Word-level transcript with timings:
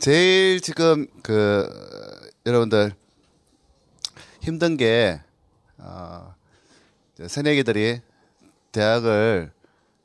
제일 0.00 0.62
지금 0.62 1.06
그 1.22 1.68
여러분들 2.46 2.94
힘든 4.40 4.78
게 4.78 5.20
어, 5.76 6.34
새내기들이 7.26 8.00
대학을 8.72 9.52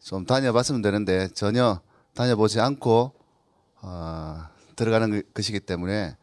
좀 0.03 0.25
다녀봤으면 0.25 0.81
되는데 0.81 1.29
전혀 1.29 1.79
다녀보지 2.13 2.59
않고 2.59 3.13
어, 3.83 4.43
들어가는 4.75 5.23
것이기 5.33 5.61
때문에 5.61 6.17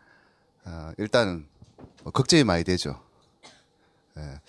어, 0.67 0.93
일단 0.99 1.49
뭐 2.03 2.13
걱정이 2.13 2.45
많이 2.45 2.65
되죠. 2.65 3.03
예. 4.19 4.41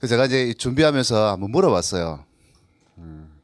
그 0.00 0.08
제가 0.08 0.24
이제 0.24 0.52
준비하면서 0.52 1.30
한번 1.30 1.52
물어봤어요. 1.52 2.24
음. 2.98 3.40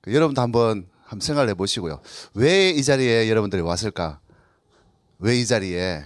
그 0.00 0.14
여러분도 0.14 0.40
한번 0.40 0.88
한번 1.10 1.20
생각을 1.26 1.48
해보시고요. 1.50 2.00
왜 2.34 2.70
이 2.70 2.84
자리에 2.84 3.28
여러분들이 3.28 3.62
왔을까? 3.62 4.20
왜 5.18 5.40
이 5.40 5.44
자리에? 5.46 6.04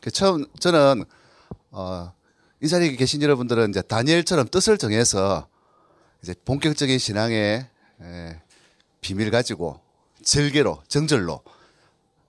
그 0.00 0.10
처음 0.10 0.44
저는 0.58 1.04
어, 1.70 2.12
이 2.60 2.68
자리에 2.68 2.96
계신 2.96 3.22
여러분들은 3.22 3.70
이제 3.70 3.80
다니엘처럼 3.80 4.48
뜻을 4.48 4.76
정해서 4.76 5.46
이제 6.22 6.34
본격적인 6.44 6.98
신앙의 6.98 7.66
에, 8.02 8.40
비밀 9.00 9.30
가지고 9.30 9.80
절개로 10.24 10.82
정절로 10.88 11.40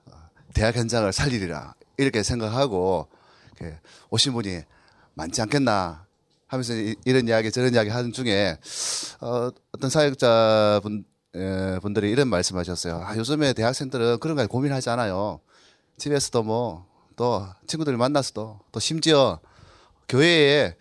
어, 0.05 0.11
대학 0.53 0.75
현장을 0.75 1.11
살리리라 1.11 1.73
이렇게 1.97 2.21
생각하고 2.23 3.07
오신 4.11 4.33
분이 4.33 4.61
많지 5.15 5.41
않겠나 5.41 6.05
하면서 6.47 6.73
이런 7.05 7.27
이야기 7.27 7.51
저런 7.51 7.73
이야기 7.73 7.89
하는 7.89 8.11
중에 8.13 8.57
어, 9.21 9.49
어떤 9.71 9.89
사역자분 9.89 11.03
에, 11.35 11.79
분들이 11.79 12.09
이런 12.09 12.29
말씀하셨어요. 12.29 13.01
아, 13.03 13.15
요즘에 13.17 13.53
대학생들은 13.53 14.19
그런 14.19 14.37
거 14.37 14.47
고민하지 14.47 14.89
않아요. 14.89 15.39
집에서도 15.97 16.43
뭐 16.43 16.95
또 17.15 17.47
친구들 17.67 17.97
만나서도 17.97 18.59
또 18.71 18.79
심지어 18.79 19.39
교회에 20.07 20.75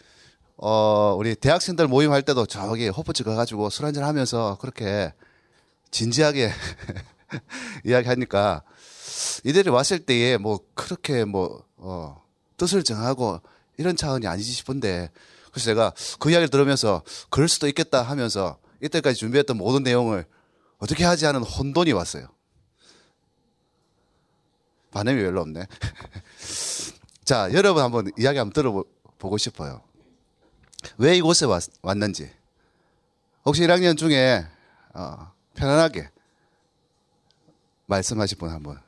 어 0.56 1.14
우리 1.18 1.34
대학생들 1.34 1.88
모임할 1.88 2.22
때도 2.22 2.46
저기 2.46 2.88
호프집 2.88 3.26
가가지고 3.26 3.70
술 3.70 3.86
한잔 3.86 4.04
하면서 4.04 4.58
그렇게 4.60 5.12
진지하게 5.90 6.50
이야기하니까 7.84 8.62
이들이 9.44 9.70
왔을 9.70 10.00
때에 10.00 10.36
뭐 10.36 10.60
그렇게 10.74 11.24
뭐 11.24 11.64
어, 11.76 12.22
뜻을 12.56 12.82
정하고 12.84 13.40
이런 13.76 13.96
차원이 13.96 14.26
아니지 14.26 14.52
싶은데 14.52 15.10
그래서 15.50 15.66
제가 15.66 15.92
그 16.18 16.30
이야기를 16.30 16.48
들으면서 16.48 17.02
그럴 17.30 17.48
수도 17.48 17.68
있겠다 17.68 18.02
하면서 18.02 18.58
이때까지 18.82 19.18
준비했던 19.18 19.56
모든 19.56 19.82
내용을 19.82 20.26
어떻게 20.78 21.04
하지 21.04 21.24
하는 21.24 21.42
혼돈이 21.42 21.92
왔어요. 21.92 22.28
반응이 24.90 25.22
별로 25.22 25.40
없네. 25.40 25.66
자, 27.24 27.52
여러분 27.52 27.82
한번 27.82 28.10
이야기 28.18 28.38
한번 28.38 28.52
들어보고 28.52 29.38
싶어요. 29.38 29.82
왜 30.98 31.16
이곳에 31.16 31.46
왔, 31.46 31.64
왔는지. 31.82 32.30
혹시 33.44 33.62
1학년 33.62 33.96
중에 33.96 34.46
어, 34.92 35.32
편안하게 35.54 36.10
말씀하실 37.86 38.38
분 38.38 38.50
한번. 38.50 38.80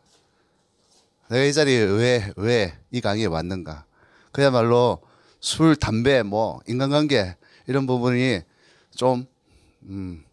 내가 1.29 1.43
이 1.45 1.53
자리에 1.53 1.83
왜, 1.83 2.33
왜 2.37 2.79
이 2.91 3.01
강의에 3.01 3.27
왔는가. 3.27 3.85
그야말로 4.33 5.01
술, 5.41 5.77
담배, 5.77 6.23
뭐, 6.23 6.61
인간관계, 6.67 7.37
이런 7.67 7.87
부분이 7.87 8.41
좀, 8.95 9.27
음, 9.83 10.25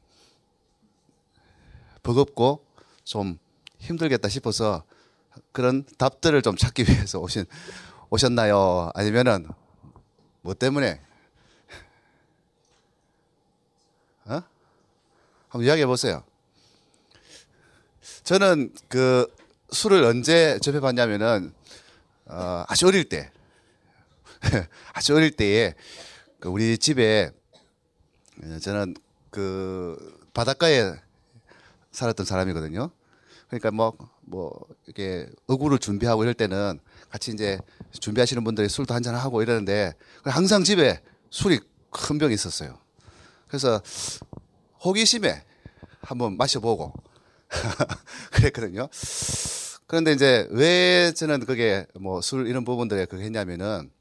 버겁고 2.03 2.65
좀 3.03 3.39
힘들겠다 3.79 4.29
싶어서 4.29 4.83
그런 5.51 5.85
답들을 5.97 6.41
좀 6.41 6.55
찾기 6.55 6.83
위해서 6.87 7.19
오신, 7.19 7.45
오셨나요? 8.09 8.91
아니면은, 8.93 9.47
뭐 10.41 10.53
때문에? 10.53 11.01
어? 14.25 14.41
한번 15.50 15.66
이야기해 15.66 15.85
보세요. 15.85 16.23
저는 18.23 18.73
그 18.88 19.33
술을 19.72 20.03
언제 20.03 20.59
접해봤냐면은 20.59 21.53
어, 22.25 22.63
아주 22.67 22.88
어릴 22.88 23.09
때, 23.09 23.31
아주 24.94 25.16
어릴 25.16 25.31
때에 25.31 25.73
그 26.39 26.49
우리 26.49 26.78
집에 26.78 27.31
저는 28.61 28.95
그 29.29 30.19
바닷가에 30.33 30.94
살았던 31.93 32.25
사람이거든요. 32.25 32.89
그러니까 33.47 33.71
뭐, 33.71 33.93
뭐, 34.21 34.51
이렇게 34.85 35.29
어구를 35.47 35.77
준비하고 35.79 36.23
이럴 36.23 36.33
때는 36.33 36.79
같이 37.09 37.31
이제 37.31 37.59
준비하시는 37.91 38.43
분들이 38.43 38.67
술도 38.67 38.93
한잔 38.93 39.15
하고 39.15 39.41
이러는데 39.41 39.93
항상 40.23 40.63
집에 40.63 41.01
술이 41.29 41.59
큰 41.91 42.17
병이 42.17 42.33
있었어요. 42.33 42.77
그래서 43.47 43.81
호기심에 44.83 45.43
한번 46.01 46.35
마셔보고 46.37 46.93
그랬거든요. 48.31 48.89
그런데 49.85 50.11
이제 50.13 50.47
왜 50.49 51.13
저는 51.13 51.45
그게 51.45 51.85
뭐 51.99 52.19
술 52.21 52.47
이런 52.47 52.65
부분들에 52.65 53.05
그게 53.05 53.23
했냐면은 53.23 53.91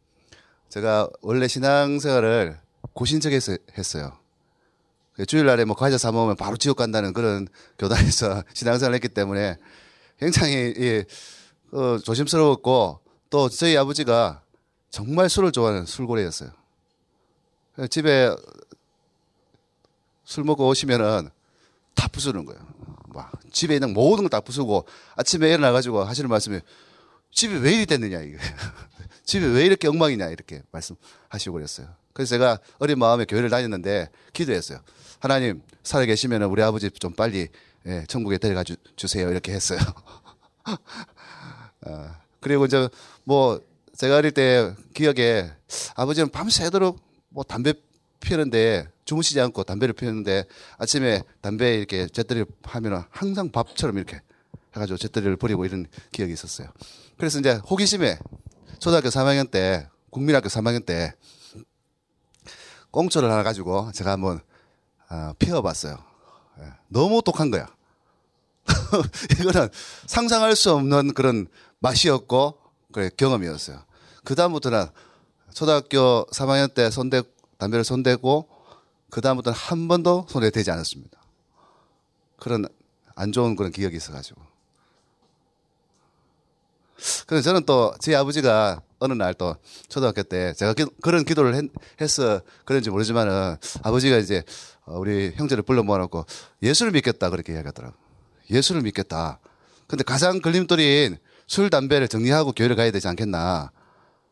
제가 0.71 1.11
원래 1.21 1.47
신앙생활을 1.49 2.59
고신적에서 2.95 3.59
했어요. 3.77 4.17
그 5.15 5.27
주일날에 5.27 5.65
뭐 5.65 5.77
과자 5.77 5.99
사 5.99 6.11
먹으면 6.13 6.37
바로 6.37 6.57
지옥 6.57 6.77
간다는 6.77 7.13
그런 7.13 7.49
교단에서 7.79 8.43
신앙생활을 8.55 8.95
했기 8.95 9.09
때문에 9.09 9.57
굉장히 10.19 10.75
예, 10.79 11.05
어, 11.73 11.99
조심스러웠고 11.99 13.01
또 13.31 13.49
저희 13.49 13.77
아버지가 13.77 14.43
정말 14.91 15.29
술을 15.29 15.53
좋아하는 15.53 15.87
술고래였어요. 15.87 16.51
집에 17.91 18.35
술 20.25 20.45
먹고 20.45 20.67
오시면은 20.69 21.31
다 21.95 22.09
부수는 22.09 22.45
거예요. 22.45 22.61
막 23.09 23.33
집에 23.53 23.75
있는 23.75 23.93
모든 23.93 24.25
걸 24.25 24.31
다 24.31 24.41
부수고 24.41 24.87
아침에 25.17 25.49
일어나가지고 25.51 26.05
하시는 26.05 26.29
말씀이 26.31 26.61
집이 27.33 27.57
왜 27.57 27.73
이리 27.75 27.87
됐느냐 27.87 28.21
이게 28.21 28.39
집이 29.25 29.45
왜 29.47 29.65
이렇게 29.67 29.89
엉망이냐 29.89 30.29
이렇게 30.29 30.63
말씀하시고 30.71 31.53
그랬어요. 31.53 31.89
그래서 32.13 32.31
제가 32.31 32.59
어린 32.79 32.99
마음에 32.99 33.25
교회를 33.25 33.51
다녔는데 33.51 34.11
기도했어요. 34.33 34.81
하나님 35.23 35.63
살아 35.85 36.05
계시면 36.05 36.43
우리 36.43 36.65
아버지 36.65 36.91
좀 36.91 37.13
빨리 37.13 37.47
예, 37.87 38.05
천국에 38.09 38.39
데려가 38.39 38.65
주, 38.65 38.75
세요 39.07 39.31
이렇게 39.31 39.53
했어요. 39.53 39.79
어, 41.87 42.11
그리고 42.41 42.65
이제 42.65 42.89
뭐 43.23 43.61
제가 43.97 44.17
어릴 44.17 44.33
때 44.33 44.75
기억에 44.95 45.49
아버지는 45.95 46.29
밤새도록 46.29 46.99
뭐 47.29 47.45
담배 47.45 47.73
피우는데 48.19 48.89
주무시지 49.05 49.41
않고 49.41 49.63
담배를 49.63 49.95
피우는데 49.95 50.45
아침에 50.79 51.23
담배 51.41 51.77
이렇게 51.77 52.09
잿더리를 52.09 52.45
하면 52.65 53.05
항상 53.11 53.53
밥처럼 53.53 53.99
이렇게 53.99 54.21
해가지고 54.75 54.97
잿더리를 54.97 55.37
버리고 55.37 55.65
이런 55.65 55.87
기억이 56.11 56.33
있었어요. 56.33 56.67
그래서 57.17 57.39
이제 57.39 57.61
호기심에 57.71 58.19
초등학교 58.81 59.09
3학년 59.09 59.53
때 59.53 59.89
국민학교 60.11 60.49
3학년 60.49 60.85
때 60.85 61.15
꽁초를 62.91 63.31
하나 63.31 63.45
가지고 63.45 63.93
제가 63.93 64.11
한번 64.11 64.37
어, 64.39 64.52
피워봤어요. 65.39 65.99
예, 66.61 66.65
너무 66.89 67.23
독한 67.23 67.51
거야. 67.51 67.67
이거는 69.41 69.69
상상할 70.07 70.55
수 70.57 70.73
없는 70.73 71.15
그런 71.15 71.49
맛이었고 71.81 72.59
그래 72.93 73.11
경험이었어요. 73.17 73.83
그 74.25 74.35
다음부터는 74.35 74.87
초등학교 75.53 76.27
3학년 76.27 76.73
때 76.73 76.91
손대 76.91 77.23
담배를 77.59 77.85
손대고 77.85 78.49
그 79.11 79.21
다음부터는 79.21 79.57
한 79.59 79.89
번도 79.89 80.27
손에 80.29 80.51
대지 80.51 80.71
않았습니다. 80.71 81.21
그런 82.39 82.67
안 83.15 83.33
좋은 83.33 83.57
그런 83.57 83.71
기억이 83.73 83.97
있어가지고. 83.97 84.41
그래서 87.27 87.43
저는 87.45 87.65
또 87.67 87.95
제 88.01 88.15
아버지가 88.15 88.81
어느 89.01 89.13
날 89.15 89.35
또 89.35 89.57
초등학교 89.89 90.23
때 90.23 90.53
제가 90.55 90.75
기, 90.75 90.87
그런 91.03 91.25
기도를 91.25 91.55
했, 91.57 91.65
했어 92.01 92.41
그런지 92.65 92.91
모르지만은 92.91 93.57
아버지가 93.83 94.19
이제 94.19 94.39
어, 94.39 94.45
우리 94.87 95.33
형제를 95.37 95.63
불러 95.63 95.83
모아놓고 95.83 96.27
예수를 96.63 96.93
믿겠다 96.93 97.31
그렇게 97.31 97.53
이야기하더라고. 97.53 97.95
예수를 98.51 98.83
믿겠다. 98.83 99.39
근데 99.87 100.05
가장 100.05 100.41
걸림돌인 100.41 101.19
술, 101.47 101.69
담배를 101.69 102.09
정리하고 102.09 102.53
교회를 102.53 102.77
가야 102.77 102.91
되지 102.91 103.09
않겠나. 103.09 103.71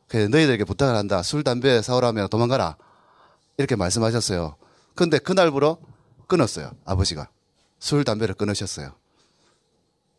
그래서 0.08 0.28
너희들에게 0.28 0.64
부탁을 0.64 0.96
한다. 0.96 1.22
술, 1.22 1.44
담배 1.44 1.82
사오라면 1.82 2.28
도망가라. 2.28 2.76
이렇게 3.58 3.76
말씀하셨어요. 3.76 4.56
근데 4.94 5.18
그날부로 5.18 5.78
끊었어요. 6.26 6.72
아버지가. 6.84 7.28
술, 7.78 8.04
담배를 8.04 8.34
끊으셨어요. 8.34 8.92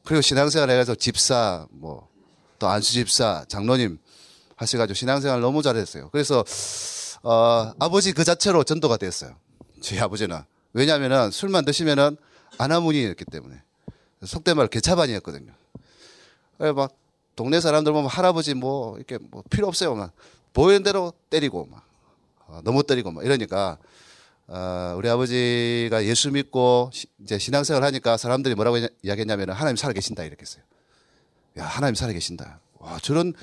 그리고 0.06 0.22
신앙생활 0.22 0.70
해가지고 0.70 0.96
집사, 0.96 1.66
뭐, 1.72 2.08
또 2.60 2.68
안수 2.68 2.92
집사, 2.92 3.46
장로님 3.48 3.98
하셔가지고 4.56 4.94
신앙생활 4.94 5.42
너무 5.42 5.62
잘했어요. 5.64 6.10
그래서, 6.12 6.46
어, 7.24 7.74
아버지 7.80 8.14
그 8.14 8.24
자체로 8.24 8.64
전도가 8.64 8.98
됐어요. 8.98 9.36
제 9.82 10.00
아버지는. 10.00 10.42
왜냐면은 10.74 11.32
술만 11.32 11.66
드시면은 11.66 12.18
아나문이 12.58 13.04
있기 13.04 13.26
때문에. 13.26 13.62
속된 14.24 14.56
말 14.56 14.68
개차반이었거든요. 14.68 15.52
막 16.76 16.96
동네 17.36 17.60
사람들 17.60 17.92
보면 17.92 18.10
할아버지 18.10 18.54
뭐 18.54 18.98
이렇게 18.98 19.18
뭐 19.20 19.44
필요 19.50 19.68
없어요. 19.68 19.96
막 19.96 20.12
보이는 20.54 20.84
대로 20.84 21.12
때리고 21.30 21.68
막 21.72 21.84
어, 22.48 22.62
너무 22.64 22.84
때리고 22.84 23.12
막 23.12 23.26
이러니까 23.26 23.78
어, 24.48 24.94
우리 24.98 25.10
아버지가 25.10 26.06
예수 26.06 26.30
믿고 26.30 26.92
시, 26.94 27.08
이제 27.24 27.40
신앙생활 27.40 27.84
하니까 27.84 28.18
사람들이 28.18 28.54
뭐라고 28.54 28.78
이야기했냐면 29.02 29.50
하나님 29.50 29.76
살아계신다 29.76 30.24
이렇게 30.24 30.42
했어요. 30.42 30.64
야 31.58 31.66
하나님 31.66 31.96
살아계신다. 31.96 32.60
와 32.78 33.00
저런 33.02 33.34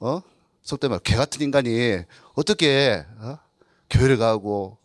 어 0.00 0.22
속된 0.62 0.90
말개 0.90 1.16
같은 1.16 1.42
인간이 1.42 1.98
어떻게 2.34 3.04
어? 3.18 3.38
교회를 3.90 4.16
가고 4.16 4.78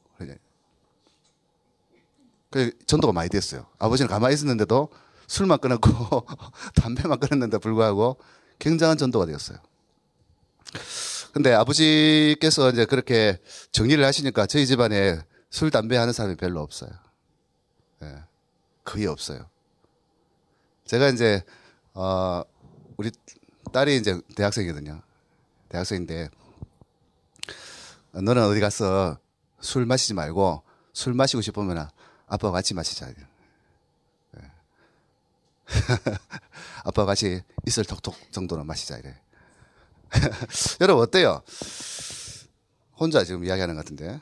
그 2.53 2.69
전도가 2.85 3.13
많이 3.13 3.29
됐어요. 3.29 3.65
아버지는 3.79 4.07
가만히 4.07 4.35
있었는데도 4.35 4.89
술만 5.25 5.57
끊었고 5.57 6.27
담배만 6.79 7.19
끊었는데 7.19 7.57
불구하고 7.57 8.17
굉장한 8.59 8.95
전도가 8.95 9.25
되었어요. 9.25 9.57
근데 11.33 11.51
아버지께서 11.51 12.69
이제 12.69 12.85
그렇게 12.85 13.39
정리를 13.71 14.05
하시니까 14.05 14.45
저희 14.45 14.67
집안에 14.67 15.19
술, 15.49 15.71
담배 15.71 15.97
하는 15.97 16.13
사람이 16.13 16.35
별로 16.35 16.61
없어요. 16.61 16.91
네, 17.99 18.17
거의 18.83 19.07
없어요. 19.07 19.49
제가 20.85 21.09
이제, 21.09 21.41
어, 21.95 22.43
우리 22.97 23.09
딸이 23.71 23.97
이제 23.97 24.21
대학생이거든요. 24.35 25.01
대학생인데, 25.69 26.29
너는 28.11 28.43
어디 28.43 28.59
가서 28.59 29.17
술 29.59 29.87
마시지 29.87 30.13
말고 30.13 30.61
술 30.93 31.15
마시고 31.15 31.41
싶으면 31.41 31.87
아빠와 32.33 32.51
같이 32.51 32.73
마시자. 32.73 33.05
네. 34.31 34.41
아빠와 36.83 37.05
같이 37.05 37.43
이슬 37.67 37.85
톡톡 37.85 38.15
정도는 38.31 38.65
마시자 38.65 38.97
이래. 38.97 39.15
여러분 40.81 41.03
어때요? 41.03 41.43
혼자 42.97 43.23
지금 43.23 43.45
이야기하는 43.45 43.75
것 43.75 43.85
같은데. 43.85 44.19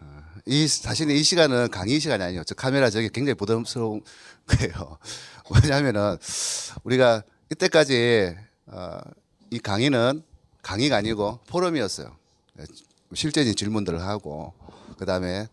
어, 0.00 0.22
이 0.44 0.68
사실은 0.68 1.14
이 1.14 1.22
시간은 1.22 1.70
강의 1.70 1.98
시간이. 1.98 2.38
저 2.44 2.54
카메라 2.54 2.90
저기 2.90 3.08
굉장히 3.08 3.34
부담스러운 3.36 4.02
거예요. 4.46 4.98
왜냐하면은 5.50 6.18
우리가 6.84 7.22
이때까지 7.50 8.36
어, 8.66 8.98
이 9.50 9.58
강의는 9.58 10.22
강의가 10.60 10.96
아니고 10.98 11.40
포럼이었어요. 11.46 12.14
실제적인 13.14 13.56
질문들을 13.56 14.02
하고 14.02 14.52
그 14.98 15.06
다음에 15.06 15.48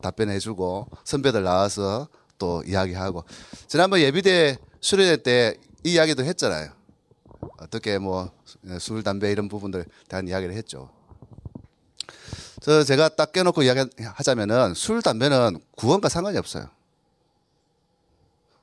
답변해주고 0.00 0.88
선배들 1.04 1.42
나와서 1.42 2.08
또 2.38 2.62
이야기하고 2.66 3.24
지난번 3.66 4.00
예비대 4.00 4.58
수련회 4.80 5.18
때 5.18 5.56
이 5.84 5.92
이야기도 5.92 6.24
했잖아요. 6.24 6.72
어떻게 7.58 7.98
뭐 7.98 8.30
술, 8.80 9.02
담배 9.02 9.30
이런 9.30 9.48
부분들 9.48 9.84
대한 10.08 10.26
이야기를 10.26 10.54
했죠. 10.54 10.90
저 12.60 12.82
제가 12.82 13.10
딱 13.10 13.32
껴놓고 13.32 13.62
이야기하자면은 13.62 14.74
술, 14.74 15.02
담배는 15.02 15.60
구원과 15.76 16.08
상관이 16.08 16.36
없어요. 16.36 16.68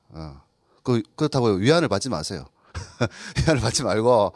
어. 0.10 0.42
그, 0.84 1.02
그렇다고 1.16 1.48
위안을 1.48 1.88
받지 1.88 2.10
마세요. 2.10 2.46
위안을 3.40 3.62
받지 3.62 3.84
말고, 3.84 4.34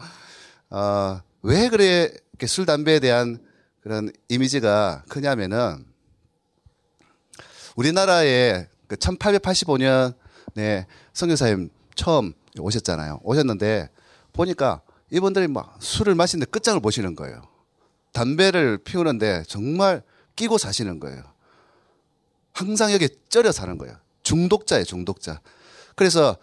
어, 0.72 1.22
왜 1.44 1.70
그래, 1.70 2.12
술, 2.48 2.66
담배에 2.66 3.00
대한 3.00 3.38
그런 3.82 4.12
이미지가 4.30 5.04
크냐면은, 5.10 5.86
우리나라에 7.80 8.68
그 8.88 8.98
1885년에 8.98 10.86
성교사님 11.14 11.70
처음 11.96 12.34
오셨잖아요. 12.60 13.22
오셨는데 13.24 13.90
보니까 14.34 14.82
이분들이 15.12 15.48
막 15.48 15.78
술을 15.80 16.14
마시는데 16.14 16.52
끝장을 16.52 16.82
보시는 16.82 17.16
거예요. 17.16 17.42
담배를 18.12 18.80
피우는데 18.80 19.44
정말 19.48 20.04
끼고 20.36 20.58
사시는 20.58 21.00
거예요. 21.00 21.24
항상 22.52 22.92
여기 22.92 23.08
쩔여 23.30 23.54
사는 23.54 23.78
거예요. 23.78 23.96
중독자예요, 24.24 24.84
중독자. 24.84 25.40
그래서 25.96 26.36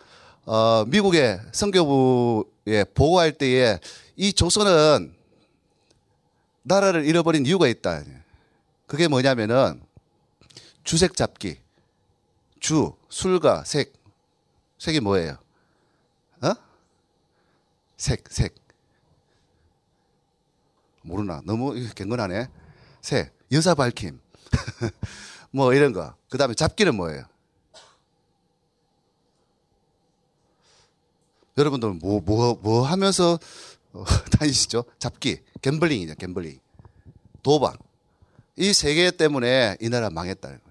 어, 0.47 0.85
미국의 0.87 1.41
선교부에 1.53 2.85
보고할 2.94 3.33
때에 3.33 3.79
이 4.17 4.33
조선은 4.33 5.15
나라를 6.62 7.05
잃어버린 7.05 7.44
이유가 7.44 7.69
있다. 7.69 8.03
그게 8.87 9.06
뭐냐면은 9.06 9.86
주색 10.87 11.17
잡기. 11.17 11.59
주, 12.61 12.94
술과 13.09 13.65
색. 13.65 13.93
색이 14.79 15.00
뭐예요? 15.00 15.37
어? 16.43 16.55
색, 17.97 18.25
색. 18.31 18.55
모르나? 21.03 21.43
너무 21.44 21.75
갱건하네. 21.93 22.49
색. 23.03 23.37
여사 23.50 23.75
밝힘. 23.75 24.21
뭐 25.50 25.75
이런 25.75 25.93
거. 25.93 26.15
그 26.31 26.38
다음에 26.38 26.55
잡기는 26.55 26.94
뭐예요? 26.94 27.25
여러분들 31.59 31.94
뭐, 31.94 32.21
뭐, 32.21 32.55
뭐 32.62 32.83
하면서 32.87 33.41
어, 33.93 34.05
다니시죠? 34.38 34.85
잡기. 35.00 35.41
갬블링이죠, 35.62 36.15
갬블링. 36.15 36.61
도박. 37.43 37.77
이 38.56 38.71
세 38.71 38.94
개 38.94 39.11
때문에 39.11 39.77
이 39.81 39.88
나라 39.88 40.11
거예요. 40.61 40.66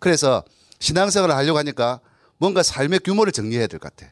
그래서 0.00 0.42
신앙생활을 0.80 1.34
하려고 1.34 1.58
하니까 1.58 2.00
뭔가 2.38 2.62
삶의 2.62 3.00
규모를 3.00 3.32
정리해야 3.32 3.66
될 3.68 3.78
것 3.78 3.94
같아. 3.94 4.10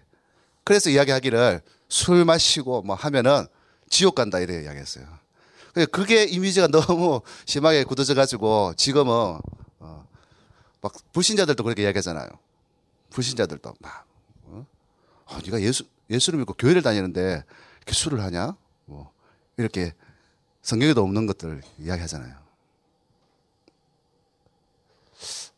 그래서 0.64 0.90
이야기하기를 0.90 1.62
술 1.88 2.24
마시고 2.24 2.82
뭐 2.82 2.94
하면은 2.94 3.46
지옥 3.88 4.14
간다 4.14 4.38
이래 4.38 4.62
이야기했어요. 4.62 5.06
그게 5.90 6.24
이미지가 6.24 6.68
너무 6.72 7.22
심하게 7.46 7.84
굳어져 7.84 8.14
가지고 8.14 8.74
지금은 8.76 9.38
어, 9.78 10.08
막 10.82 10.92
불신자들도 11.12 11.62
그렇게 11.64 11.82
이야기하잖아요. 11.84 12.28
불신자들도 13.10 13.74
막 13.80 14.06
어? 14.44 14.66
아, 15.26 15.40
네가 15.44 15.60
예수 15.62 15.84
예수를 16.10 16.38
믿고 16.40 16.52
교회를 16.54 16.82
다니는데 16.82 17.44
이렇게 17.78 17.92
술을 17.94 18.22
하냐? 18.22 18.56
뭐 18.84 19.10
이렇게 19.56 19.94
성경에도 20.62 21.02
없는 21.02 21.26
것들 21.26 21.62
이야기하잖아요. 21.78 22.34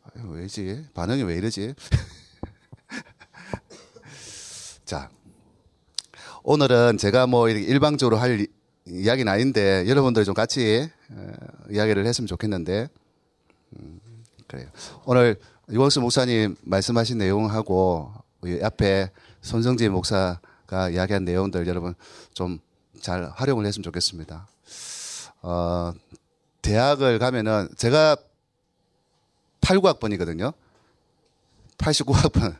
왜지? 0.15 0.85
반응이 0.93 1.23
왜 1.23 1.35
이러지? 1.35 1.73
자, 4.85 5.09
오늘은 6.43 6.97
제가 6.97 7.27
뭐 7.27 7.49
일방적으로 7.49 8.17
할 8.17 8.47
이야기는 8.85 9.31
아닌데 9.31 9.85
여러분들 9.87 10.25
좀 10.25 10.33
같이 10.33 10.89
어, 11.11 11.31
이야기를 11.69 12.05
했으면 12.05 12.27
좋겠는데 12.27 12.89
음, 13.77 14.01
그래요. 14.47 14.67
오늘 15.05 15.39
유원수 15.69 16.01
목사님 16.01 16.55
말씀하신 16.63 17.17
내용하고 17.17 18.11
앞에 18.63 19.11
손성재 19.41 19.89
목사가 19.89 20.89
이야기한 20.89 21.25
내용들 21.25 21.67
여러분 21.67 21.93
좀 22.33 22.59
잘 23.01 23.29
활용을 23.35 23.65
했으면 23.65 23.83
좋겠습니다. 23.83 24.47
어, 25.41 25.91
대학을 26.61 27.19
가면은 27.19 27.67
제가 27.75 28.15
89학번이거든요. 29.61 30.53
89학번. 31.77 32.57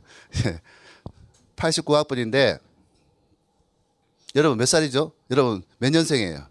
89학번인데 1.55 2.59
여러분 4.35 4.57
몇 4.57 4.65
살이죠? 4.65 5.11
여러분 5.29 5.63
몇 5.77 5.89
년생이에요? 5.91 6.47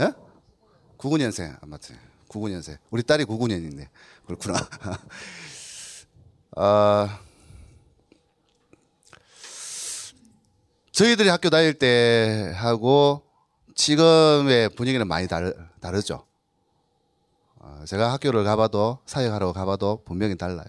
예? 0.00 0.12
99년생. 0.98 1.56
아, 1.60 1.66
맞지. 1.66 1.94
99년생. 2.28 2.78
우리 2.90 3.02
딸이 3.02 3.24
99년인데. 3.24 3.88
그렇구나. 4.26 4.68
아, 6.56 7.20
저희들이 10.92 11.28
학교 11.28 11.48
다닐 11.50 11.74
때 11.74 12.52
하고 12.54 13.22
지금의 13.74 14.70
분위기는 14.70 15.06
많이 15.06 15.26
다르, 15.26 15.54
다르죠. 15.80 16.26
어, 17.62 17.84
제가 17.86 18.12
학교를 18.12 18.42
가봐도 18.42 18.98
사역하러 19.06 19.52
가봐도 19.52 20.02
분명히 20.04 20.36
달라요. 20.36 20.66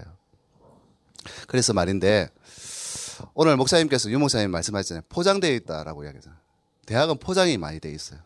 그래서 1.48 1.74
말인데 1.74 2.30
오늘 3.34 3.58
목사님께서 3.58 4.12
유 4.12 4.20
목사님 4.20 4.52
말씀하셨잖아요. 4.52 5.04
포장되어 5.10 5.54
있다라고 5.56 6.04
이야기하잖아요. 6.04 6.40
대학은 6.86 7.18
포장이 7.18 7.58
많이 7.58 7.80
되어 7.80 7.92
있어요. 7.92 8.20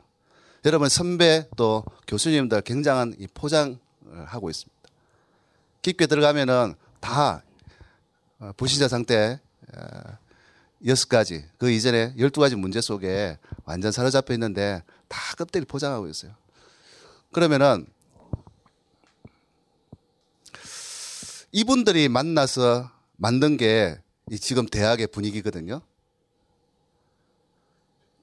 여러분 0.66 0.90
선배 0.90 1.48
또 1.56 1.86
교수님들 2.08 2.62
굉장한 2.62 3.16
이 3.20 3.28
포장을 3.28 3.78
하고 4.26 4.50
있습니다. 4.50 4.76
깊게 5.82 6.08
들어가면은 6.08 6.76
다 7.00 7.44
어, 8.40 8.52
불신자 8.58 8.90
상태 8.90 9.40
어, 9.74 10.18
여섯 10.86 11.08
가지 11.08 11.46
그 11.58 11.72
이전에 11.72 12.16
열두 12.18 12.42
가지 12.42 12.56
문제 12.58 12.82
속에 12.82 13.38
완전 13.64 13.94
사로잡혀 13.94 14.34
있는데 14.34 14.84
다 15.08 15.20
껍데기 15.38 15.66
포장하고 15.66 16.08
있어요. 16.10 16.34
그러면은 17.32 17.88
이분들이 21.52 22.10
만나서 22.10 22.92
만든 23.16 23.58
게이 23.58 24.40
지금 24.40 24.66
대학의 24.66 25.08
분위기거든요. 25.08 25.82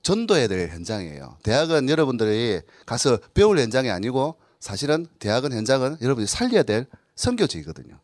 전도해야 0.02 0.48
될 0.48 0.68
현장이에요. 0.68 1.38
대학은 1.42 1.88
여러분들이 1.88 2.60
가서 2.84 3.18
배울 3.32 3.58
현장이 3.58 3.90
아니고 3.90 4.36
사실은 4.60 5.06
대학은 5.18 5.52
현장은 5.52 5.98
여러분이 6.02 6.26
살려야 6.26 6.62
될 6.62 6.86
선교지이거든요. 7.16 7.98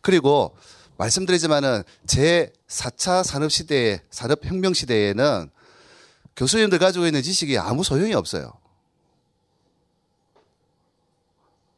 그리고 0.00 0.56
말씀드리지만은 0.96 1.82
제 2.06 2.52
4차 2.68 3.24
산업 3.24 3.52
시대에, 3.52 4.00
산업 4.10 4.44
혁명 4.44 4.72
시대에는 4.72 5.50
교수님들 6.36 6.78
가지고 6.78 7.06
있는 7.06 7.22
지식이 7.22 7.58
아무 7.58 7.84
소용이 7.84 8.14
없어요. 8.14 8.52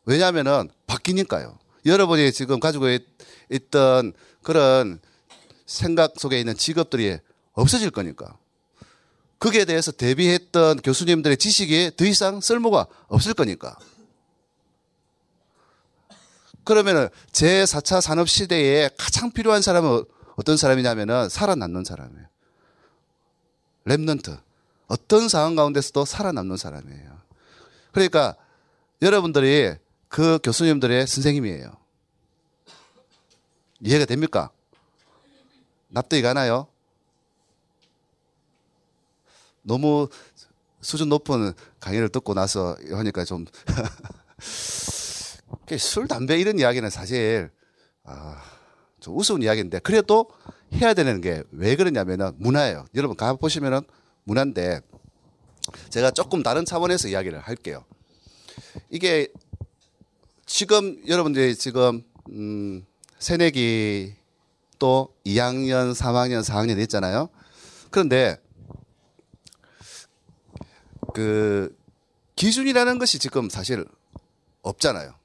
왜냐하면은 0.04 0.70
바뀌니까요. 0.86 1.58
여러분이 1.86 2.32
지금 2.32 2.60
가지고 2.60 2.88
있, 2.88 3.02
던 3.70 4.12
그런 4.42 5.00
생각 5.66 6.14
속에 6.18 6.38
있는 6.38 6.56
직업들이 6.56 7.18
없어질 7.52 7.90
거니까. 7.90 8.36
거기에 9.38 9.64
대해서 9.64 9.92
대비했던 9.92 10.78
교수님들의 10.78 11.36
지식이 11.36 11.92
더 11.96 12.04
이상 12.04 12.40
쓸모가 12.40 12.86
없을 13.08 13.34
거니까. 13.34 13.76
그러면은 16.64 17.08
제 17.30 17.64
4차 17.64 18.00
산업 18.00 18.28
시대에 18.28 18.88
가장 18.96 19.30
필요한 19.30 19.60
사람은 19.60 20.04
어떤 20.36 20.56
사람이냐면은 20.56 21.28
살아남는 21.28 21.84
사람이에요. 21.84 22.26
remnant. 23.86 24.40
어떤 24.86 25.28
상황 25.28 25.54
가운데서도 25.54 26.04
살아남는 26.04 26.56
사람이에요. 26.56 27.18
그러니까 27.92 28.34
여러분들이 29.02 29.74
그 30.14 30.38
교수님들의 30.44 31.08
선생님이에요. 31.08 31.72
이해가 33.80 34.04
됩니까? 34.04 34.52
납득이 35.88 36.22
가나요? 36.22 36.68
너무 39.62 40.08
수준 40.80 41.08
높은 41.08 41.52
강의를 41.80 42.10
듣고 42.10 42.32
나서 42.32 42.76
하니까 42.92 43.24
좀 43.24 43.44
술, 45.80 46.06
담배 46.06 46.38
이런 46.38 46.60
이야기는 46.60 46.88
사실 46.90 47.50
아, 48.04 48.40
좀 49.00 49.18
우스운 49.18 49.42
이야기인데 49.42 49.80
그래도 49.80 50.30
해야 50.74 50.94
되는 50.94 51.20
게 51.20 51.42
왜 51.50 51.74
그러냐면은 51.74 52.34
문화예요. 52.36 52.84
여러분 52.94 53.16
가 53.16 53.34
보시면은 53.34 53.80
문화인데 54.22 54.80
제가 55.90 56.12
조금 56.12 56.44
다른 56.44 56.64
차원에서 56.64 57.08
이야기를 57.08 57.40
할게요. 57.40 57.84
이게 58.90 59.26
지금 60.56 61.02
여러분들이 61.08 61.56
지금 61.56 62.04
음, 62.28 62.86
새내기 63.18 64.14
또 64.78 65.12
2학년, 65.26 65.92
3학년, 65.92 66.44
4학년 66.44 66.78
있잖아요. 66.82 67.28
그런데 67.90 68.40
그 71.12 71.76
기준이라는 72.36 73.00
것이 73.00 73.18
지금 73.18 73.50
사실 73.50 73.84
없잖아요. 74.62 75.16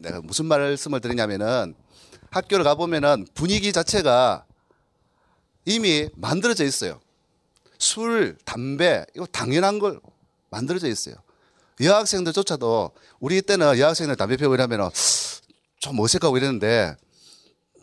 내가 0.00 0.22
무슨 0.22 0.46
말씀을 0.46 1.00
드리냐면은 1.00 1.74
학교를 2.30 2.64
가보면은 2.64 3.26
분위기 3.34 3.74
자체가 3.74 4.46
이미 5.66 6.08
만들어져 6.14 6.64
있어요. 6.64 6.98
술, 7.76 8.38
담배, 8.46 9.04
이거 9.14 9.26
당연한 9.26 9.78
걸 9.78 10.00
만들어져 10.48 10.88
있어요. 10.88 11.16
여학생들조차도 11.80 12.90
우리 13.20 13.42
때는 13.42 13.78
여학생들 13.78 14.16
담배 14.16 14.36
피우고 14.36 14.54
이러면은 14.54 14.88
좀 15.78 15.98
어색하고 16.00 16.36
이랬는데 16.36 16.96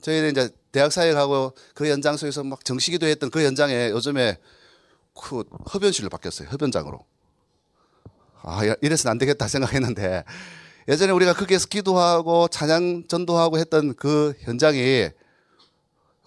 저희는 0.01 0.31
이제 0.31 0.49
대학 0.71 0.91
사회 0.91 1.13
가고 1.13 1.53
그 1.73 1.89
연장소에서 1.89 2.43
막 2.43 2.65
정시기도 2.65 3.05
했던 3.05 3.29
그 3.29 3.43
연장에 3.43 3.89
요즘에 3.89 4.37
그 5.13 5.43
흡연실로 5.67 6.09
바뀌었어요. 6.09 6.49
흡연장으로. 6.49 7.05
아, 8.41 8.61
이래서는 8.81 9.11
안 9.11 9.17
되겠다 9.17 9.47
생각했는데 9.47 10.23
예전에 10.87 11.13
우리가 11.13 11.33
거기에서 11.33 11.67
기도하고 11.67 12.47
찬양 12.49 13.07
전도하고 13.07 13.57
했던 13.57 13.93
그 13.95 14.33
현장이 14.41 15.09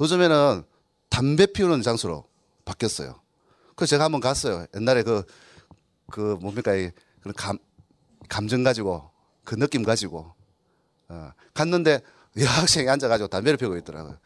요즘에는 0.00 0.62
담배 1.10 1.46
피우는 1.46 1.82
장소로 1.82 2.24
바뀌었어요. 2.64 3.20
그래서 3.74 3.90
제가 3.90 4.04
한번 4.04 4.20
갔어요. 4.20 4.66
옛날에 4.74 5.02
그, 5.02 5.24
그 6.10 6.38
뭡니까, 6.40 6.72
그런 7.26 7.34
감, 7.34 7.58
감정 8.28 8.62
가지고, 8.62 9.10
그 9.44 9.56
느낌 9.56 9.82
가지고, 9.82 10.32
어, 11.08 11.32
갔는데 11.54 12.00
여학생이 12.38 12.88
앉아가지고 12.88 13.28
담배를 13.28 13.56
피우고 13.56 13.76
있더라고요. 13.78 14.18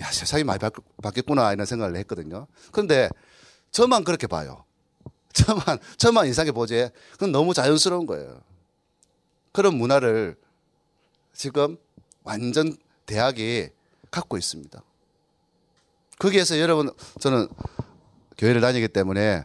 야, 0.00 0.10
세상이 0.12 0.44
많이 0.44 0.60
바뀌었구나, 1.02 1.52
이런 1.52 1.66
생각을 1.66 1.96
했거든요. 1.96 2.46
그런데 2.70 3.08
저만 3.72 4.04
그렇게 4.04 4.26
봐요. 4.26 4.64
저만, 5.32 5.78
저만 5.96 6.26
이상하게 6.26 6.52
보지. 6.52 6.90
그건 7.12 7.32
너무 7.32 7.54
자연스러운 7.54 8.06
거예요. 8.06 8.40
그런 9.52 9.74
문화를 9.76 10.36
지금 11.32 11.76
완전 12.22 12.76
대학이 13.06 13.70
갖고 14.10 14.36
있습니다. 14.36 14.80
거기에서 16.18 16.58
여러분, 16.58 16.90
저는 17.20 17.48
교회를 18.36 18.60
다니기 18.60 18.88
때문에 18.88 19.44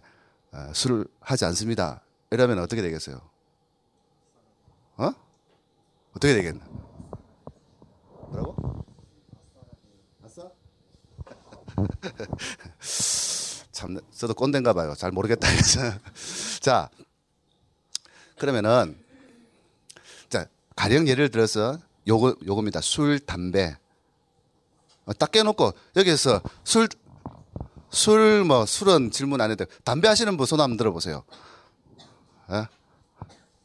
어, 0.51 0.71
술을 0.73 1.05
하지 1.19 1.45
않습니다. 1.45 2.02
이러면 2.33 2.57
어떻게 2.59 2.81
되겠어요? 2.81 3.21
어? 4.97 5.13
어떻게 6.15 6.33
되겠나? 6.33 6.65
뭐라고? 8.29 8.85
아싸? 10.23 10.49
참, 13.71 13.99
저도 14.11 14.33
꼰대인가 14.33 14.73
봐요. 14.73 14.95
잘 14.95 15.11
모르겠다. 15.11 15.47
자, 16.59 16.89
그러면은, 18.39 18.99
자, 20.29 20.47
가령 20.75 21.07
예를 21.07 21.29
들어서 21.29 21.77
요거, 22.07 22.37
요겁니다. 22.45 22.81
술, 22.81 23.19
담배. 23.19 23.75
어, 25.05 25.13
딱 25.13 25.31
깨놓고, 25.31 25.71
여기서 25.97 26.41
술, 26.63 26.87
술, 27.91 28.43
뭐, 28.43 28.65
술은 28.65 29.11
질문 29.11 29.39
안 29.41 29.51
해도 29.51 29.65
담배 29.83 30.07
하시는 30.07 30.35
분 30.35 30.47
손 30.47 30.59
한번 30.61 30.77
들어보세요. 30.77 31.23
에? 32.51 32.65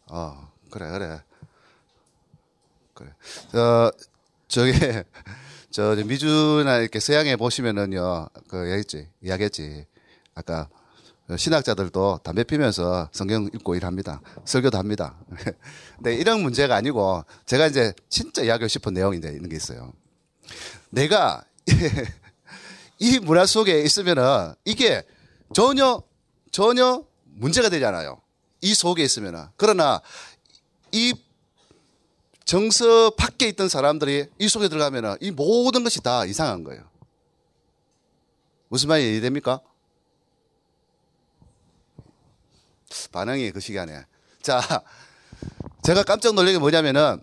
어, 0.07 0.53
그래, 0.71 0.91
그래. 0.91 1.21
그래. 2.95 3.11
저, 3.53 3.93
저기, 4.49 4.73
저, 5.71 5.95
미주나 5.95 6.79
이렇게 6.79 7.01
서양에 7.01 7.37
보시면은요, 7.37 8.29
그, 8.49 8.65
얘기했지, 8.67 9.09
이야기했지. 9.23 9.87
아까 10.35 10.69
신학자들도 11.37 12.21
담배 12.23 12.43
피면서 12.45 13.09
성경 13.13 13.51
읽고 13.53 13.75
일합니다. 13.75 14.23
설교도 14.45 14.79
합니다. 14.79 15.17
근데 15.97 16.15
이런 16.15 16.41
문제가 16.41 16.77
아니고 16.77 17.25
제가 17.45 17.67
이제 17.67 17.93
진짜 18.09 18.43
이야기하고 18.43 18.69
싶은 18.69 18.95
이제 19.15 19.29
있는 19.29 19.49
게 19.51 19.57
있어요. 19.57 19.93
내가 20.91 21.45
이 22.99 23.19
문화 23.19 23.45
속에 23.45 23.83
있으면은 23.83 24.55
이게 24.65 25.05
전혀 25.53 26.03
전혀 26.51 27.05
문제가 27.25 27.69
되지 27.69 27.85
않아요. 27.85 28.23
이 28.61 28.75
속에 28.75 29.03
있으면은 29.03 29.47
그러나 29.57 30.01
이 30.93 31.15
정서 32.45 33.11
밖에 33.11 33.47
있던 33.49 33.69
사람들이 33.69 34.27
이 34.39 34.49
속에 34.49 34.69
들어가면은 34.69 35.17
이 35.21 35.31
모든 35.31 35.85
것이 35.85 36.01
다 36.03 36.25
이상한 36.25 36.65
거예요. 36.65 36.83
무슨 38.69 38.89
말이 38.89 39.05
이해됩니까? 39.11 39.61
반응이 43.13 43.51
그 43.53 43.61
시간에. 43.61 44.05
자, 44.43 44.61
제가 45.83 46.05
깜짝 46.05 46.35
놀란 46.35 46.53
게 46.55 46.59
뭐냐면은 46.59 47.23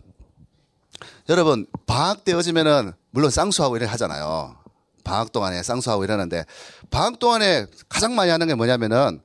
여러분 1.29 1.65
방학 1.85 2.23
때어지면은 2.23 2.93
물론 3.09 3.31
쌍수하고 3.31 3.77
이래 3.77 3.85
하잖아요. 3.85 4.57
방학 5.03 5.31
동안에 5.31 5.63
쌍수하고 5.63 6.03
이러는데 6.03 6.45
방학 6.89 7.19
동안에 7.19 7.67
가장 7.89 8.15
많이 8.15 8.31
하는 8.31 8.47
게 8.47 8.55
뭐냐면은 8.55 9.21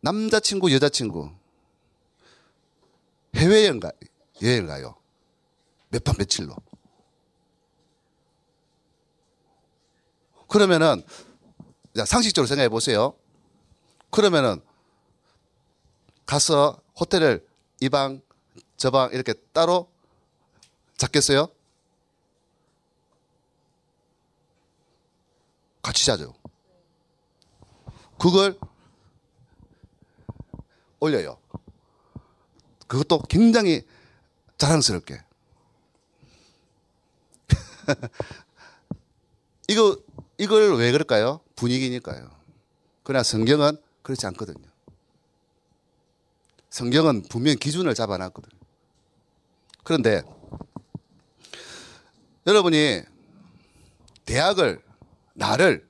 남자친구 0.00 0.72
여자친구 0.72 1.30
해외여행 3.34 3.80
가 3.80 3.90
여행 4.42 4.66
가요. 4.66 4.96
몇판 5.90 6.14
며칠로. 6.18 6.54
그러면은 10.48 11.02
상식적으로 12.06 12.46
생각해 12.46 12.68
보세요. 12.68 13.16
그러면은 14.10 14.60
가서 16.26 16.80
호텔을 16.98 17.46
이 17.80 17.88
방, 17.88 18.22
저 18.76 18.90
방 18.90 19.10
이렇게 19.12 19.34
따로 19.52 19.90
잡겠어요? 20.96 21.48
같이 25.82 26.06
자죠. 26.06 26.34
그걸 28.18 28.58
올려요. 31.00 31.38
그것도 32.86 33.22
굉장히 33.28 33.82
자랑스럽게. 34.58 35.20
이거 39.68 39.98
이걸 40.38 40.76
왜 40.76 40.92
그럴까요? 40.92 41.40
분위기니까요. 41.56 42.30
그러나 43.02 43.22
성경은 43.22 43.76
그렇지 44.02 44.26
않거든요. 44.26 44.64
성경은 46.70 47.22
분명 47.28 47.56
기준을 47.56 47.94
잡아놨거든요. 47.94 48.58
그런데 49.84 50.22
여러분이 52.46 53.02
대학을 54.24 54.82
나를 55.34 55.86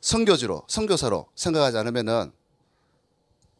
선교지로 0.00 0.64
선교사로 0.68 1.26
생각하지 1.34 1.78
않으면은 1.78 2.32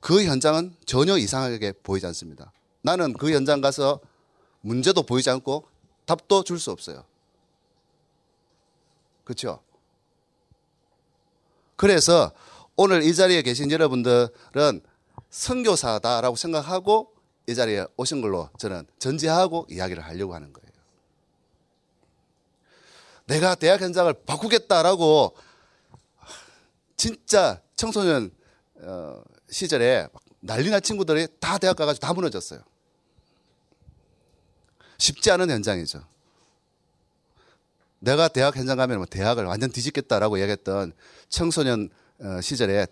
그 0.04 0.23
현장은 0.23 0.76
전혀 0.84 1.16
이상하게 1.16 1.73
보이지 1.82 2.04
않습니다. 2.08 2.52
나는 2.82 3.14
그 3.14 3.32
현장 3.32 3.62
가서 3.62 4.00
문제도 4.61 5.02
보이지 5.02 5.30
않고 5.30 5.66
답도 6.04 6.44
줄 6.44 6.58
수 6.58 6.70
없어요. 6.70 7.06
그렇죠? 9.25 9.62
그래서 11.76 12.32
오늘 12.76 13.02
이 13.02 13.14
자리에 13.14 13.40
계신 13.40 13.70
여러분들은 13.70 14.82
선교사다라고 15.30 16.37
생각하고 16.37 17.14
이 17.49 17.54
자리에 17.54 17.87
오신 17.96 18.20
걸로 18.20 18.50
저는 18.58 18.87
전제하고 18.99 19.66
이야기를 19.70 20.04
하려고 20.04 20.34
하는 20.34 20.52
거예요. 20.52 20.70
내가 23.25 23.54
대학 23.54 23.80
현장을 23.80 24.12
바꾸겠다라고 24.26 25.34
진짜 26.94 27.62
청소년 27.75 28.30
어, 28.82 29.23
시절에 29.51 30.09
난리난 30.41 30.83
친구들이 30.83 31.27
다 31.41 31.59
대학 31.59 31.77
가가지고 31.77 32.07
다 32.07 32.13
무너졌어요. 32.13 32.61
쉽지 34.99 35.31
않은 35.31 35.51
현장이죠. 35.51 36.05
내가 37.99 38.29
대학 38.29 38.57
현장 38.57 38.77
가면 38.77 38.99
뭐 38.99 39.07
대학을 39.07 39.45
완전 39.45 39.71
뒤집겠다라고 39.71 40.41
얘기했던 40.41 40.93
청소년 41.29 41.89
어, 42.21 42.41
시절에 42.41 42.87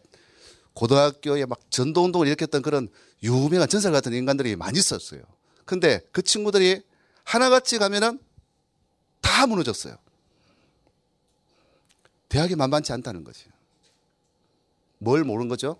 고등학교에 0.72 1.44
막 1.44 1.60
전도운동을 1.70 2.26
일으켰던 2.28 2.62
그런 2.62 2.88
유명한 3.22 3.68
전설 3.68 3.92
같은 3.92 4.12
인간들이 4.14 4.56
많이 4.56 4.78
있었어요. 4.78 5.22
근데 5.64 6.00
그 6.12 6.22
친구들이 6.22 6.82
하나같이 7.24 7.78
가면은 7.78 8.18
다 9.20 9.46
무너졌어요. 9.46 9.96
대학이 12.28 12.56
만만치 12.56 12.92
않다는 12.92 13.24
거지. 13.24 13.44
뭘 14.98 15.22
모르는 15.24 15.48
거죠? 15.48 15.78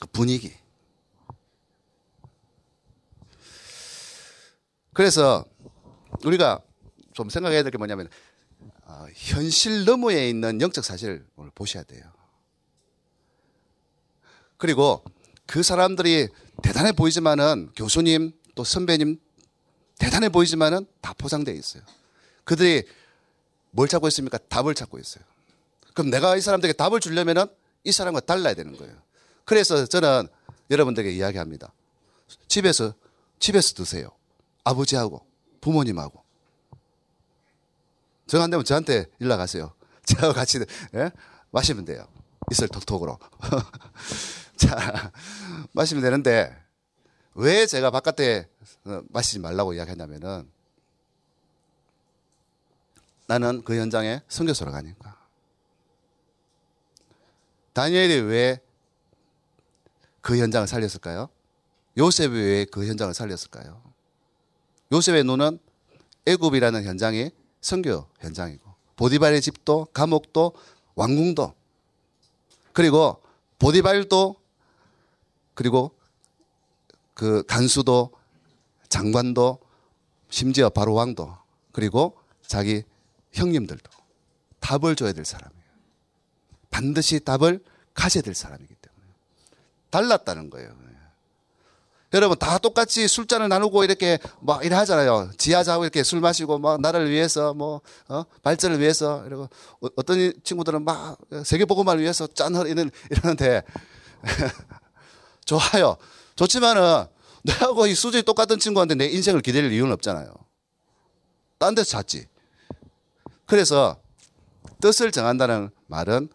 그 0.00 0.06
분위기. 0.08 0.52
그래서 4.92 5.44
우리가 6.24 6.60
좀 7.12 7.30
생각해야 7.30 7.62
될 7.62 7.70
게 7.70 7.78
뭐냐면 7.78 8.08
어, 8.84 9.06
현실 9.14 9.84
너머에 9.84 10.28
있는 10.28 10.60
영적 10.60 10.84
사실을 10.84 11.24
보셔야 11.54 11.84
돼요. 11.84 12.02
그리고 14.56 15.04
그 15.46 15.62
사람들이 15.62 16.28
대단해 16.62 16.92
보이지만은 16.92 17.70
교수님 17.76 18.32
또 18.54 18.64
선배님 18.64 19.18
대단해 19.98 20.28
보이지만은 20.28 20.86
다 21.00 21.12
포장되어 21.14 21.54
있어요. 21.54 21.82
그들이 22.44 22.84
뭘 23.70 23.86
찾고 23.88 24.08
있습니까? 24.08 24.38
답을 24.38 24.74
찾고 24.74 24.98
있어요. 24.98 25.24
그럼 25.94 26.10
내가 26.10 26.36
이 26.36 26.40
사람들에게 26.40 26.76
답을 26.76 27.00
주려면은 27.00 27.46
이 27.84 27.92
사람과 27.92 28.20
달라야 28.20 28.54
되는 28.54 28.76
거예요. 28.76 28.94
그래서 29.50 29.84
저는 29.84 30.28
여러분들에게 30.70 31.12
이야기합니다. 31.12 31.72
집에서 32.46 32.94
집에서 33.40 33.74
드세요. 33.74 34.10
아버지하고 34.62 35.26
부모님하고. 35.60 36.22
정 38.28 38.42
안 38.42 38.50
되면 38.50 38.64
저한테 38.64 39.06
연락 39.20 39.40
하세요. 39.40 39.74
저하고 40.06 40.34
같이 40.34 40.60
예? 40.94 41.10
마시면 41.50 41.84
돼요. 41.84 42.06
이슬 42.52 42.68
톡톡으로. 42.68 43.18
자, 44.56 45.10
마시면 45.72 46.04
되는데 46.04 46.56
왜 47.34 47.66
제가 47.66 47.90
바깥에 47.90 48.48
어, 48.84 49.02
마시지 49.08 49.40
말라고 49.40 49.74
이야기했냐면은 49.74 50.48
나는 53.26 53.64
그 53.64 53.76
현장에 53.76 54.22
선교소로 54.28 54.70
가니까. 54.70 55.16
다니엘이 57.72 58.20
왜 58.20 58.60
그 60.20 60.38
현장을 60.38 60.66
살렸을까요? 60.66 61.28
요셉이 61.96 62.36
왜그 62.36 62.86
현장을 62.86 63.12
살렸을까요? 63.14 63.82
요셉의 64.92 65.24
눈은 65.24 65.58
애굽이라는 66.26 66.84
현장이 66.84 67.30
선교 67.60 68.06
현장이고 68.20 68.74
보디발의 68.96 69.40
집도 69.40 69.86
감옥도 69.92 70.52
왕궁도 70.94 71.54
그리고 72.72 73.22
보디발도 73.58 74.36
그리고 75.54 75.94
그 77.14 77.42
간수도 77.46 78.12
장관도 78.88 79.60
심지어 80.30 80.68
바로 80.70 80.94
왕도 80.94 81.36
그리고 81.72 82.18
자기 82.46 82.82
형님들도 83.32 83.90
답을 84.60 84.96
줘야 84.96 85.12
될 85.12 85.24
사람이에요. 85.24 85.64
반드시 86.70 87.20
답을 87.20 87.62
가져야 87.94 88.22
될 88.22 88.34
때문에 88.34 88.69
달랐다는 89.90 90.50
거예요. 90.50 90.80
여러분 92.12 92.36
다 92.38 92.58
똑같이 92.58 93.06
술잔을 93.06 93.48
나누고 93.48 93.84
이렇게 93.84 94.18
막 94.40 94.64
이래 94.64 94.74
하잖아요. 94.76 95.30
지하자고 95.38 95.84
이렇게 95.84 96.02
술 96.02 96.20
마시고 96.20 96.58
막 96.58 96.80
나라를 96.80 97.08
위해서 97.08 97.54
뭐 97.54 97.80
어? 98.08 98.24
발전을 98.42 98.80
위해서 98.80 99.24
이러고 99.26 99.44
어, 99.44 99.88
어떤 99.94 100.32
친구들은 100.42 100.84
막 100.84 101.18
세계 101.44 101.64
보고만을 101.64 102.02
위해서 102.02 102.26
짠 102.26 102.54
이런 102.66 102.90
이러는데 103.10 103.62
좋아요. 105.46 105.96
좋지만은 106.34 107.06
내하고 107.44 107.86
이 107.86 107.94
수준이 107.94 108.24
똑같은 108.24 108.58
친구한테 108.58 108.96
내 108.96 109.06
인생을 109.06 109.40
기다릴 109.40 109.72
이유는 109.72 109.92
없잖아요. 109.92 110.32
딴 111.58 111.74
데서 111.76 111.90
잤지. 111.90 112.26
그래서 113.46 114.00
뜻을 114.80 115.12
정한다는 115.12 115.70
말은 115.86 116.28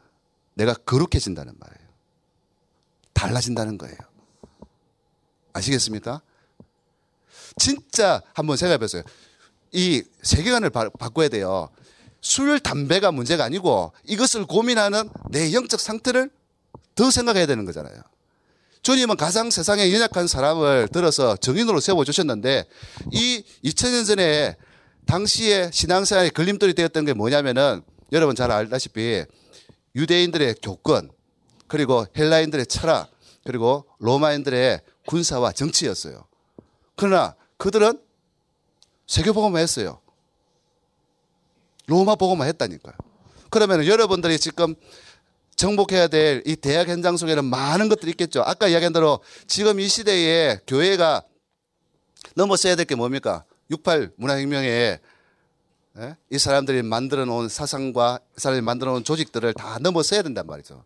내가 0.53 0.73
거룩해진다는 0.73 1.53
말이에요. 1.57 1.84
달라진다는 3.15 3.79
거예요. 3.79 3.97
아시겠습니까? 5.53 6.21
진짜 7.57 8.21
한번 8.33 8.57
생각해 8.57 8.77
보세요. 8.77 9.01
이 9.71 10.03
세계관을 10.21 10.69
바, 10.69 10.89
바꿔야 10.89 11.29
돼요. 11.29 11.69
술, 12.21 12.59
담배가 12.59 13.11
문제가 13.11 13.43
아니고 13.45 13.93
이것을 14.03 14.45
고민하는 14.45 15.09
내 15.29 15.53
영적 15.53 15.79
상태를 15.79 16.29
더 16.93 17.09
생각해야 17.09 17.45
되는 17.45 17.65
거잖아요. 17.65 17.95
주님은 18.81 19.17
가장 19.17 19.49
세상에 19.49 19.91
연약한 19.91 20.27
사람을 20.27 20.89
들어서 20.89 21.35
정인으로 21.37 21.79
세워주셨는데 21.79 22.65
이 23.11 23.43
2000년 23.63 24.05
전에 24.05 24.55
당시에 25.07 25.71
신앙생활의 25.71 26.31
걸림돌이 26.31 26.73
되었던 26.73 27.05
게 27.05 27.13
뭐냐면은 27.13 27.81
여러분 28.11 28.35
잘 28.35 28.51
알다시피 28.51 29.25
유대인들의 29.95 30.55
교권 30.61 31.09
그리고 31.67 32.05
헬라인들의 32.17 32.65
철학 32.67 33.09
그리고 33.43 33.85
로마인들의 33.99 34.81
군사와 35.07 35.51
정치였어요. 35.51 36.25
그러나 36.95 37.35
그들은 37.57 37.99
세계 39.07 39.31
보고만 39.31 39.61
했어요. 39.61 39.99
로마 41.87 42.15
보고만 42.15 42.47
했다니까요. 42.47 42.95
그러면 43.49 43.85
여러분들이 43.85 44.39
지금 44.39 44.75
정복해야 45.55 46.07
될 46.07 46.41
이 46.45 46.55
대학 46.55 46.89
현장 46.89 47.15
속에는 47.15 47.45
많은 47.45 47.87
것들이 47.87 48.11
있겠죠. 48.11 48.41
아까 48.41 48.67
이야기한 48.67 48.91
대로 48.91 49.19
지금 49.47 49.79
이 49.79 49.87
시대에 49.87 50.59
교회가 50.67 51.21
넘어서야 52.35 52.75
될 52.75 52.85
게 52.85 52.95
뭡니까? 52.95 53.45
68 53.69 54.11
문화혁명에 54.17 54.99
예? 55.97 56.17
이 56.29 56.37
사람들이 56.37 56.81
만들어 56.81 57.23
놓은 57.23 57.47
사상과 57.47 58.19
이 58.37 58.41
사람들이 58.41 58.65
만들어 58.65 58.91
놓은 58.91 59.03
조직들을 59.05 59.53
다 59.53 59.77
넘어서야 59.79 60.23
된단 60.23 60.45
말이죠. 60.45 60.83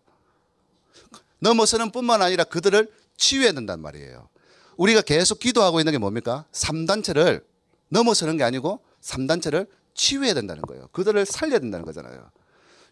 넘어서는 1.40 1.92
뿐만 1.92 2.22
아니라 2.22 2.44
그들을 2.44 2.92
치유해야 3.18 3.52
된단 3.52 3.82
말이에요. 3.82 4.30
우리가 4.78 5.02
계속 5.02 5.40
기도하고 5.40 5.80
있는 5.80 5.92
게 5.92 5.98
뭡니까? 5.98 6.46
3단체를 6.52 7.44
넘어서는 7.90 8.38
게 8.38 8.44
아니고 8.44 8.80
3단체를 9.02 9.68
치유해야 9.94 10.34
된다는 10.34 10.62
거예요. 10.62 10.88
그들을 10.92 11.26
살려야 11.26 11.60
된다는 11.60 11.86
거잖아요. 11.86 12.32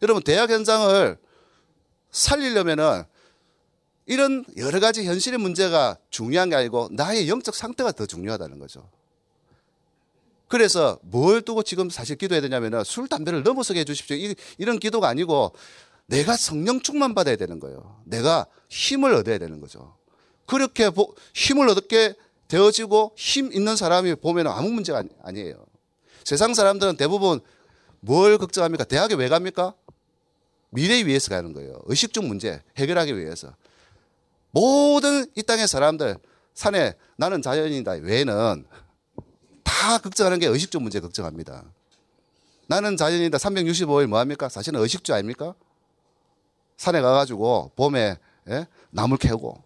여러분, 0.02 0.22
대학 0.22 0.50
현장을 0.50 1.18
살리려면은 2.12 3.04
이런 4.06 4.46
여러 4.58 4.80
가지 4.80 5.06
현실의 5.06 5.40
문제가 5.40 5.98
중요한 6.10 6.50
게 6.50 6.56
아니고 6.56 6.90
나의 6.92 7.30
영적 7.30 7.56
상태가 7.56 7.92
더 7.92 8.06
중요하다는 8.06 8.60
거죠. 8.60 8.90
그래서 10.48 10.98
뭘 11.04 11.42
두고 11.42 11.62
지금 11.64 11.90
사실 11.90 12.16
기도해야 12.16 12.42
되냐면은 12.42 12.86
술, 12.86 13.10
담배를 13.10 13.44
넘어서게 13.44 13.82
해주십시오. 13.82 14.16
이, 14.16 14.36
런 14.64 14.80
기도가 14.80 15.10
아니고 15.10 15.54
내가 16.08 16.36
성령 16.38 16.82
충만 16.82 17.14
받아야 17.14 17.36
되는 17.36 17.60
거예요. 17.60 18.02
내가 18.06 18.48
힘을 18.70 19.14
얻어야 19.14 19.38
되는 19.38 19.60
거죠. 19.60 19.96
그렇게 20.46 20.90
힘을 21.34 21.70
얻게 21.70 22.16
되어지고 22.48 23.14
힘 23.18 23.52
있는 23.52 23.76
사람이 23.76 24.16
보면 24.16 24.48
아무 24.48 24.70
문제가 24.70 25.04
아니 25.22 25.42
에요. 25.42 25.66
세상 26.24 26.54
사람들은 26.54 26.98
대부분 26.98 27.42
뭘 28.00 28.38
걱정합니까? 28.38 28.86
대학에 28.86 29.16
왜 29.16 29.28
갑니까? 29.28 29.74
미래 30.70 31.06
위해서 31.06 31.30
가는 31.30 31.54
거예요. 31.54 31.82
의식적 31.86 32.26
문제 32.26 32.62
해결하기 32.78 33.18
위해서. 33.18 33.54
모든 34.52 35.26
이 35.36 35.44
땅의 35.44 35.68
사람들 35.68 36.18
산에 36.54 36.94
나는 37.18 37.42
자연이다 37.42 37.92
외에는 37.92 38.66
다 39.64 39.98
걱정하는 39.98 40.40
게 40.40 40.48
의식적 40.48 40.82
문제 40.82 41.02
걱정합니다. 41.02 41.66
나는 42.68 42.96
자연이다 42.96 43.38
365일 43.38 44.08
뭐 44.08 44.20
합니까? 44.20 44.48
사실은 44.48 44.80
의식주 44.80 45.14
아닙니까? 45.14 45.54
산에 46.78 47.02
가가지고 47.02 47.72
봄에 47.76 48.18
예? 48.50 48.68
나물 48.92 49.18
캐고 49.18 49.62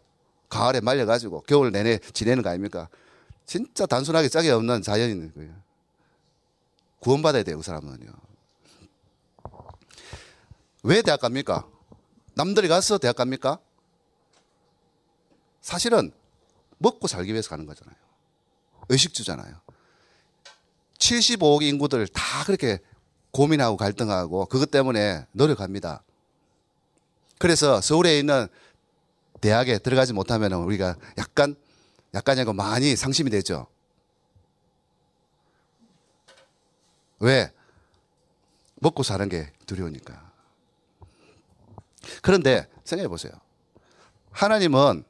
가을에 0.49 0.81
말려가지고 0.81 1.41
겨울 1.41 1.71
내내 1.71 1.99
지내는 1.99 2.41
거 2.43 2.49
아닙니까? 2.49 2.89
진짜 3.45 3.85
단순하게 3.85 4.29
짝이 4.29 4.49
없는 4.49 4.81
자연인 4.81 5.33
거예요. 5.33 5.53
구원받아야 6.99 7.43
돼요, 7.43 7.57
그 7.57 7.63
사람은요. 7.63 8.11
왜 10.83 11.01
대학 11.01 11.19
갑니까? 11.19 11.67
남들이 12.33 12.67
가서 12.67 12.97
대학 12.97 13.15
갑니까? 13.15 13.59
사실은 15.61 16.11
먹고 16.77 17.07
살기 17.07 17.31
위해서 17.31 17.49
가는 17.49 17.65
거잖아요. 17.65 17.95
의식주잖아요. 18.89 19.55
75억 20.97 21.61
인구들 21.61 22.07
다 22.07 22.43
그렇게 22.45 22.79
고민하고 23.31 23.77
갈등하고 23.77 24.45
그것 24.47 24.71
때문에 24.71 25.25
노력합니다. 25.31 26.03
그래서 27.41 27.81
서울에 27.81 28.19
있는 28.19 28.47
대학에 29.41 29.79
들어가지 29.79 30.13
못하면 30.13 30.53
우리가 30.53 30.95
약간, 31.17 31.55
약간이고 32.13 32.53
많이 32.53 32.95
상심이 32.95 33.31
되죠. 33.31 33.65
왜? 37.17 37.51
먹고 38.75 39.01
사는 39.01 39.27
게 39.27 39.51
두려우니까. 39.65 40.31
그런데 42.21 42.67
생각해 42.83 43.07
보세요. 43.07 43.31
하나님은 44.29 45.03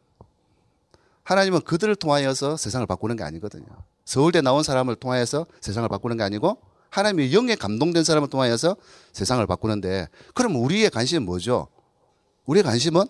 하나님은 1.24 1.62
그들을 1.62 1.94
통하여서 1.98 2.56
세상을 2.56 2.88
바꾸는 2.88 3.17
게 3.17 3.24
아니거든요. 3.24 3.65
서울대 4.06 4.39
나온 4.39 4.63
사람을 4.63 4.96
통하여서 4.96 5.48
세상을 5.60 5.89
바꾸는 5.89 6.15
게 6.15 6.24
아니고 6.24 6.62
하나님이 6.91 7.34
영에 7.36 7.56
감동된 7.56 8.06
사람을 8.06 8.30
통하여서 8.30 8.78
세상을 9.12 9.46
바꾸는데 9.48 10.08
그럼 10.34 10.56
우리의 10.56 10.89
관심은 10.91 11.26
뭐죠? 11.26 11.67
우리의 12.45 12.63
관심은 12.63 13.06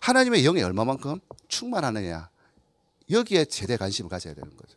하나님의 0.00 0.42
영이 0.42 0.62
얼마만큼 0.62 1.20
충만하느냐. 1.48 2.30
여기에 3.10 3.46
최대 3.46 3.76
관심을 3.76 4.10
가져야 4.10 4.34
되는 4.34 4.56
거죠. 4.56 4.76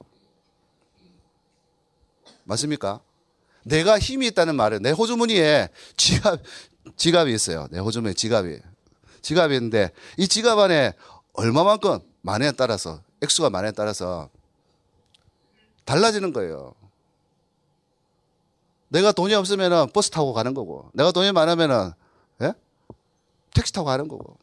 맞습니까? 2.44 3.02
내가 3.64 4.00
힘이 4.00 4.28
있다는 4.28 4.56
말은 4.56 4.82
내 4.82 4.92
호주머니에 4.92 5.70
지갑, 5.96 6.42
지갑이 6.96 7.34
있어요. 7.34 7.68
내 7.72 7.80
호주머니에 7.80 8.14
지갑이. 8.14 8.60
지갑이 9.22 9.56
있는데 9.56 9.92
이 10.18 10.28
지갑 10.28 10.58
안에 10.58 10.94
얼마만큼 11.34 12.00
만에 12.22 12.52
따라서 12.54 13.04
액수가 13.22 13.52
만에 13.52 13.72
따라서 13.72 14.30
달라지는 15.86 16.34
거예요. 16.34 16.74
내가 18.90 19.12
돈이 19.12 19.34
없으면 19.34 19.92
버스 19.92 20.10
타고 20.10 20.34
가는 20.34 20.54
거고, 20.54 20.90
내가 20.94 21.12
돈이 21.12 21.32
많으면 21.32 21.94
예? 22.42 22.54
택시 23.62 23.72
타고 23.74 23.86
가는 23.86 24.08
거고. 24.08 24.38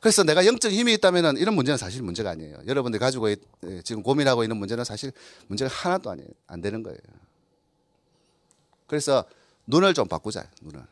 그래서 0.00 0.24
내가 0.24 0.46
영적 0.46 0.72
힘이 0.72 0.94
있다면 0.94 1.36
이런 1.36 1.54
문제는 1.54 1.76
사실 1.76 2.02
문제가 2.02 2.30
아니에요. 2.30 2.56
여러분들이 2.66 2.98
가지고 2.98 3.28
있, 3.28 3.38
예, 3.64 3.82
지금 3.82 4.02
고민하고 4.02 4.42
있는 4.42 4.56
문제는 4.56 4.82
사실 4.82 5.12
문제가 5.46 5.70
하나도 5.70 6.10
아니에요. 6.10 6.28
안 6.46 6.62
되는 6.62 6.82
거예요. 6.82 6.98
그래서 8.86 9.24
눈을 9.66 9.92
좀 9.92 10.08
바꾸자, 10.08 10.48
눈을. 10.62 10.82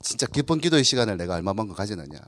진짜 0.00 0.26
깊은 0.28 0.60
기도의 0.60 0.84
시간을 0.84 1.16
내가 1.16 1.34
얼마만큼 1.34 1.74
가지느냐. 1.74 2.20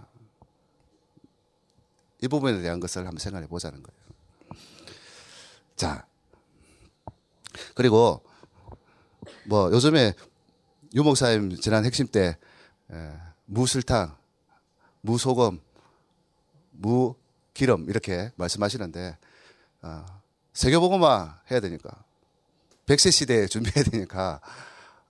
이 2.21 2.27
부분에 2.27 2.61
대한 2.61 2.81
것을 2.81 3.07
한번 3.07 3.21
생각해 3.21 3.47
보자는 3.47 3.81
거예요. 3.81 3.99
자. 5.77 6.05
그리고 7.77 8.25
뭐 9.45 9.71
요즘에 9.73 10.15
유목사님 10.95 11.57
지난 11.61 11.85
핵심 11.85 12.07
때 12.07 12.37
에, 12.91 13.13
무술탕, 13.45 14.17
무소금, 15.03 15.61
무기름 16.71 17.89
이렇게 17.89 18.31
말씀하시는데 18.37 19.17
어, 19.83 20.07
세계보고만 20.53 21.35
해야 21.51 21.61
되니까 21.61 21.91
백세 22.87 23.11
시대에 23.11 23.47
준비해야 23.47 23.85
되니까 23.85 24.41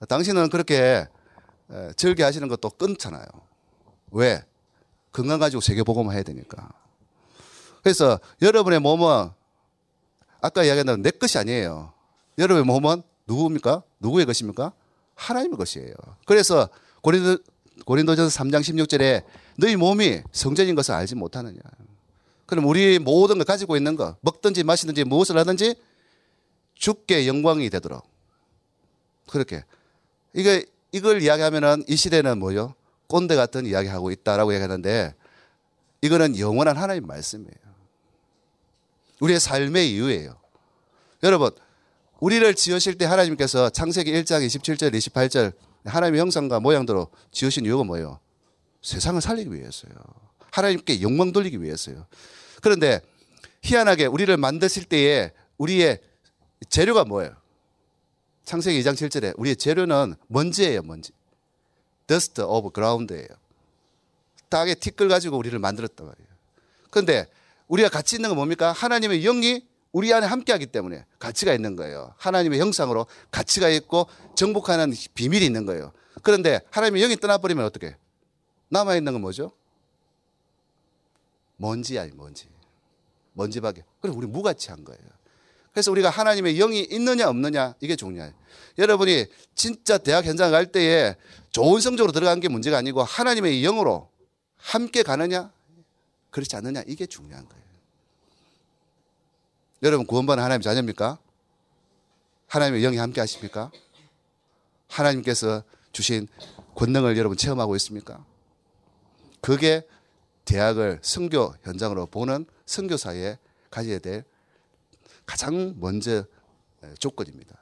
당신은 0.07 0.49
그렇게 0.49 1.07
절개하시는 1.95 2.47
것도 2.47 2.69
끊잖아요. 2.71 3.25
왜? 4.11 4.43
건강 5.11 5.39
가지고 5.39 5.61
세계보고만 5.61 6.15
해야 6.15 6.23
되니까. 6.23 6.69
그래서 7.83 8.19
여러분의 8.41 8.79
몸은 8.79 9.29
아까 10.41 10.63
이야기한 10.63 11.01
내 11.01 11.11
것이 11.11 11.37
아니에요. 11.37 11.93
여러분의 12.37 12.65
몸은 12.65 13.03
누구입니까? 13.27 13.83
누구의 13.99 14.25
것입니까? 14.25 14.73
하나님의 15.19 15.57
것이에요. 15.57 15.93
그래서 16.25 16.69
고린도, 17.01 17.37
고린도전서 17.85 18.43
3장 18.43 18.61
16절에 18.61 19.23
너희 19.57 19.75
몸이 19.75 20.21
성전인 20.31 20.75
것을 20.75 20.93
알지 20.93 21.15
못하느냐. 21.15 21.59
그럼 22.45 22.65
우리 22.65 22.97
모든 22.97 23.37
걸 23.37 23.45
가지고 23.45 23.77
있는 23.77 23.95
거, 23.95 24.15
먹든지 24.21 24.63
마시든지 24.63 25.03
무엇을 25.03 25.37
하든지 25.37 25.75
죽게 26.73 27.27
영광이 27.27 27.69
되도록. 27.69 28.07
그렇게. 29.27 29.63
이게 30.33 30.65
이걸 30.91 31.21
이야기하면은 31.21 31.83
이 31.87 31.95
시대는 31.95 32.39
뭐요? 32.39 32.73
꼰대 33.07 33.35
같은 33.35 33.65
이야기하고 33.65 34.11
있다라고 34.11 34.53
얘기하는데 34.53 35.13
이거는 36.01 36.39
영원한 36.39 36.77
하나님 36.77 37.05
말씀이에요. 37.05 37.53
우리의 39.19 39.39
삶의 39.39 39.91
이유예요. 39.91 40.35
여러분, 41.23 41.51
우리를 42.19 42.53
지으실 42.55 42.97
때 42.97 43.05
하나님께서 43.05 43.69
창세기 43.69 44.11
1장 44.11 44.45
27절, 44.45 44.93
28절 44.93 45.53
하나님의 45.85 46.19
형상과 46.19 46.59
모양대로 46.59 47.09
지으신 47.31 47.65
이유가 47.65 47.83
뭐예요? 47.83 48.19
세상을 48.81 49.19
살리기 49.21 49.53
위해서요. 49.53 49.91
하나님께 50.51 51.01
영광 51.01 51.31
돌리기 51.31 51.61
위해서요. 51.61 52.05
그런데 52.61 53.01
희한하게 53.63 54.07
우리를 54.07 54.35
만드실 54.35 54.85
때에 54.85 55.31
우리의 55.57 55.99
재료가 56.69 57.05
뭐예요? 57.05 57.35
창세기 58.43 58.81
2장 58.81 58.93
7절에 58.93 59.33
우리의 59.37 59.55
재료는 59.55 60.15
먼지예요, 60.27 60.81
먼지. 60.81 61.11
dust 62.07 62.41
of 62.41 62.71
ground예요. 62.73 63.27
땅에 64.49 64.73
티끌 64.73 65.07
가지고 65.07 65.37
우리를 65.37 65.57
만들었단 65.59 66.07
말이에요. 66.07 66.29
그런데 66.89 67.27
우리가 67.67 67.87
같이 67.87 68.15
있는 68.15 68.29
건 68.29 68.37
뭡니까? 68.37 68.71
하나님의 68.71 69.21
영이 69.21 69.68
우리 69.91 70.13
안에 70.13 70.25
함께하기 70.27 70.67
때문에 70.67 71.05
가치가 71.17 71.53
있는 71.53 71.75
거예요. 71.75 72.13
하나님의 72.17 72.59
형상으로 72.59 73.07
가치가 73.31 73.69
있고 73.69 74.07
정복하는 74.35 74.93
비밀이 75.15 75.45
있는 75.45 75.65
거예요. 75.65 75.91
그런데 76.21 76.61
하나님의 76.69 77.01
영이 77.01 77.15
떠나버리면 77.17 77.65
어떻게? 77.65 77.95
남아 78.69 78.95
있는 78.95 79.13
건 79.13 79.21
뭐죠? 79.21 79.51
먼지야, 81.57 82.07
먼지. 82.13 82.47
먼지밖에. 83.33 83.83
그래 84.01 84.13
우리 84.15 84.27
무가치한 84.27 84.83
거예요. 84.83 85.01
그래서 85.71 85.91
우리가 85.91 86.09
하나님의 86.09 86.55
영이 86.57 86.87
있느냐 86.91 87.29
없느냐 87.29 87.75
이게 87.79 87.95
중요해요. 87.95 88.33
여러분이 88.77 89.27
진짜 89.55 89.97
대학 89.97 90.25
현장 90.25 90.51
갈 90.51 90.71
때에 90.71 91.15
좋은 91.51 91.79
성적으로 91.81 92.11
들어간 92.11 92.39
게 92.39 92.47
문제가 92.47 92.77
아니고 92.77 93.03
하나님의 93.03 93.61
영으로 93.61 94.09
함께 94.57 95.03
가느냐 95.03 95.51
그렇지 96.31 96.55
않느냐 96.55 96.83
이게 96.87 97.05
중요한 97.05 97.47
거예요. 97.47 97.63
여러분 99.81 100.05
구원받은 100.05 100.43
하나님 100.43 100.61
자녀입니까? 100.61 101.17
하나님의 102.47 102.81
영이 102.81 102.97
함께 102.97 103.21
하십니까? 103.21 103.71
하나님께서 104.87 105.63
주신 105.91 106.27
권능을 106.75 107.17
여러분 107.17 107.37
체험하고 107.37 107.75
있습니까? 107.77 108.25
그게 109.41 109.87
대학을 110.45 110.99
선교 111.01 111.53
현장으로 111.63 112.07
보는 112.07 112.45
선교사에 112.65 113.37
가져야 113.69 113.99
될 113.99 114.25
가장 115.25 115.75
먼저 115.79 116.25
조건입니다. 116.97 117.55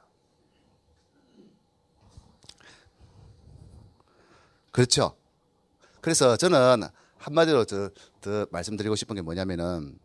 그렇죠. 4.72 5.16
그래서 6.00 6.36
저는 6.36 6.88
한마디로 7.18 7.64
더, 7.64 7.90
더 8.20 8.46
말씀드리고 8.50 8.96
싶은 8.96 9.16
게 9.16 9.22
뭐냐면은 9.22 9.98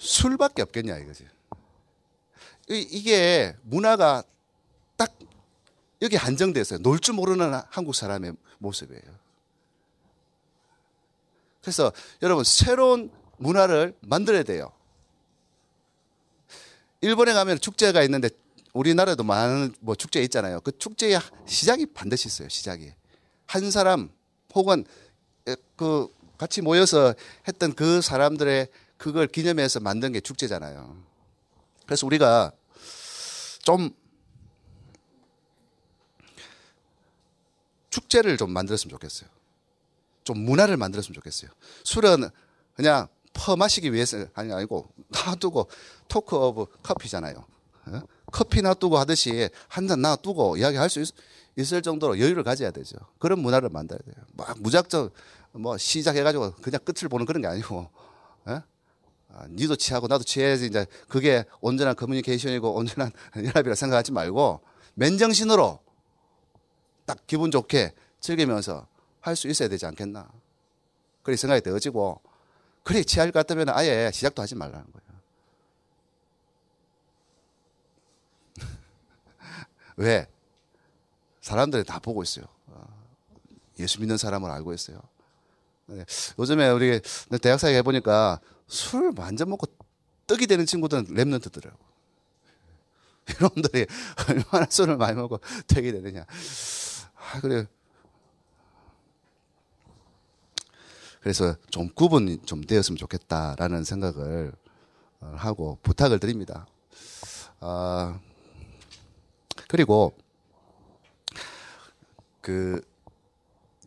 술밖에 0.00 0.62
없겠냐 0.62 0.96
이거지. 0.96 1.26
이게 2.68 3.54
문화가 3.62 4.22
딱 4.96 5.12
여기 6.00 6.16
한정돼 6.16 6.60
있어요. 6.60 6.78
놀줄 6.78 7.14
모르는 7.14 7.52
한국 7.68 7.94
사람의 7.94 8.32
모습이에요. 8.58 9.02
그래서 11.60 11.92
여러분 12.22 12.44
새로운 12.44 13.10
문화를 13.36 13.94
만들어야 14.00 14.42
돼요. 14.42 14.72
일본에 17.02 17.34
가면 17.34 17.60
축제가 17.60 18.02
있는데 18.04 18.30
우리나라도 18.72 19.22
많은 19.22 19.74
뭐 19.80 19.94
축제 19.94 20.22
있잖아요. 20.22 20.60
그 20.60 20.76
축제의 20.76 21.20
시작이 21.46 21.86
반드시 21.86 22.28
있어요. 22.28 22.48
시작이 22.48 22.92
한 23.46 23.70
사람 23.70 24.10
혹은 24.54 24.86
그 25.76 26.08
같이 26.38 26.62
모여서 26.62 27.14
했던 27.46 27.74
그 27.74 28.00
사람들의 28.00 28.68
그걸 29.00 29.26
기념해서 29.26 29.80
만든 29.80 30.12
게 30.12 30.20
축제잖아요. 30.20 30.94
그래서 31.86 32.06
우리가 32.06 32.52
좀 33.62 33.90
축제를 37.88 38.36
좀 38.36 38.50
만들었으면 38.50 38.90
좋겠어요. 38.90 39.30
좀 40.22 40.38
문화를 40.40 40.76
만들었으면 40.76 41.14
좋겠어요. 41.14 41.50
술은 41.82 42.28
그냥 42.74 43.08
퍼 43.32 43.56
마시기 43.56 43.90
위해서 43.94 44.26
아니 44.34 44.52
아니고 44.52 44.92
놔두고 45.08 45.70
talk 46.08 46.36
over 46.36 46.66
coffee잖아요. 46.82 47.46
어? 47.86 48.02
커피 48.30 48.60
놔두고 48.60 48.98
하듯이 48.98 49.48
한 49.66 49.88
잔 49.88 50.02
놔두고 50.02 50.58
이야기할 50.58 50.90
수 50.90 51.00
있, 51.00 51.08
있을 51.56 51.80
정도로 51.80 52.20
여유를 52.20 52.42
가져야 52.42 52.70
되죠. 52.70 52.98
그런 53.18 53.38
문화를 53.38 53.70
만들어야 53.70 54.02
돼요. 54.02 54.22
막 54.34 54.60
무작정 54.60 55.08
뭐 55.52 55.78
시작해가지고 55.78 56.56
그냥 56.56 56.80
끝을 56.84 57.08
보는 57.08 57.24
그런 57.24 57.40
게 57.40 57.48
아니고, 57.48 57.88
예? 57.88 58.00
아, 59.32 59.46
니도 59.48 59.76
취하고 59.76 60.06
나도 60.06 60.24
취해야지 60.24 60.66
이제 60.66 60.86
그게 61.08 61.44
온전한 61.60 61.94
커뮤니케이션이고 61.96 62.72
온전한 62.74 63.12
연합이라 63.36 63.74
생각하지 63.74 64.12
말고 64.12 64.60
맨정신으로 64.94 65.80
딱 67.06 67.26
기분 67.26 67.50
좋게 67.50 67.92
즐기면서 68.20 68.86
할 69.20 69.36
수 69.36 69.48
있어야 69.48 69.68
되지 69.68 69.86
않겠나. 69.86 70.30
그렇게 71.22 71.36
생각이 71.36 71.60
되어지고, 71.60 72.20
그래 72.82 73.02
취할 73.04 73.30
것 73.30 73.40
같으면 73.40 73.68
아예 73.68 74.10
시작도 74.12 74.40
하지 74.40 74.54
말라는 74.54 74.86
거예요. 74.90 75.20
왜? 79.96 80.26
사람들이 81.42 81.84
다 81.84 81.98
보고 81.98 82.22
있어요. 82.22 82.46
어, 82.68 82.86
예수 83.78 84.00
믿는 84.00 84.16
사람을 84.16 84.50
알고 84.50 84.72
있어요. 84.72 85.00
네. 85.86 86.04
요즘에 86.38 86.70
우리 86.70 87.00
대학 87.42 87.58
사에 87.60 87.76
해보니까 87.76 88.40
술 88.70 89.12
완전 89.16 89.50
먹고 89.50 89.66
떡이 90.28 90.46
되는 90.46 90.64
친구들은 90.64 91.06
랩런트더라고. 91.06 91.74
여러분들이 93.34 93.86
얼마나 94.28 94.66
술을 94.70 94.96
많이 94.96 95.16
먹고 95.16 95.40
떡이 95.66 95.90
되느냐. 95.90 96.24
아, 97.16 97.40
그래. 97.40 97.66
그래서 101.20 101.56
좀 101.68 101.90
구분이 101.92 102.42
좀 102.46 102.62
되었으면 102.62 102.96
좋겠다라는 102.96 103.84
생각을 103.84 104.52
어, 105.20 105.34
하고 105.36 105.78
부탁을 105.82 106.20
드립니다. 106.20 106.66
아, 107.58 108.18
그리고 109.68 110.16
그 112.40 112.80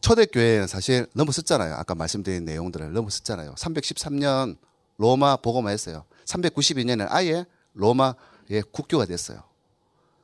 초대교회는 0.01 0.67
사실 0.67 1.07
너무 1.13 1.31
썼잖아요. 1.31 1.73
아까 1.75 1.95
말씀드린 1.95 2.43
내용들을 2.43 2.91
너무 2.91 3.09
썼잖아요. 3.09 3.55
313년 3.55 4.57
로마 4.97 5.35
복음화 5.37 5.69
했어요. 5.69 6.05
392년에 6.25 7.07
아예 7.09 7.45
로마의 7.73 8.63
국교가 8.71 9.05
됐어요. 9.05 9.43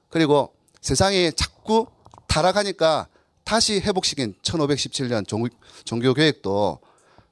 그리고 0.10 0.54
세상이 0.82 1.32
자꾸 1.34 1.88
타락하니까 2.28 3.08
다시 3.44 3.80
회복시킨 3.80 4.36
1517년 4.42 5.28
종교 5.86 6.14
교획도 6.14 6.80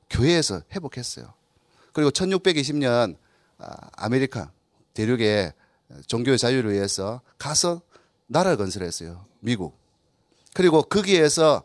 교회에서 0.10 0.62
회복했어요. 0.74 1.34
그리고 1.94 2.12
1620년 2.12 3.16
아, 3.60 3.76
아메리카 3.96 4.52
대륙의 4.94 5.54
종교의 6.08 6.38
자유를 6.38 6.74
위해서 6.74 7.22
가서 7.38 7.82
나라를 8.28 8.58
건설했어요. 8.58 9.26
미국. 9.40 9.78
그리고 10.54 10.82
거기에서 10.82 11.64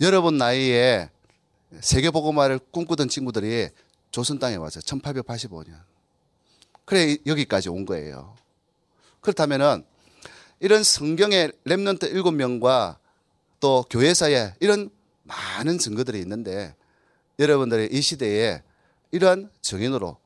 여러분 0.00 0.38
나이에 0.38 1.10
세계복음화를 1.80 2.58
꿈꾸던 2.70 3.08
친구들이 3.08 3.68
조선 4.10 4.38
땅에 4.38 4.56
와서 4.56 4.80
1885년. 4.80 5.74
그래 6.84 7.16
여기까지 7.26 7.68
온 7.68 7.84
거예요. 7.84 8.34
그렇다면은 9.20 9.84
이런 10.58 10.82
성경의 10.82 11.52
remnant 11.64 12.12
7명과 12.12 12.96
또 13.60 13.84
교회사에 13.90 14.54
이런 14.60 14.90
많은 15.22 15.78
증거들이 15.78 16.18
있는데 16.20 16.74
여러분들이 17.38 17.88
이 17.90 18.00
시대에 18.00 18.62
이런 19.10 19.50
정인으로 19.60 20.16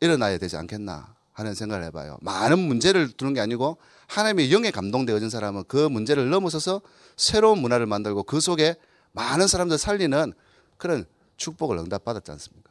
일어나야 0.00 0.38
되지 0.38 0.56
않겠나 0.56 1.14
하는 1.32 1.54
생각을 1.54 1.84
해봐요. 1.84 2.18
많은 2.22 2.58
문제를 2.58 3.12
두는 3.12 3.34
게 3.34 3.40
아니고 3.40 3.78
하나님의 4.08 4.52
영에 4.52 4.70
감동되어진 4.70 5.30
사람은 5.30 5.64
그 5.68 5.76
문제를 5.76 6.30
넘어서서 6.30 6.80
새로운 7.16 7.58
문화를 7.60 7.86
만들고 7.86 8.24
그 8.24 8.40
속에 8.40 8.74
많은 9.12 9.46
사람들 9.46 9.78
살리는 9.78 10.32
그런 10.76 11.06
축복을 11.40 11.78
응답받았지 11.78 12.30
않습니까? 12.32 12.70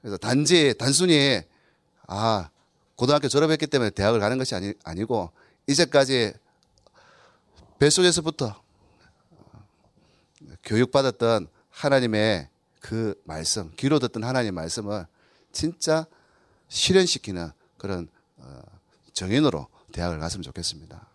그래서 0.00 0.16
단지 0.16 0.74
단순히 0.78 1.42
아 2.06 2.48
고등학교 2.96 3.28
졸업했기 3.28 3.66
때문에 3.66 3.90
대학을 3.90 4.18
가는 4.18 4.38
것이 4.38 4.54
아니, 4.54 4.72
아니고 4.82 5.30
이제까지 5.66 6.32
뱃속에서부터 7.78 8.60
교육받았던 10.64 11.48
하나님의 11.70 12.48
그 12.80 13.14
말씀, 13.24 13.70
귀로 13.76 13.98
듣던 13.98 14.24
하나님의 14.24 14.52
말씀을 14.52 15.06
진짜 15.52 16.06
실현시키는 16.68 17.50
그런 17.76 18.08
어, 18.38 18.62
정인으로 19.12 19.66
대학을 19.92 20.18
갔으면 20.18 20.42
좋겠습니다. 20.42 21.06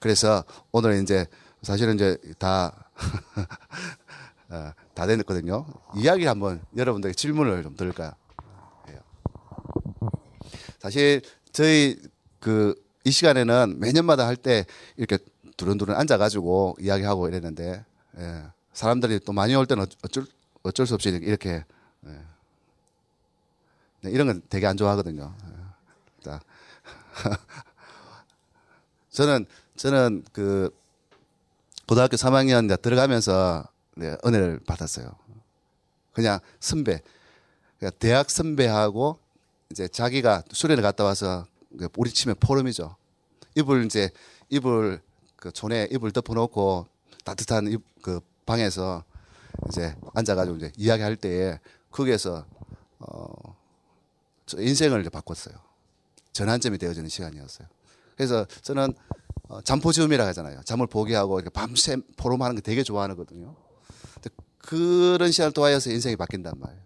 그래서 0.00 0.44
오늘 0.72 1.00
이제 1.02 1.26
사실은 1.62 1.94
이제 1.94 2.18
다, 2.38 2.90
어, 4.50 4.72
다 4.94 5.06
됐거든요. 5.06 5.66
이야기 5.96 6.26
한번 6.26 6.62
여러분들에게 6.76 7.14
질문을 7.14 7.62
좀 7.62 7.76
드릴까 7.76 8.14
해요. 8.88 9.00
사실 10.80 11.22
저희 11.52 12.00
그 12.40 12.74
이 13.04 13.10
시간에는 13.10 13.78
매년마다 13.80 14.26
할 14.26 14.36
때 14.36 14.64
이렇게 14.96 15.18
두른두른 15.56 15.94
앉아가지고 15.94 16.76
이야기하고 16.80 17.28
이랬는데 17.28 17.84
예, 18.18 18.44
사람들이 18.72 19.20
또 19.20 19.32
많이 19.32 19.54
올 19.54 19.66
때는 19.66 19.86
어쩔 20.02 20.26
어쩔 20.62 20.86
수 20.86 20.94
없이 20.94 21.08
이렇게 21.08 21.64
예. 22.06 22.22
네, 24.02 24.10
이런 24.10 24.26
건 24.26 24.42
되게 24.48 24.66
안 24.66 24.76
좋아하거든요. 24.76 25.34
자, 26.22 26.40
저는 29.10 29.46
저는 29.76 30.24
그 30.32 30.70
고등학교 31.92 32.16
3학년 32.16 32.80
들어가면서 32.80 33.68
네, 33.96 34.16
은혜를 34.24 34.60
받았어요. 34.66 35.14
그냥 36.14 36.40
선배, 36.58 37.02
그러니까 37.78 37.98
대학 37.98 38.30
선배하고 38.30 39.18
이제 39.70 39.88
자기가 39.88 40.42
수련을 40.52 40.82
갔다 40.82 41.04
와서 41.04 41.44
그 41.78 41.90
우리 41.98 42.10
치면 42.10 42.36
포럼이죠. 42.40 42.96
이불 43.56 43.84
이제 43.84 44.08
이불 44.48 45.02
그 45.36 45.52
존에 45.52 45.86
이불 45.90 46.12
덮어놓고 46.12 46.86
따뜻한 47.26 47.66
입, 47.66 47.82
그 48.00 48.20
방에서 48.46 49.04
이제 49.68 49.94
앉아가지고 50.14 50.56
이제 50.56 50.72
이야기할 50.78 51.16
때에 51.16 51.60
거기에서 51.90 52.46
어 53.00 53.54
인생을 54.56 55.02
이제 55.02 55.10
바꿨어요. 55.10 55.56
전환점이 56.32 56.78
되어지는 56.78 57.10
시간이었어요. 57.10 57.68
그래서 58.16 58.46
저는 58.62 58.94
어, 59.21 59.21
잠포지음이라 59.60 60.26
하잖아요. 60.28 60.62
잠을 60.64 60.86
포기하고 60.86 61.38
이렇게 61.38 61.50
밤새 61.50 61.96
포럼하는 62.16 62.56
거 62.56 62.62
되게 62.62 62.82
좋아하거든요. 62.82 63.54
그런 64.58 65.30
시간을 65.32 65.52
통하여서 65.52 65.90
인생이 65.90 66.16
바뀐단 66.16 66.54
말이에요. 66.56 66.82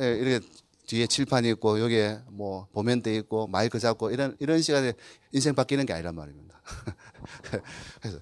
예, 0.00 0.16
이렇게 0.16 0.46
뒤에 0.86 1.06
칠판이 1.06 1.48
있고 1.50 1.80
여기에 1.80 2.20
뭐 2.28 2.66
보면대 2.72 3.14
있고 3.16 3.46
마이크 3.46 3.78
잡고 3.78 4.10
이런 4.10 4.36
이런 4.40 4.60
시간에 4.60 4.92
인생 5.32 5.54
바뀌는 5.54 5.86
게 5.86 5.92
아니란 5.92 6.14
말입니다. 6.14 6.60
그래서 8.00 8.18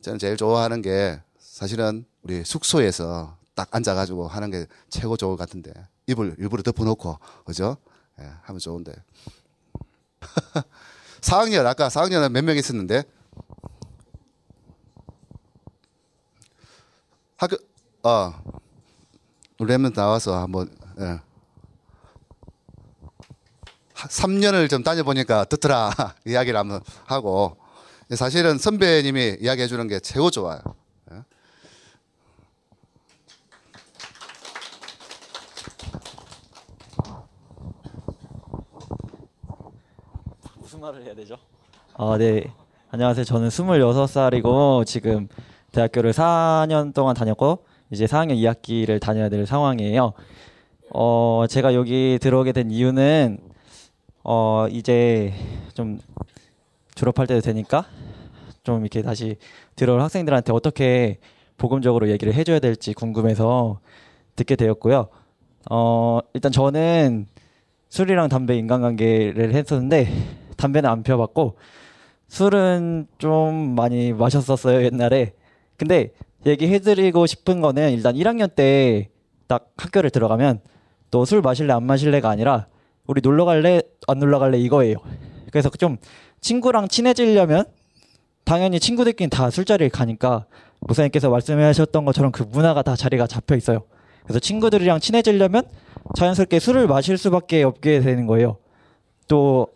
저는 0.00 0.18
제일 0.18 0.36
좋아하는 0.36 0.82
게 0.82 1.20
사실은 1.38 2.04
우리 2.22 2.44
숙소에서 2.44 3.36
딱 3.54 3.74
앉아가지고 3.74 4.28
하는 4.28 4.50
게 4.50 4.66
최고 4.88 5.16
좋을 5.16 5.36
것 5.36 5.38
같은데 5.38 5.72
입을 6.06 6.36
일부러 6.38 6.62
덮어놓고 6.62 7.18
그죠? 7.44 7.76
예, 8.20 8.30
하면 8.42 8.58
좋은데 8.58 8.92
4학년 11.20 11.66
아까 11.66 11.88
4학년은 11.88 12.30
몇 12.32 12.42
명 12.44 12.56
있었는데 12.56 13.02
학교 17.36 17.56
어 18.02 18.34
랩면 19.58 19.94
나와서 19.94 20.36
한번 20.40 20.68
예. 21.00 21.20
3년을 23.94 24.70
좀 24.70 24.82
다녀보니까 24.82 25.44
듣더라 25.46 25.90
이야기를 26.26 26.58
한번 26.58 26.80
하고 27.04 27.56
사실은 28.14 28.58
선배님이 28.58 29.38
이야기해 29.40 29.66
주는 29.66 29.86
게 29.88 30.00
최고 30.00 30.30
좋아요. 30.30 30.60
예. 31.12 31.22
무슨 40.78 40.80
말을 40.80 41.04
해야 41.04 41.14
되죠? 41.14 41.36
아, 41.94 42.16
네. 42.18 42.52
안녕하세요. 42.90 43.24
저는 43.24 43.48
26살이고 43.48 44.86
지금 44.86 45.28
대학교를 45.72 46.12
4년 46.12 46.94
동안 46.94 47.14
다녔고 47.14 47.64
이제 47.90 48.06
4학년 48.06 48.36
2학기를 48.36 49.00
다녀야 49.00 49.28
될 49.28 49.44
상황이에요. 49.44 50.12
어, 50.94 51.44
제가 51.48 51.74
여기 51.74 52.18
들어오게 52.20 52.52
된 52.52 52.70
이유는 52.70 53.38
어, 54.22 54.66
이제 54.70 55.34
좀 55.74 55.98
졸업할 56.94 57.26
때도 57.26 57.40
되니까 57.40 57.84
좀 58.62 58.82
이렇게 58.82 59.02
다시 59.02 59.36
들어올 59.74 60.00
학생들한테 60.00 60.52
어떻게 60.52 61.18
복음적으로 61.56 62.08
얘기를 62.08 62.32
해줘야 62.32 62.60
될지 62.60 62.94
궁금해서 62.94 63.80
듣게 64.36 64.54
되었고요. 64.54 65.08
어, 65.70 66.20
일단 66.34 66.52
저는 66.52 67.26
술이랑 67.88 68.28
담배 68.28 68.56
인간관계를 68.56 69.54
했었는데 69.54 70.47
담배는 70.58 70.90
안 70.90 71.02
피워봤고 71.02 71.56
술은 72.28 73.06
좀 73.16 73.74
많이 73.74 74.12
마셨었어요 74.12 74.84
옛날에. 74.84 75.32
근데 75.78 76.12
얘기해드리고 76.44 77.26
싶은 77.26 77.62
거는 77.62 77.92
일단 77.92 78.14
1학년 78.14 78.54
때 78.54 79.08
딱 79.48 79.72
학교를 79.76 80.10
들어가면 80.10 80.60
또술 81.10 81.40
마실래 81.40 81.72
안 81.72 81.82
마실래가 81.84 82.28
아니라 82.28 82.68
우리 83.06 83.20
놀러 83.22 83.44
갈래 83.46 83.80
안 84.06 84.18
놀러 84.18 84.38
갈래 84.38 84.58
이거예요. 84.58 84.98
그래서 85.50 85.70
좀 85.70 85.96
친구랑 86.40 86.88
친해지려면 86.88 87.64
당연히 88.44 88.78
친구들끼리 88.78 89.30
다 89.30 89.50
술자리에 89.50 89.88
가니까 89.88 90.46
목사님께서 90.80 91.30
말씀하셨던 91.30 92.04
것처럼 92.04 92.30
그 92.30 92.42
문화가 92.42 92.82
다 92.82 92.94
자리가 92.94 93.26
잡혀 93.26 93.56
있어요. 93.56 93.84
그래서 94.22 94.38
친구들이랑 94.38 95.00
친해지려면 95.00 95.62
자연스럽게 96.14 96.58
술을 96.58 96.86
마실 96.86 97.16
수밖에 97.16 97.62
없게 97.62 98.00
되는 98.00 98.26
거예요. 98.26 98.58
또 99.26 99.68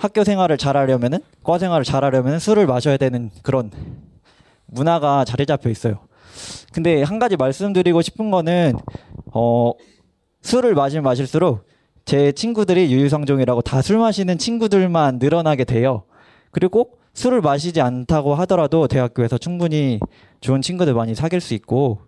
학교 0.00 0.24
생활을 0.24 0.56
잘하려면은 0.56 1.18
과 1.44 1.58
생활을 1.58 1.84
잘하려면 1.84 2.38
술을 2.38 2.66
마셔야 2.66 2.96
되는 2.96 3.30
그런 3.42 3.70
문화가 4.64 5.26
자리 5.26 5.44
잡혀 5.44 5.68
있어요. 5.68 5.98
근데 6.72 7.02
한 7.02 7.18
가지 7.18 7.36
말씀드리고 7.36 8.00
싶은 8.00 8.30
거는 8.30 8.78
어 9.34 9.72
술을 10.40 10.74
마시면 10.74 11.04
마실수록 11.04 11.66
제 12.06 12.32
친구들이 12.32 12.90
유유상종이라고 12.90 13.60
다 13.60 13.82
술 13.82 13.98
마시는 13.98 14.38
친구들만 14.38 15.18
늘어나게 15.18 15.64
돼요. 15.64 16.04
그리고 16.50 16.92
술을 17.12 17.42
마시지 17.42 17.82
않다고 17.82 18.34
하더라도 18.36 18.88
대학교에서 18.88 19.36
충분히 19.36 20.00
좋은 20.40 20.62
친구들 20.62 20.94
많이 20.94 21.14
사귈 21.14 21.42
수 21.42 21.52
있고 21.52 21.98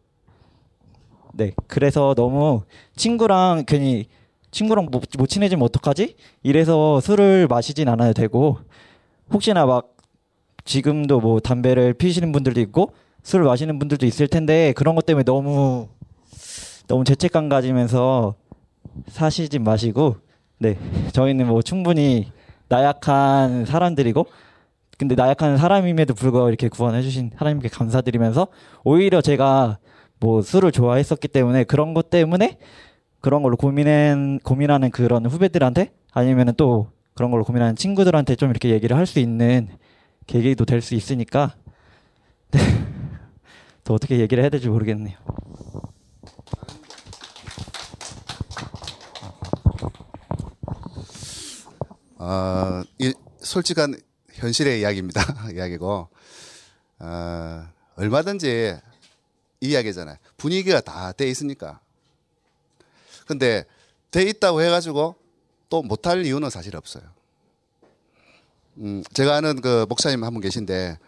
네 1.35 1.53
그래서 1.67 2.15
너무 2.17 2.63
친구랑 2.97 3.65
괜히 3.67 4.07
친구랑 4.53 4.89
못, 4.91 5.03
못 5.19 5.27
친해지면 5.27 5.65
어떡하지? 5.65 6.15
이래서 6.45 7.01
술을 7.01 7.49
마시진 7.49 7.89
않아도 7.89 8.13
되고 8.13 8.59
혹시나 9.33 9.67
막 9.67 9.97
지금도 10.65 11.21
뭐 11.21 11.41
담배를 11.41 11.95
피시는 11.95 12.31
분들도 12.31 12.61
있고 12.61 12.93
술을 13.25 13.47
마시는 13.47 13.79
분들도 13.79 14.07
있을 14.07 14.29
텐데 14.29 14.73
그런 14.77 14.95
것 14.95 15.07
때문에 15.07 15.25
너무 15.25 15.89
너무 16.87 17.05
죄책감 17.05 17.49
가지면서 17.49 18.35
사시지 19.09 19.59
마시고 19.59 20.17
네 20.59 20.79
저희는 21.13 21.47
뭐 21.47 21.63
충분히 21.63 22.31
나약한 22.69 23.65
사람들이고 23.65 24.27
근데 24.99 25.15
나약한 25.15 25.57
사람임에도 25.57 26.15
불구하고 26.15 26.49
이렇게 26.49 26.69
구원해 26.69 27.03
주신 27.03 27.31
하나님께 27.35 27.69
감사드리면서 27.69 28.49
오히려 28.85 29.21
제가 29.21 29.79
뭐 30.21 30.43
술을 30.43 30.71
좋아했었기 30.71 31.29
때문에 31.29 31.65
그런 31.65 31.95
것 31.95 32.11
때문에 32.11 32.59
그런 33.23 33.43
걸로 33.43 33.57
고민한 33.57 34.39
고민하는 34.41 34.91
그런 34.91 35.25
후배들한테 35.27 35.93
아니면은 36.13 36.55
또 36.57 36.91
그런 37.15 37.31
걸로 37.31 37.45
고민하는 37.45 37.77
친구들한테 37.77 38.37
좀 38.37 38.51
이렇게 38.51 38.71
얘기를 38.71 38.97
할 38.97 39.07
수 39.07 39.19
있는 39.21 39.69
계기도 40.27 40.65
될 40.65 40.83
수 40.83 40.95
있으니까 40.95 41.55
네. 42.51 42.59
또 43.85 43.95
어떻게 43.95 44.19
얘기를 44.19 44.43
해야 44.43 44.51
될지 44.51 44.69
모르겠네요. 44.69 45.17
어, 52.19 52.83
이 52.99 53.13
솔직한 53.41 53.95
현실의 54.33 54.81
이야기입니다. 54.81 55.23
이야기고 55.55 56.09
어, 57.01 57.65
얼마든지 57.97 58.77
이 59.61 59.69
이야기잖아요. 59.69 60.17
분위기가 60.37 60.81
다 60.81 61.13
돼 61.13 61.29
있으니까. 61.29 61.81
근데 63.27 63.65
돼 64.11 64.23
있다고 64.23 64.63
해가지고 64.63 65.17
또 65.69 65.83
못할 65.83 66.25
이유는 66.27 66.51
사실 66.51 66.77
없어요. 66.77 67.03
음, 68.79 69.03
제가 69.13 69.37
아는 69.37 69.61
그 69.61 69.87
목사님 69.89 70.25
한 70.25 70.33
분 70.33 70.41
계신데 70.41 70.99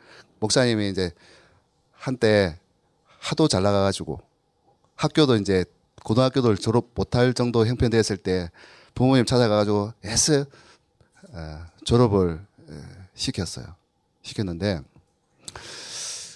목사님이 0.41 0.91
이제 0.91 1.13
한때 1.93 2.59
하도 3.19 3.49
잘 3.49 3.63
나가가지고 3.63 4.21
학교도 4.97 5.37
이제 5.37 5.65
고등학교도 6.05 6.57
졸업 6.57 6.91
못할 6.95 7.33
정도 7.33 7.67
형편됐을 7.67 8.19
때 8.19 8.51
부모님 8.95 9.25
찾아가가지고 9.25 9.93
애쓰 10.05 10.45
어, 11.33 11.67
졸업을 11.85 12.45
시켰어요. 13.15 13.67
시켰는데 14.23 14.81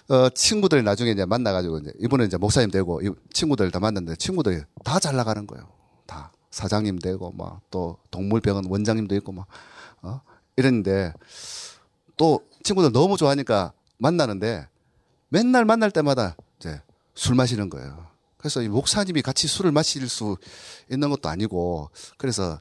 어, 0.08 0.28
친구들 0.30 0.82
나중에 0.84 1.10
이제 1.10 1.24
만나가지고 1.26 1.78
이제 1.78 1.92
이번에 2.00 2.24
이제 2.24 2.36
목사님 2.36 2.70
되고 2.70 3.00
친구들 3.32 3.70
다 3.70 3.78
만났는데 3.78 4.16
친구들이 4.16 4.62
다 4.84 4.98
잘 4.98 5.16
나가는 5.16 5.46
거예요. 5.46 5.68
다 6.06 6.32
사장님 6.50 6.98
되고 6.98 7.30
막 7.32 7.60
또 7.70 7.98
동물병원 8.10 8.64
원장님도 8.68 9.14
있고 9.16 9.32
막 9.32 9.46
어? 10.02 10.20
이랬는데 10.56 11.12
또 12.16 12.40
친구들 12.62 12.92
너무 12.92 13.16
좋아하니까 13.16 13.72
만나는데 13.98 14.66
맨날 15.28 15.64
만날 15.64 15.90
때마다 15.90 16.36
이제 16.58 16.80
술 17.14 17.34
마시는 17.34 17.68
거예요. 17.68 18.06
그래서 18.38 18.62
이 18.62 18.68
목사님이 18.68 19.20
같이 19.22 19.46
술을 19.46 19.72
마실 19.72 20.08
수 20.08 20.36
있는 20.90 21.10
것도 21.10 21.28
아니고 21.28 21.90
그래서 22.16 22.60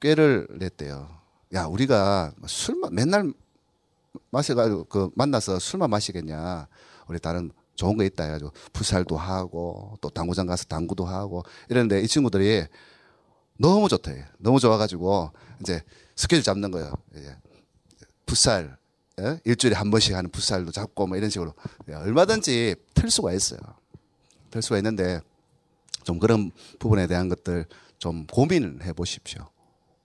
꾀를 0.00 0.48
냈대요. 0.58 1.08
야, 1.54 1.64
우리가 1.66 2.32
술 2.46 2.80
맨날 2.90 3.32
마셔가지고 4.30 4.84
그 4.84 5.10
만나서 5.14 5.58
술만 5.58 5.90
마시겠냐. 5.90 6.68
우리 7.08 7.18
다른 7.18 7.50
좋은 7.74 7.96
거 7.96 8.04
있다 8.04 8.24
해가지고 8.24 8.52
풋살도 8.72 9.16
하고 9.16 9.96
또 10.00 10.10
당구장 10.10 10.46
가서 10.46 10.64
당구도 10.64 11.04
하고 11.04 11.42
이랬는데 11.68 12.02
이 12.02 12.06
친구들이 12.06 12.64
너무 13.58 13.88
좋대. 13.88 14.26
너무 14.38 14.60
좋아가지고 14.60 15.30
이제 15.60 15.82
스케줄 16.16 16.42
잡는 16.42 16.70
거예요. 16.70 16.92
이제 17.16 17.36
풋살 18.26 18.78
예? 19.20 19.40
일주일에 19.44 19.76
한 19.76 19.90
번씩 19.90 20.14
하는 20.14 20.30
풋살도 20.30 20.72
잡고 20.72 21.06
뭐 21.06 21.16
이런 21.16 21.30
식으로 21.30 21.52
예, 21.88 21.94
얼마든지 21.94 22.76
틀 22.94 23.10
수가 23.10 23.32
있어요. 23.32 23.60
틀 24.50 24.62
수가 24.62 24.78
있는데 24.78 25.20
좀 26.04 26.18
그런 26.18 26.50
부분에 26.78 27.06
대한 27.06 27.28
것들 27.28 27.66
좀 27.98 28.26
고민을 28.26 28.84
해보십시오. 28.84 29.48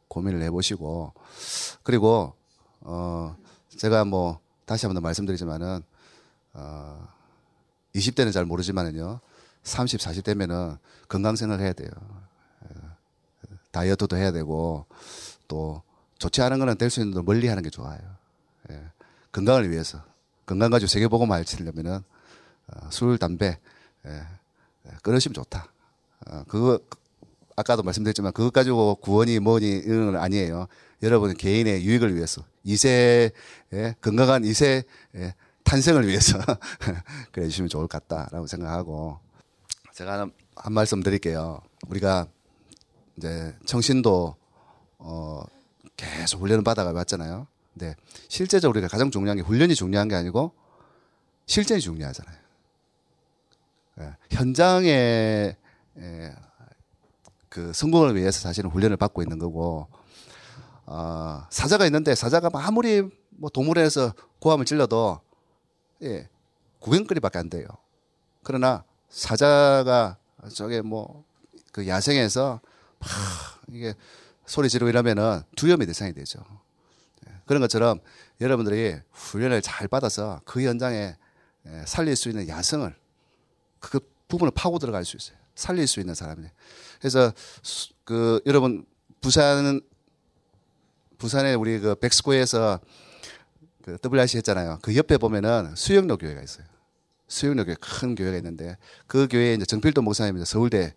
고민을 0.08 0.42
해보시고 0.44 1.14
그리고 1.84 2.34
어 2.82 3.36
제가 3.78 4.06
뭐 4.06 4.40
다시 4.66 4.86
한번 4.86 4.96
더 4.96 5.02
말씀드리지만은 5.02 5.82
어 6.54 7.08
20대는 7.96 8.32
잘 8.34 8.46
모르지만은요 8.46 9.20
30, 9.64 10.00
40대면은 10.00 10.78
건강 11.08 11.36
생각해야 11.36 11.74
돼요. 11.74 11.90
다이어트도 13.72 14.16
해야 14.16 14.32
되고 14.32 14.86
또 15.48 15.82
좋지 16.18 16.42
않은 16.42 16.60
거는 16.60 16.78
될 16.78 16.90
수 16.90 17.02
있는 17.02 17.14
데 17.14 17.22
멀리 17.22 17.48
하는 17.48 17.62
게 17.62 17.70
좋아요. 17.70 18.00
예. 18.72 18.82
건강을 19.34 19.70
위해서 19.70 20.02
건강 20.46 20.72
가지고 20.72 20.88
세계보고만 20.88 21.38
알치려면은 21.40 22.00
어, 22.68 22.90
술, 22.90 23.18
담배 23.18 23.60
예. 24.06 24.22
끊으시면 25.02 25.34
좋다. 25.34 25.68
어, 26.28 26.44
그거 26.48 26.80
아까도 27.58 27.84
말씀드렸지만 27.84 28.32
그것 28.32 28.54
가지고 28.54 28.96
구원이 28.96 29.40
뭐니 29.40 29.68
이런 29.68 30.14
건 30.14 30.22
아니에요. 30.22 30.68
여러분 31.04 31.36
개인의 31.36 31.86
유익을 31.86 32.16
위해서 32.16 32.44
이세 32.64 33.32
예, 33.74 33.96
건강한 34.02 34.44
이세 34.46 34.84
예, 35.16 35.36
탄생을 35.64 36.08
위해서 36.08 36.40
그래 37.32 37.48
주시면 37.48 37.70
좋을 37.70 37.88
것 37.88 38.08
같다라고 38.08 38.48
생각하고 38.48 39.20
제가 39.94 40.20
한, 40.20 40.32
한 40.56 40.74
말씀 40.74 41.02
드릴게요. 41.02 41.60
우리가 41.88 42.28
이제 43.18 43.56
청신도 43.66 44.36
어 45.00 45.44
계속 45.98 46.42
훈련을 46.42 46.64
받아가 46.64 46.92
왔잖아요. 46.92 47.48
근데 47.74 47.96
실제적으로 48.30 48.78
우리가 48.78 48.88
가장 48.88 49.12
중요한 49.12 49.38
게 49.38 49.44
훈련이 49.44 49.76
중요한 49.76 50.08
게 50.08 50.16
아니고 50.16 50.54
실전이 51.46 51.82
중요하잖아요. 51.82 52.38
예, 54.02 54.16
현장에 54.32 55.56
예, 55.98 56.36
그 57.50 57.72
성공을 57.74 58.16
위해서 58.16 58.40
사실은 58.40 58.70
훈련을 58.70 58.98
받고 58.98 59.22
있는 59.22 59.40
거고 59.40 59.88
어, 60.86 61.46
사자가 61.50 61.86
있는데 61.86 62.16
사자가 62.16 62.50
아무리 62.54 63.02
뭐 63.30 63.50
동물원에서 63.50 64.14
고함을 64.40 64.66
질러도 64.66 65.20
예, 66.04 66.30
구경거리밖에 66.80 67.40
안 67.40 67.50
돼요. 67.50 67.68
그러나 68.44 68.84
사자가 69.10 70.18
저게 70.54 70.82
뭐 70.82 71.24
그 71.72 71.90
야생에서 71.90 72.62
막 73.00 73.10
이게 73.70 73.94
소리 74.46 74.70
지르고 74.70 74.88
이러면은 74.90 75.42
두려움의 75.58 75.88
대상이 75.88 76.14
되죠. 76.14 76.40
예, 77.28 77.34
그런 77.46 77.60
것처럼 77.60 78.00
여러분들이 78.40 78.96
훈련을 79.12 79.62
잘 79.62 79.90
받아서 79.90 80.40
그 80.46 80.62
현장에 80.64 81.18
예, 81.68 81.84
살릴 81.86 82.16
수 82.16 82.30
있는 82.30 82.48
야성을 82.48 82.96
그 83.82 84.00
부분을 84.30 84.54
파고 84.56 84.80
들어갈 84.80 85.04
수 85.04 85.18
있어요. 85.18 85.38
살릴 85.54 85.86
수 85.86 86.00
있는 86.00 86.16
사람이. 86.16 86.48
그래서 87.00 87.34
수- 87.62 87.92
그 88.06 88.40
여러분 88.46 88.86
부산 89.20 89.82
부산에 91.26 91.56
우리 91.56 91.80
그 91.80 91.96
백스코에서 91.96 92.80
그 93.84 93.98
WRC 94.06 94.38
했잖아요. 94.38 94.78
그 94.84 94.96
옆에 94.96 95.18
보면은 95.18 95.74
수영로 95.76 96.18
교회가 96.18 96.40
있어요. 96.40 96.68
수영로 97.28 97.66
교회 97.66 97.76
큰 97.82 98.14
교회가 98.14 98.38
있는데 98.38 98.78
그 99.08 99.28
교회에 99.28 99.56
이제 99.56 99.66
정필도 99.66 100.04
목사님이 100.04 100.46
서울대 100.46 100.94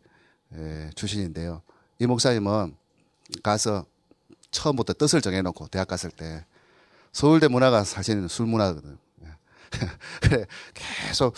에, 0.53 0.91
출신인데요. 0.95 1.63
이 1.99 2.07
목사님은 2.07 2.77
가서 3.43 3.87
처음부터 4.51 4.93
뜻을 4.93 5.23
정해놓고 5.23 5.69
대학 5.69 5.89
갔을 5.89 6.11
때 6.11 6.45
서울대 7.11 7.49
문화가 7.49 7.85
사실은 7.85 8.29
술 8.29 8.45
문화거든. 8.45 8.93
요 8.93 8.99
그래 10.21 10.45
계속 11.09 11.35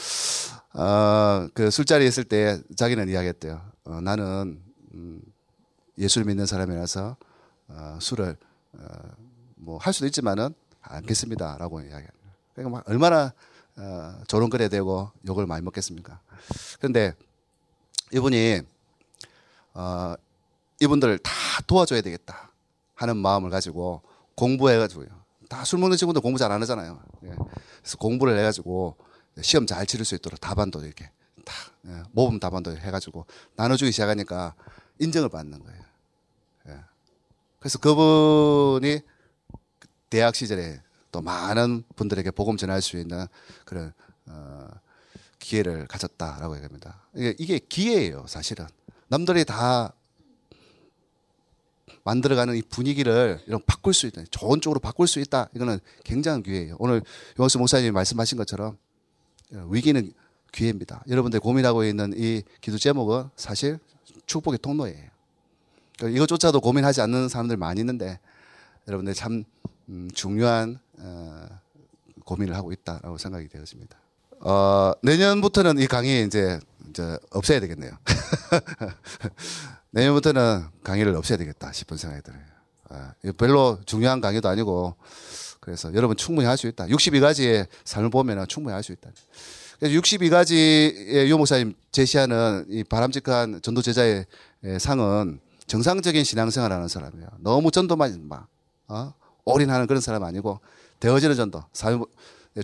어그 0.72 1.70
술자리에 1.70 2.08
있을 2.08 2.24
때 2.24 2.60
자기는 2.74 3.08
이야기했대요. 3.08 3.62
어, 3.84 4.00
나는 4.00 4.60
음, 4.94 5.20
예수를 5.96 6.26
믿는 6.26 6.46
사람이라서 6.46 7.16
어, 7.68 7.98
술을 8.00 8.36
어, 8.72 8.86
뭐할 9.56 9.92
수도 9.92 10.06
있지만은 10.06 10.54
않겠습니다라고 10.82 11.80
이야기합니다. 11.80 12.16
그러니까 12.54 12.78
막 12.78 12.88
얼마나 12.88 13.32
어, 13.76 14.22
조롱거려 14.26 14.68
되고 14.68 15.10
욕을 15.26 15.46
많이 15.46 15.62
먹겠습니까? 15.64 16.20
그런데 16.78 17.14
이분이 18.12 18.62
어, 19.74 20.14
이분들 20.80 21.18
다 21.18 21.30
도와줘야 21.66 22.00
되겠다 22.00 22.50
하는 22.94 23.16
마음을 23.16 23.50
가지고 23.50 24.02
공부해가지고요. 24.34 25.08
다 25.48 25.64
술 25.64 25.78
먹는 25.80 25.96
친구들 25.96 26.20
공부 26.22 26.38
잘 26.38 26.52
안 26.52 26.62
하잖아요. 26.62 27.00
예. 27.24 27.28
그래서 27.80 27.96
공부를 27.98 28.38
해가지고 28.38 28.96
시험 29.42 29.66
잘 29.66 29.84
치를 29.86 30.04
수 30.04 30.14
있도록 30.14 30.40
답안도 30.40 30.84
이렇게 30.84 31.10
다 31.44 31.52
예, 31.86 32.02
모범 32.12 32.38
답안도 32.38 32.76
해가지고 32.76 33.26
나눠주기 33.56 33.90
시작하니까 33.92 34.54
인정을 35.00 35.28
받는 35.28 35.58
거예요. 35.64 35.82
예. 37.60 37.62
그래서 37.62 37.78
그분이 37.78 39.00
대학 40.08 40.34
시절에 40.34 40.80
또 41.12 41.20
많은 41.20 41.84
분들에게 41.96 42.30
복음 42.32 42.56
전할 42.56 42.82
수 42.82 42.96
있는 42.98 43.26
그런 43.64 43.92
어, 44.26 44.68
기회를 45.38 45.86
가졌다라고 45.86 46.54
얘기합니다. 46.56 47.02
이게 47.14 47.58
기회예요, 47.58 48.24
사실은. 48.26 48.66
남들이 49.08 49.44
다 49.44 49.92
만들어가는 52.04 52.56
이 52.56 52.62
분위기를 52.62 53.40
이런 53.46 53.60
바꿀 53.66 53.92
수 53.92 54.06
있다, 54.06 54.22
좋은 54.30 54.60
쪽으로 54.60 54.80
바꿀 54.80 55.06
수 55.06 55.20
있다. 55.20 55.48
이거는 55.54 55.80
굉장한 56.04 56.42
기회예요. 56.42 56.76
오늘 56.78 57.02
요한수 57.38 57.58
목사님이 57.58 57.90
말씀하신 57.90 58.38
것처럼 58.38 58.78
위기는 59.50 60.12
기회입니다. 60.52 61.04
여러분들 61.08 61.40
고민하고 61.40 61.84
있는 61.84 62.12
이 62.16 62.42
기도 62.60 62.78
제목은 62.78 63.30
사실 63.36 63.78
축복의 64.26 64.58
통로예요. 64.62 65.10
그러니까 66.00 66.16
이것조차도 66.16 66.60
고민하지 66.60 67.02
않는 67.02 67.28
사람들 67.28 67.58
많이 67.58 67.80
있는데 67.80 68.18
여러분들 68.88 69.12
참 69.12 69.44
음, 69.90 70.08
중요한 70.14 70.78
어, 70.98 71.46
고민을 72.24 72.56
하고 72.56 72.72
있다라고 72.72 73.18
생각이 73.18 73.48
되었습니다. 73.48 73.98
어, 74.40 74.92
내년부터는 75.02 75.78
이 75.78 75.86
강의 75.86 76.24
이제 76.24 76.58
이제 76.88 77.18
없애야 77.30 77.60
되겠네요. 77.60 77.92
내년부터는 79.92 80.64
강의를 80.82 81.14
없애야 81.14 81.36
되겠다 81.36 81.70
싶은 81.72 81.98
생각이 81.98 82.22
들어요. 82.22 82.40
아, 82.88 83.12
별로 83.36 83.78
중요한 83.84 84.20
강의도 84.20 84.48
아니고 84.48 84.96
그래서 85.60 85.92
여러분 85.94 86.16
충분히 86.16 86.46
할 86.46 86.56
수 86.56 86.66
있다. 86.66 86.86
62가지의 86.86 87.66
삶을 87.84 88.10
보면 88.10 88.48
충분히 88.48 88.72
할 88.72 88.82
수 88.82 88.92
있다. 88.92 89.10
그래서 89.78 90.00
62가지의 90.00 91.28
유 91.28 91.36
목사님 91.36 91.74
제시하는 91.92 92.64
이 92.68 92.84
바람직한 92.84 93.60
전도 93.62 93.82
제자의 93.82 94.24
상은 94.78 95.40
정상적인 95.70 96.24
신앙생활 96.24 96.72
하는 96.72 96.88
사람이에요. 96.88 97.28
너무 97.38 97.70
전도만 97.70 98.26
막 98.26 98.48
어? 98.88 99.14
올인하는 99.44 99.86
그런 99.86 100.00
사람 100.00 100.24
아니고 100.24 100.58
되어지는 100.98 101.36
전도. 101.36 101.62
삶, 101.72 102.04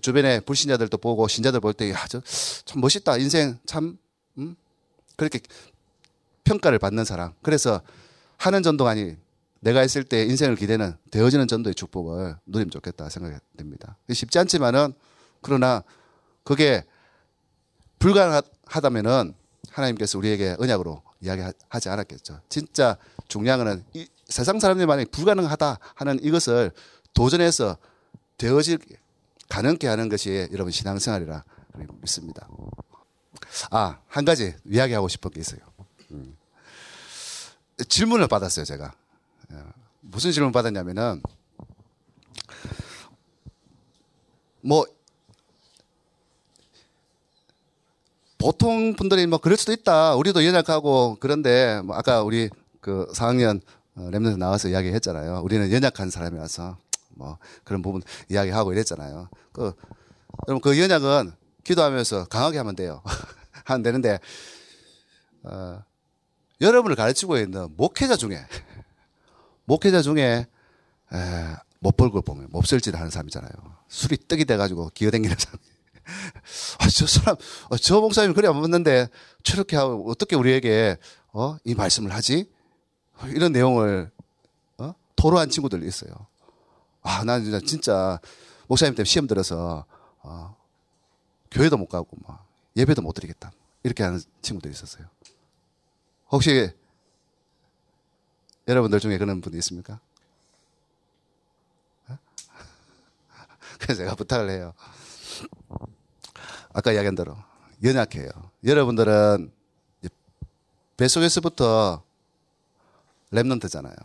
주변에 0.03 0.41
불신자들도 0.41 0.99
보고 0.99 1.29
신자들 1.29 1.61
볼 1.61 1.73
때, 1.73 1.93
야, 1.93 2.05
저 2.09 2.21
참 2.65 2.81
멋있다. 2.81 3.17
인생 3.19 3.61
참 3.65 3.97
음? 4.39 4.57
그렇게 5.15 5.39
평가를 6.43 6.81
받는 6.81 7.05
사람. 7.05 7.33
그래서 7.43 7.81
하는 8.39 8.65
전도가 8.65 8.91
아니 8.91 9.17
내가 9.61 9.81
했을 9.81 10.03
때 10.03 10.25
인생을 10.25 10.57
기대는 10.57 10.97
되어지는 11.13 11.47
전도의 11.47 11.77
축복을 11.77 12.37
누리면 12.47 12.71
좋겠다 12.73 13.09
생각이 13.09 13.37
됩니다. 13.57 13.97
쉽지 14.13 14.41
않지만은 14.41 14.93
그러나 15.43 15.85
그게 16.43 16.85
불가능하다면은 18.01 19.33
하나님께서 19.71 20.19
우리에게 20.19 20.57
언약으로 20.59 21.03
이야기하지 21.27 21.89
않았겠죠. 21.89 22.41
진짜 22.49 22.97
중요한 23.29 23.59
거는 23.59 23.85
이 23.95 24.09
세상 24.27 24.59
사람들이 24.59 24.87
만약에 24.87 25.11
불가능하다 25.11 25.79
하는 25.95 26.23
이것을 26.23 26.73
도전해서 27.13 27.77
되어질 28.39 28.79
가능케 29.49 29.87
하는 29.87 30.09
것이 30.09 30.49
여러분 30.53 30.73
신앙생활이라 30.73 31.45
믿습니다. 32.01 32.49
아, 33.71 33.99
한 34.09 34.25
가지 34.25 34.55
이야기하고 34.65 35.09
싶은 35.09 35.31
게 35.31 35.41
있어요. 35.41 35.61
음. 36.13 36.37
질문을 37.89 38.29
받았어요, 38.29 38.65
제가. 38.65 38.95
예. 39.53 39.57
무슨 40.01 40.33
질문 40.33 40.53
받았냐면은, 40.53 41.23
뭐, 44.63 44.87
보통 48.39 48.95
분들이 48.95 49.27
뭐 49.27 49.39
그럴 49.39 49.57
수도 49.57 49.73
있다. 49.73 50.15
우리도 50.17 50.45
연약하고 50.45 51.17
그런데 51.21 51.81
뭐 51.85 51.97
아까 51.97 52.23
우리 52.23 52.51
그 52.81 53.07
4학년 53.13 53.61
랩런트 53.97 54.37
나와서 54.39 54.69
이야기했잖아요. 54.69 55.41
우리는 55.43 55.73
연약한 55.73 56.11
사람이라서 56.11 56.77
뭐 57.15 57.39
그런 57.65 57.83
부분 57.83 58.03
이야기하고 58.31 58.73
이랬잖아요. 58.73 59.29
그 59.53 59.73
여러분 60.49 60.61
그 60.61 60.79
연약은 60.79 61.33
기도하면서 61.65 62.27
강하게 62.27 62.59
하면 62.59 62.77
돼요. 62.77 63.03
하면 63.65 63.83
되는데 63.83 64.19
어, 65.43 65.83
여러분을 66.61 66.97
가르치고 66.97 67.39
있는 67.39 67.69
목회자 67.77 68.17
중에 68.17 68.45
목회자 69.65 70.03
중에 70.03 70.47
에, 71.13 71.57
못 71.81 71.97
벌고 71.97 72.23
보면 72.23 72.49
몹쓸짓 72.51 72.95
하는 72.95 73.11
사람이잖아요. 73.11 73.51
술이 73.89 74.29
떡이 74.29 74.45
돼가지고 74.45 74.91
기어댕기는 74.95 75.37
사람. 75.39 75.59
아, 76.79 76.89
저 76.89 77.07
사람, 77.07 77.37
어, 77.69 77.77
저 77.77 78.01
목사님 78.01 78.33
그래 78.35 78.49
안 78.49 78.61
맞는데 78.61 79.09
저렇게 79.43 79.77
하고 79.77 80.09
어떻게 80.11 80.37
우리에게 80.37 80.97
어, 81.33 81.57
이 81.65 81.75
말씀을 81.75 82.13
하지? 82.13 82.51
이런 83.29 83.53
내용을 83.53 84.11
어? 84.79 84.95
토로한 85.17 85.51
친구들이 85.51 85.87
있어요. 85.87 86.13
아, 87.03 87.25
난 87.25 87.43
진짜, 87.43 87.61
진짜 87.61 88.21
목사님 88.69 88.95
때문에 88.95 89.05
시험 89.05 89.27
들어서 89.27 89.85
어, 90.23 90.57
교회도 91.51 91.77
못 91.77 91.87
가고 91.89 92.09
막 92.27 92.47
예배도 92.77 93.03
못 93.03 93.13
드리겠다. 93.13 93.53
이렇게 93.83 94.03
하는 94.03 94.21
친구들이 94.43 94.73
있었어요. 94.73 95.07
혹시 96.31 96.71
여러분들 98.69 98.99
중에 99.01 99.17
그런 99.19 99.41
분이 99.41 99.57
있습니까? 99.59 100.01
어? 102.09 102.19
그래서 103.79 104.03
제가 104.03 104.15
부탁을 104.17 104.51
해요. 104.51 104.75
아까 106.77 106.93
이야기한 106.93 107.15
대로 107.15 107.35
연약해요. 107.83 108.29
여러분들은 108.63 109.51
뱃속에서부터 110.99 112.03
랩런트잖아요. 113.33 113.97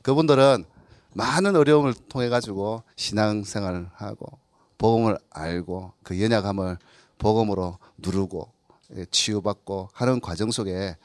그분들은 0.00 0.64
많은 1.12 1.56
어려움을 1.56 1.92
통해 2.08 2.30
가지고 2.30 2.82
신앙생활을 2.96 3.90
하고 3.92 4.38
복음을 4.78 5.18
알고 5.28 5.92
그 6.02 6.18
연약함을 6.22 6.78
복음으로 7.18 7.78
누르고 7.98 8.50
예, 8.96 9.04
치유받고 9.10 9.90
하는 9.92 10.18
과정 10.18 10.50
속에 10.50 10.96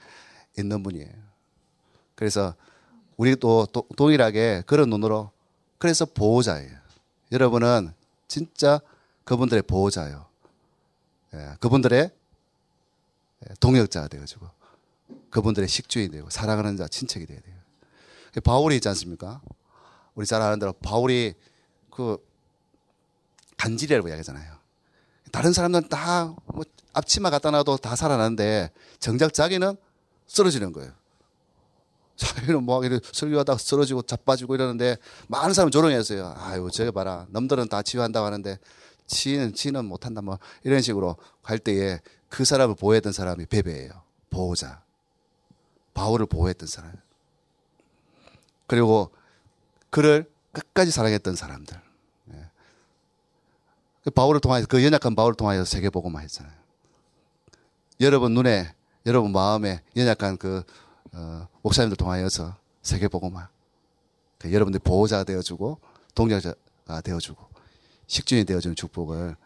있는 0.57 0.81
분이에요. 0.81 1.11
그래서 2.15 2.55
우리도 3.17 3.67
동일하게 3.97 4.63
그런 4.65 4.89
눈으로 4.89 5.31
그래서 5.77 6.05
보호자예요. 6.05 6.71
여러분은 7.33 7.91
진짜 8.29 8.79
그분들의 9.25 9.63
보호자예요. 9.63 10.30
예, 11.33 11.55
그분들의 11.59 12.11
동역자가 13.59 14.07
되어가지고 14.07 14.49
그분들의 15.29 15.67
식주인이 15.67 16.11
되고 16.11 16.29
사랑하는 16.29 16.77
자 16.77 16.87
친척이 16.87 17.25
돼야 17.25 17.39
돼요. 17.39 17.55
바울이 18.43 18.75
있지 18.75 18.87
않습니까? 18.89 19.41
우리 20.15 20.25
잘 20.25 20.41
아는 20.41 20.59
대로 20.59 20.73
바울이 20.73 21.33
그 21.89 22.17
간질이라고 23.57 24.07
이야기하잖아요. 24.07 24.55
다른 25.31 25.53
사람들은 25.53 25.89
다 25.89 26.35
뭐 26.45 26.63
앞치마 26.93 27.29
갖다 27.29 27.51
놔도 27.51 27.77
다 27.77 27.95
살아나는데 27.95 28.71
정작 28.99 29.33
자기는 29.33 29.75
쓰러지는 30.27 30.73
거예요. 30.73 30.91
자기는 32.15 32.63
뭐 32.63 32.81
설교하다가 33.13 33.57
쓰러지고 33.57 34.03
자빠지고 34.03 34.55
이러는데 34.55 34.97
많은 35.27 35.53
사람이 35.53 35.71
조롱했어요. 35.71 36.35
아유, 36.37 36.69
저기 36.71 36.91
봐라. 36.91 37.25
남들은 37.29 37.67
다 37.69 37.81
치유한다고 37.81 38.25
하는데 38.25 38.59
치는 39.11 39.53
치는 39.53 39.85
못한다 39.85 40.21
뭐 40.21 40.39
이런 40.63 40.81
식으로 40.81 41.17
갈 41.43 41.59
때에 41.59 41.99
그 42.29 42.45
사람을 42.45 42.75
보호했던 42.75 43.11
사람이 43.11 43.45
베베예요. 43.45 43.91
보호자. 44.29 44.81
바울을 45.93 46.25
보호했던 46.25 46.67
사람. 46.67 46.93
그리고 48.67 49.11
그를 49.89 50.31
끝까지 50.53 50.91
사랑했던 50.91 51.35
사람들. 51.35 51.77
예. 52.33 52.49
그 54.05 54.11
바울을 54.11 54.39
통하여서 54.39 54.67
그 54.67 54.83
연약한 54.83 55.13
바울을 55.13 55.35
통하여서 55.35 55.65
세계보고만 55.65 56.23
했잖아요. 56.23 56.53
여러분 57.99 58.33
눈에 58.33 58.73
여러분 59.05 59.33
마음에 59.33 59.81
연약한 59.97 60.37
그 60.37 60.63
어, 61.13 61.47
목사님들 61.61 61.97
통하여서 61.97 62.55
세계보고만 62.81 63.47
그 64.37 64.53
여러분들 64.53 64.79
보호자가 64.79 65.25
되어주고 65.25 65.79
동력자가 66.15 67.01
되어주고 67.03 67.50
식준이 68.11 68.43
되어주는 68.43 68.75
축복을 68.75 69.37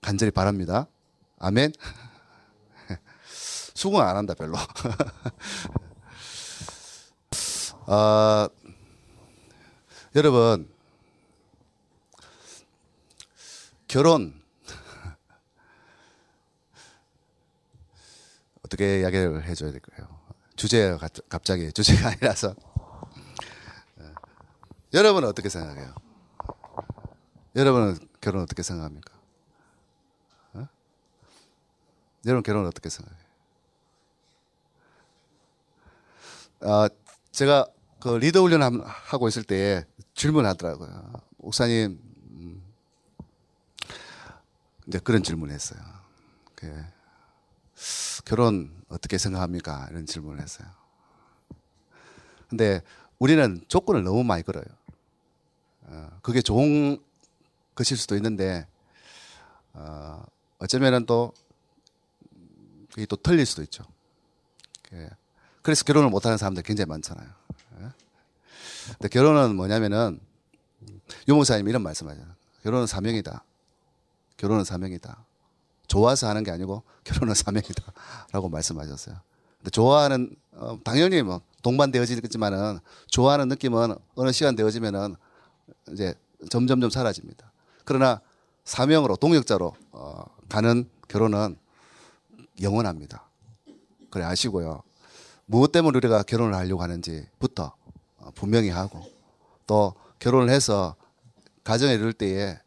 간절히 0.00 0.30
바랍니다. 0.30 0.86
아멘. 1.40 1.72
수긍 3.74 4.00
안 4.00 4.16
한다 4.16 4.34
별로. 4.34 4.56
어, 7.88 8.48
여러분 10.14 10.72
결혼 13.88 14.40
어떻게 18.62 19.00
이야기를 19.00 19.46
해줘야 19.46 19.72
될까요? 19.72 20.06
주제가 20.54 21.08
갑자기 21.28 21.72
주제가 21.72 22.10
아니라서 22.10 22.54
여러분은 24.92 25.28
어떻게 25.28 25.48
생각해요? 25.48 26.07
여러분은 27.56 27.98
결혼 28.20 28.42
어떻게 28.42 28.62
생각합니까? 28.62 29.14
어? 30.54 30.68
여러분 32.26 32.42
결혼 32.42 32.66
어떻게 32.66 32.88
생각해요? 32.88 33.28
아, 36.60 36.88
제가 37.30 37.66
그 38.00 38.16
리더 38.16 38.42
훈련 38.42 38.62
하고 38.82 39.28
있을 39.28 39.44
때 39.44 39.86
질문하더라고요. 40.14 41.12
목사님, 41.38 42.00
음, 42.30 42.62
이제 44.86 44.98
그런 44.98 45.22
질문을 45.22 45.54
했어요. 45.54 45.80
그, 46.54 46.84
결혼 48.24 48.82
어떻게 48.88 49.18
생각합니까? 49.18 49.86
이런 49.90 50.06
질문을 50.06 50.40
했어요. 50.40 50.68
근데 52.48 52.82
우리는 53.18 53.64
조건을 53.68 54.02
너무 54.02 54.24
많이 54.24 54.42
걸어요. 54.42 54.64
어, 55.82 56.10
그게 56.22 56.42
좋은 56.42 56.98
것일 57.78 57.96
수도 57.96 58.16
있는데, 58.16 58.66
어, 59.72 60.24
어쩌면은 60.58 61.06
또, 61.06 61.32
그게 62.90 63.06
또 63.06 63.14
틀릴 63.14 63.46
수도 63.46 63.62
있죠. 63.62 63.84
예. 64.92 65.08
그래서 65.62 65.84
결혼을 65.84 66.10
못하는 66.10 66.36
사람들 66.36 66.64
굉장히 66.64 66.88
많잖아요. 66.88 67.28
예? 67.80 67.88
근데 68.92 69.08
결혼은 69.08 69.54
뭐냐면은 69.54 70.18
유목사님 71.28 71.68
이런 71.68 71.82
말씀하잖아요. 71.82 72.34
결혼은 72.64 72.86
사명이다. 72.86 73.44
결혼은 74.36 74.64
사명이다. 74.64 75.24
좋아서 75.86 76.28
하는 76.28 76.42
게 76.42 76.50
아니고 76.50 76.82
결혼은 77.04 77.34
사명이다라고 77.34 78.48
말씀하셨어요. 78.48 79.16
근데 79.58 79.70
좋아하는 79.70 80.34
어, 80.52 80.78
당연히 80.82 81.22
뭐 81.22 81.40
동반되어지겠지만은 81.62 82.80
좋아하는 83.06 83.48
느낌은 83.48 83.94
어느 84.16 84.32
시간 84.32 84.56
되어지면은 84.56 85.16
이제 85.92 86.14
점점점 86.50 86.90
사라집니다. 86.90 87.52
그러나 87.88 88.20
사명으로 88.64 89.16
동역자로 89.16 89.74
어, 89.92 90.24
가는 90.50 90.86
결혼은 91.08 91.56
영원합니다. 92.60 93.26
그래 94.10 94.24
아시고요. 94.24 94.82
무엇 95.46 95.72
때문에 95.72 95.96
우리가 95.96 96.22
결혼을 96.22 96.54
하려고 96.54 96.82
하는지부터 96.82 97.74
어, 98.18 98.30
분명히 98.34 98.68
하고 98.68 99.10
또 99.66 99.94
결혼을 100.18 100.50
해서 100.50 100.96
가정에 101.64 101.94
이룰 101.94 102.12
때에 102.12 102.58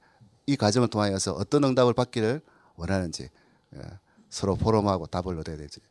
이 0.47 0.55
가정을 0.55 0.87
통하여서 0.87 1.33
어떤 1.33 1.65
응답을 1.65 1.93
받기를 1.93 2.41
원하는지 2.75 3.29
예, 3.75 3.81
서로 4.31 4.55
포럼하고 4.55 5.05
답을 5.05 5.37
얻어야 5.37 5.55
되지 5.55 5.81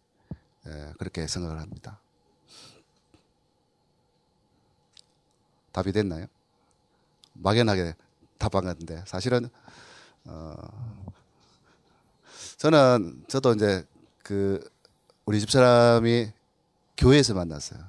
예, 0.67 0.93
그렇게 0.99 1.29
생각을 1.29 1.61
합니다. 1.61 2.01
답이 5.71 5.93
됐나요? 5.93 6.27
막연하게 7.35 7.95
건데 8.49 9.03
사실은 9.07 9.49
어 10.25 10.55
저는 12.57 13.25
저도 13.29 13.55
이제 13.55 13.85
그 14.23 14.61
우리 15.25 15.41
집 15.41 15.51
사람이 15.51 16.31
교회에서 16.97 17.35
만났어요. 17.35 17.81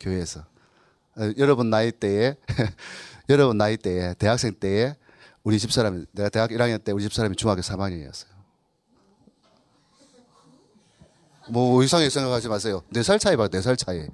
교회에서. 0.00 0.40
어, 0.40 1.32
여러분 1.38 1.70
나이 1.70 1.92
때에, 1.92 2.34
여러분 3.28 3.56
나이 3.56 3.76
때에, 3.76 4.14
대학생 4.14 4.52
때에 4.52 4.96
우리 5.44 5.58
집 5.60 5.72
사람이, 5.72 6.06
내가 6.10 6.28
대학 6.28 6.50
1학년 6.50 6.82
때 6.82 6.90
우리 6.90 7.04
집 7.04 7.12
사람이 7.12 7.36
중학교 7.36 7.60
3학년이었어요. 7.60 8.34
뭐 11.50 11.82
이상하게 11.82 12.10
생각하지 12.10 12.48
마세요. 12.48 12.82
4살 12.92 13.20
차이 13.20 13.36
봐, 13.36 13.46
4살 13.48 13.76
차이. 13.78 14.08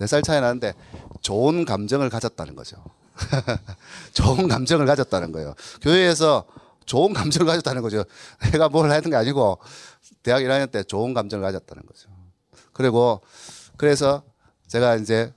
4살 0.00 0.24
차이 0.24 0.40
나는데 0.40 0.74
좋은 1.20 1.64
감정을 1.64 2.10
가졌다는 2.10 2.54
거죠. 2.54 2.84
좋은 4.12 4.48
감정을 4.48 4.86
가졌다는 4.86 5.32
거예요. 5.32 5.54
교회에서 5.80 6.44
좋은 6.84 7.12
감정을 7.12 7.46
가졌다는 7.46 7.82
거죠. 7.82 8.04
내가 8.52 8.68
뭘 8.68 8.90
하는 8.90 9.10
게 9.10 9.16
아니고 9.16 9.58
대학 10.22 10.40
1학년 10.40 10.70
때 10.70 10.82
좋은 10.82 11.14
감정을 11.14 11.42
가졌다는 11.44 11.84
거죠. 11.86 12.08
그리고 12.72 13.20
그래서 13.76 14.22
제가 14.66 14.96
이제 14.96 15.32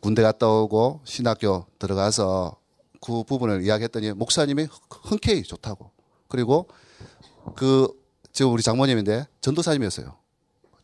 군대 0.00 0.22
갔다 0.22 0.48
오고 0.48 1.00
신학교 1.04 1.66
들어가서 1.78 2.56
그 3.00 3.24
부분을 3.24 3.62
이야기했더니 3.64 4.12
목사님이 4.12 4.68
흔쾌히 4.88 5.42
좋다고. 5.42 5.90
그리고 6.28 6.68
그 7.56 7.88
지금 8.32 8.52
우리 8.52 8.62
장모님인데 8.62 9.26
전도사님이었어요. 9.40 10.16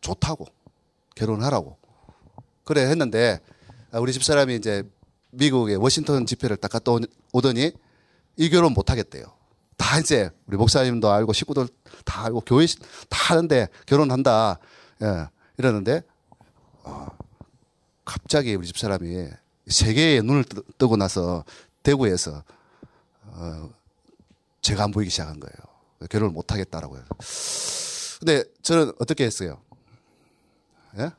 좋다고. 0.01 0.45
결혼하라고. 1.15 1.77
그래 2.63 2.81
했는데 2.83 3.39
우리 3.93 4.13
집사람이 4.13 4.55
이제 4.55 4.83
미국의 5.31 5.77
워싱턴 5.77 6.25
집회를 6.25 6.57
딱 6.57 6.69
갔다 6.71 6.91
오더니 7.31 7.71
이 8.37 8.49
결혼 8.49 8.73
못 8.73 8.89
하겠대요. 8.89 9.25
다 9.77 9.99
이제 9.99 10.29
우리 10.47 10.57
목사님도 10.57 11.09
알고 11.09 11.33
식구들 11.33 11.67
다 12.05 12.25
알고 12.25 12.41
교회 12.41 12.65
다 13.09 13.33
하는데 13.33 13.67
결혼한다. 13.85 14.59
예. 15.01 15.27
이러는데 15.57 16.01
어, 16.83 17.07
갑자기 18.05 18.55
우리 18.55 18.65
집 18.67 18.77
사람이 18.77 19.27
세계의 19.67 20.23
눈을 20.23 20.43
뜨 20.77 20.87
고 20.87 20.97
나서 20.97 21.43
대구에서 21.83 22.43
어, 23.25 23.69
제가 24.61 24.83
안 24.85 24.91
보이기 24.91 25.09
시작한 25.11 25.39
거예요. 25.39 26.07
결혼을 26.09 26.33
못 26.33 26.51
하겠다라고 26.51 26.97
해서. 26.97 27.07
근데 28.19 28.43
저는 28.61 28.93
어떻게 28.99 29.25
했어요? 29.25 29.61
예? 30.97 31.11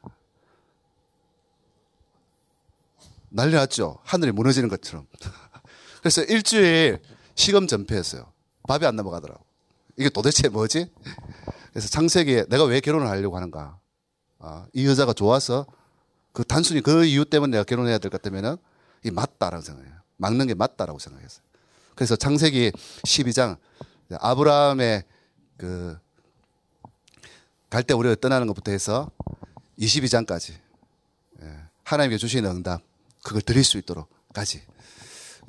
난리 3.30 3.54
났죠. 3.54 3.98
하늘이 4.04 4.32
무너지는 4.32 4.68
것처럼. 4.68 5.06
그래서 6.00 6.22
일주일 6.24 7.00
시금 7.34 7.66
전폐했어요. 7.66 8.32
밥이 8.68 8.84
안 8.86 8.96
넘어가더라고. 8.96 9.44
이게 9.96 10.08
도대체 10.08 10.48
뭐지? 10.48 10.90
그래서 11.70 11.88
창세기에 11.88 12.46
내가 12.48 12.64
왜 12.64 12.80
결혼을 12.80 13.08
하려고 13.08 13.36
하는가? 13.36 13.78
아, 14.38 14.66
이 14.72 14.86
여자가 14.86 15.12
좋아서 15.12 15.66
그 16.32 16.44
단순히 16.44 16.80
그 16.80 17.04
이유 17.04 17.24
때문에 17.24 17.52
내가 17.52 17.64
결혼해야 17.64 17.98
될 17.98 18.10
것 18.10 18.20
같으면은 18.22 18.56
이 19.04 19.10
맞다라고 19.10 19.62
생각해요. 19.62 19.94
막는 20.16 20.46
게 20.46 20.54
맞다라고 20.54 20.98
생각했어요. 20.98 21.42
그래서 21.94 22.16
창세기 22.16 22.72
12장 23.04 23.58
아브라함의 24.12 25.04
그갈때 27.68 27.94
우리가 27.94 28.14
떠나는 28.16 28.46
것부터 28.46 28.70
해서 28.72 29.10
22장까지 29.78 30.54
예, 31.42 31.58
하나님께 31.84 32.16
주시는 32.18 32.50
응답 32.50 32.82
그걸 33.30 33.42
드릴 33.42 33.62
수 33.62 33.78
있도록까지 33.78 34.60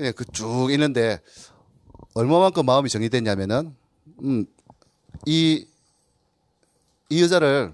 예, 0.02 0.12
그 0.12 0.24
쭉 0.26 0.70
있는데 0.72 1.20
얼마만큼 2.14 2.64
마음이 2.64 2.90
정리됐냐면은 2.90 3.76
음, 4.24 4.46
이, 5.26 5.66
이 7.10 7.24
여자를 7.24 7.74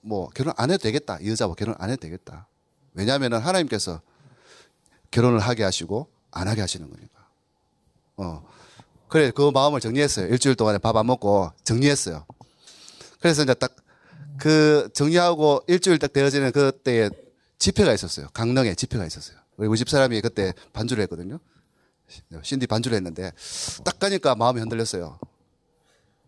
뭐 0.00 0.30
결혼 0.30 0.54
안 0.56 0.70
해도 0.70 0.82
되겠다. 0.82 1.18
이 1.20 1.28
여자와 1.28 1.54
결혼 1.54 1.74
안 1.78 1.90
해도 1.90 2.00
되겠다. 2.00 2.48
왜냐하면 2.94 3.34
하나님께서 3.34 4.00
결혼을 5.10 5.40
하게 5.40 5.62
하시고 5.62 6.08
안 6.30 6.48
하게 6.48 6.62
하시는 6.62 6.88
거니까. 6.88 7.28
어. 8.16 8.48
그래, 9.08 9.30
그 9.30 9.50
마음을 9.50 9.80
정리했어요. 9.80 10.28
일주일 10.28 10.54
동안에 10.54 10.78
밥 10.78 10.96
안 10.96 11.06
먹고 11.06 11.52
정리했어요. 11.64 12.24
그래서 13.20 13.42
이제 13.42 13.52
딱 13.52 13.76
그 14.38 14.88
정리하고 14.94 15.64
일주일 15.66 15.98
딱 15.98 16.12
되어지는 16.12 16.52
그때에 16.52 17.10
집회가 17.58 17.92
있었어요. 17.92 18.28
강릉에 18.32 18.74
집회가 18.74 19.04
있었어요. 19.06 19.36
우리 19.56 19.76
집 19.78 19.88
사람이 19.88 20.20
그때 20.20 20.52
반주를 20.72 21.02
했거든요. 21.04 21.38
신디 22.42 22.66
반주를 22.66 22.96
했는데 22.96 23.32
딱 23.84 23.98
가니까 23.98 24.34
마음이 24.34 24.60
흔들렸어요. 24.60 25.18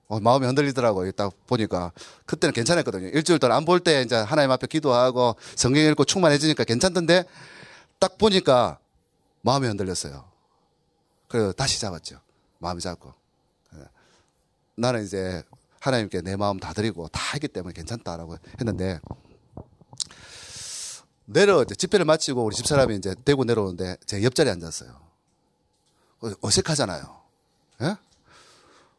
어, 0.08 0.18
마음이 0.18 0.44
흔들리더라고요. 0.46 1.12
딱 1.12 1.32
보니까 1.46 1.92
그때는 2.26 2.52
괜찮았거든요. 2.52 3.08
일주일 3.08 3.38
동안 3.38 3.56
안 3.56 3.64
볼 3.64 3.78
때 3.80 4.02
이제 4.02 4.16
하나님 4.16 4.50
앞에 4.50 4.66
기도하고 4.66 5.36
성경 5.54 5.84
읽고 5.84 6.04
충만해지니까 6.04 6.64
괜찮던데 6.64 7.24
딱 8.00 8.18
보니까 8.18 8.78
마음이 9.42 9.68
흔들렸어요. 9.68 10.24
그래서 11.28 11.52
다시 11.52 11.80
잡았죠. 11.80 12.20
마음이 12.58 12.80
잡고 12.80 13.14
예. 13.76 13.78
나는 14.74 15.04
이제 15.04 15.44
하나님께 15.78 16.22
내 16.22 16.34
마음 16.36 16.58
다 16.58 16.72
드리고 16.72 17.06
다 17.08 17.20
했기 17.34 17.46
때문에 17.46 17.72
괜찮다라고 17.72 18.36
했는데 18.58 19.00
내려 21.32 21.62
이제 21.62 21.74
집회를 21.74 22.04
마치고 22.04 22.44
우리 22.44 22.56
집사람이 22.56 22.96
이제 22.96 23.14
대구 23.24 23.44
내려오는데 23.44 23.96
제 24.04 24.22
옆자리에 24.22 24.52
앉았어요. 24.52 25.00
어, 26.22 26.30
어색하잖아요. 26.40 27.20
예? 27.82 27.96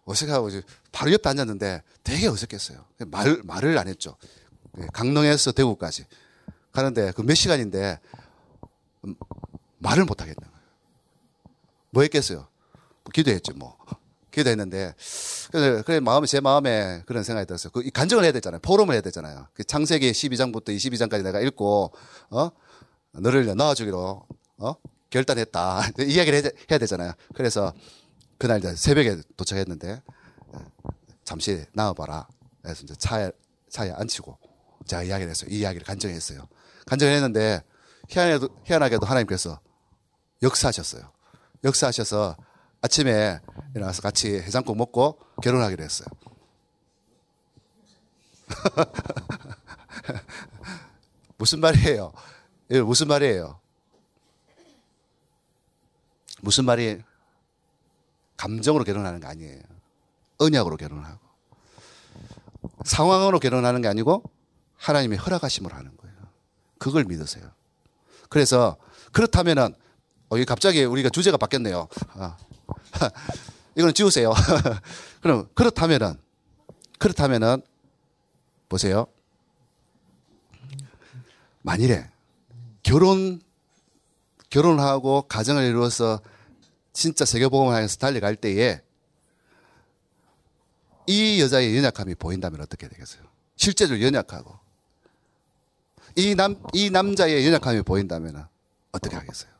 어색하고 0.05 0.49
이제 0.49 0.63
바로 0.91 1.11
옆에 1.11 1.29
앉았는데 1.29 1.83
되게 2.03 2.27
어색했어요. 2.27 2.85
말, 3.07 3.41
말을 3.43 3.77
안 3.77 3.87
했죠. 3.87 4.15
예, 4.77 4.87
강릉에서 4.93 5.51
대구까지 5.51 6.05
가는데 6.71 7.11
그 7.11 7.21
몇 7.21 7.35
시간인데 7.35 7.99
음, 9.05 9.15
말을 9.79 10.05
못 10.05 10.21
하겠는 10.21 10.37
거예요. 10.37 10.61
뭐 11.89 12.03
했겠어요? 12.03 12.47
뭐 13.03 13.11
기도했죠, 13.13 13.53
뭐. 13.55 13.77
기도했는데 14.31 14.95
그래, 15.51 15.81
그래 15.85 15.99
마음에 15.99 16.25
제 16.25 16.39
마음에 16.39 17.03
그런 17.05 17.23
생각이 17.23 17.45
들었어요. 17.45 17.71
그 17.71 17.89
간증을 17.91 18.23
해야 18.23 18.31
되잖아요. 18.31 18.59
포럼을 18.61 18.93
해야 18.93 19.01
되잖아요. 19.01 19.47
그 19.53 19.63
창세기 19.63 20.11
12장부터 20.11 20.69
22장까지 20.69 21.23
내가 21.23 21.39
읽고 21.41 21.91
어 22.29 22.51
너를 23.13 23.55
낳아주기로 23.55 24.25
어 24.57 24.75
결단했다. 25.09 25.81
이야기를 25.99 26.53
해야 26.71 26.79
되잖아요. 26.79 27.13
그래서 27.35 27.73
그날 28.37 28.61
새벽에 28.75 29.17
도착했는데 29.37 30.01
잠시 31.23 31.63
나와봐라. 31.73 32.27
그래서 32.61 32.83
이제 32.83 32.95
차에 32.97 33.31
차에 33.69 33.91
앉히고 33.91 34.37
제가 34.85 35.03
이야기를 35.03 35.29
했어요. 35.29 35.49
이 35.51 35.59
이야기를 35.59 35.85
간증했어요. 35.85 36.47
간증을 36.85 37.13
했는데 37.13 37.61
희한하게도, 38.09 38.49
희한하게도 38.65 39.05
하나님께서 39.05 39.59
역사하셨어요. 40.41 41.11
역사하셔서 41.63 42.35
아침에 42.81 43.39
일어나서 43.75 44.01
같이 44.01 44.33
해장국 44.33 44.75
먹고 44.75 45.19
결혼하기로 45.43 45.83
했어요. 45.83 46.07
무슨 51.37 51.59
말이에요? 51.59 52.11
무슨 52.85 53.07
말이에요? 53.07 53.59
무슨 56.41 56.65
말이 56.65 57.01
감정으로 58.35 58.83
결혼하는 58.83 59.19
게 59.19 59.27
아니에요. 59.27 59.61
언약으로 60.39 60.77
결혼하고. 60.77 61.19
상황으로 62.83 63.39
결혼하는 63.39 63.81
게 63.81 63.87
아니고 63.87 64.23
하나님의 64.77 65.19
허락하심으로 65.19 65.75
하는 65.75 65.95
거예요. 65.97 66.15
그걸 66.79 67.03
믿으세요. 67.03 67.51
그래서 68.29 68.77
그렇다면은 69.11 69.75
어, 70.29 70.37
이 70.37 70.45
갑자기 70.45 70.83
우리가 70.83 71.09
주제가 71.09 71.37
바뀌었네요. 71.37 71.87
아. 72.13 72.37
이거는 73.75 73.93
지우세요. 73.93 74.33
그럼 75.21 75.47
그렇다면은 75.53 76.15
그렇다면은 76.99 77.61
보세요. 78.69 79.07
만일에 81.61 82.09
결혼 82.83 83.41
결혼하고 84.49 85.23
가정을 85.23 85.63
이루어서 85.63 86.19
진짜 86.93 87.25
세계복음을 87.25 87.73
향해서 87.73 87.97
달려갈 87.97 88.35
때에 88.35 88.81
이 91.07 91.41
여자의 91.41 91.75
연약함이 91.77 92.15
보인다면 92.15 92.61
어떻게 92.61 92.87
되겠어요? 92.87 93.23
실제로 93.55 94.01
연약하고 94.01 94.59
이 96.15 96.35
남, 96.35 96.61
이 96.73 96.89
남자의 96.89 97.45
연약함이 97.45 97.83
보인다면 97.83 98.47
어떻게 98.91 99.15
하겠어요? 99.15 99.50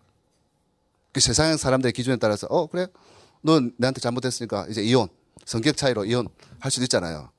그 1.14 1.20
세상 1.20 1.55
사람들의 1.57 1.93
기준에 1.93 2.16
따라서 2.18 2.47
어 2.47 2.68
그래 2.68 2.88
넌 3.41 3.74
내한테 3.78 3.99
잘못했으니까 3.99 4.68
이제 4.70 4.82
이혼 4.82 5.09
성격 5.45 5.76
차이로 5.78 6.05
이혼 6.05 6.28
할 6.59 6.72
수도 6.72 6.84
있잖아요. 6.84 7.32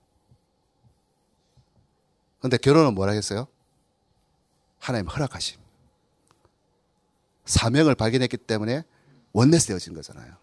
근데 2.40 2.56
결혼은 2.56 2.94
뭘 2.94 3.08
하겠어요? 3.08 3.46
하나님 4.78 5.06
허락하심. 5.06 5.60
사명을 7.44 7.94
발견했기 7.94 8.36
때문에 8.36 8.82
원내스 9.32 9.68
되어진 9.68 9.94
거잖아요. 9.94 10.34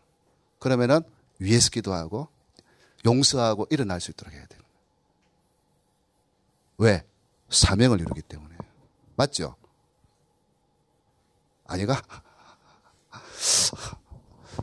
그러면은 0.60 1.02
위에서 1.40 1.70
기도하고 1.70 2.30
용서하고 3.06 3.68
일어날 3.70 4.00
수 4.00 4.12
있도록 4.12 4.34
해야 4.34 4.46
돼요. 4.46 4.62
왜? 6.78 7.06
사명을 7.50 8.00
이루기 8.00 8.22
때문에. 8.22 8.56
맞죠? 9.16 9.56
아니가? 11.66 12.02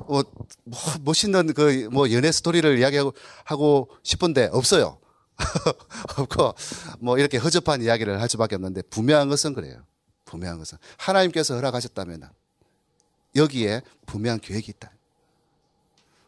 뭐, 0.06 0.24
뭐 0.64 0.80
멋있는 1.02 1.54
그 1.54 1.88
뭐 1.90 2.10
연애 2.12 2.30
스토리를 2.30 2.78
이야기하고 2.78 3.14
하고 3.44 3.90
싶은데 4.02 4.50
없어요. 4.52 4.98
없고 6.16 6.54
뭐 7.00 7.18
이렇게 7.18 7.36
허접한 7.38 7.82
이야기를 7.82 8.20
할 8.20 8.28
수밖에 8.28 8.54
없는데 8.54 8.82
분명한 8.82 9.28
것은 9.28 9.54
그래요. 9.54 9.84
분명한 10.24 10.58
것은 10.58 10.78
하나님께서 10.96 11.54
허락하셨다면 11.54 12.28
여기에 13.36 13.82
분명한 14.06 14.40
계획이 14.40 14.72
있다. 14.72 14.92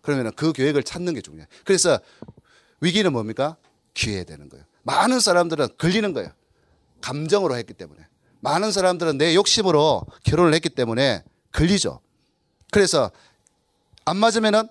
그러면 0.03 0.33
그 0.35 0.53
계획을 0.53 0.83
찾는 0.83 1.15
게 1.15 1.21
중요해요. 1.21 1.47
그래서 1.65 1.99
위기는 2.81 3.11
뭡니까? 3.13 3.57
기회 3.95 4.25
되는 4.25 4.49
거예요. 4.49 4.65
많은 4.83 5.21
사람들은 5.21 5.69
걸리는 5.79 6.13
거예요. 6.13 6.31
감정으로 7.01 7.57
했기 7.57 7.75
때문에. 7.75 8.07
많은 8.41 8.71
사람들은 8.71 9.19
내 9.19 9.35
욕심으로 9.35 10.07
결혼을 10.23 10.55
했기 10.55 10.69
때문에 10.69 11.25
걸리죠. 11.53 12.01
그래서 12.71 13.11
안 14.05 14.17
맞으면은 14.17 14.69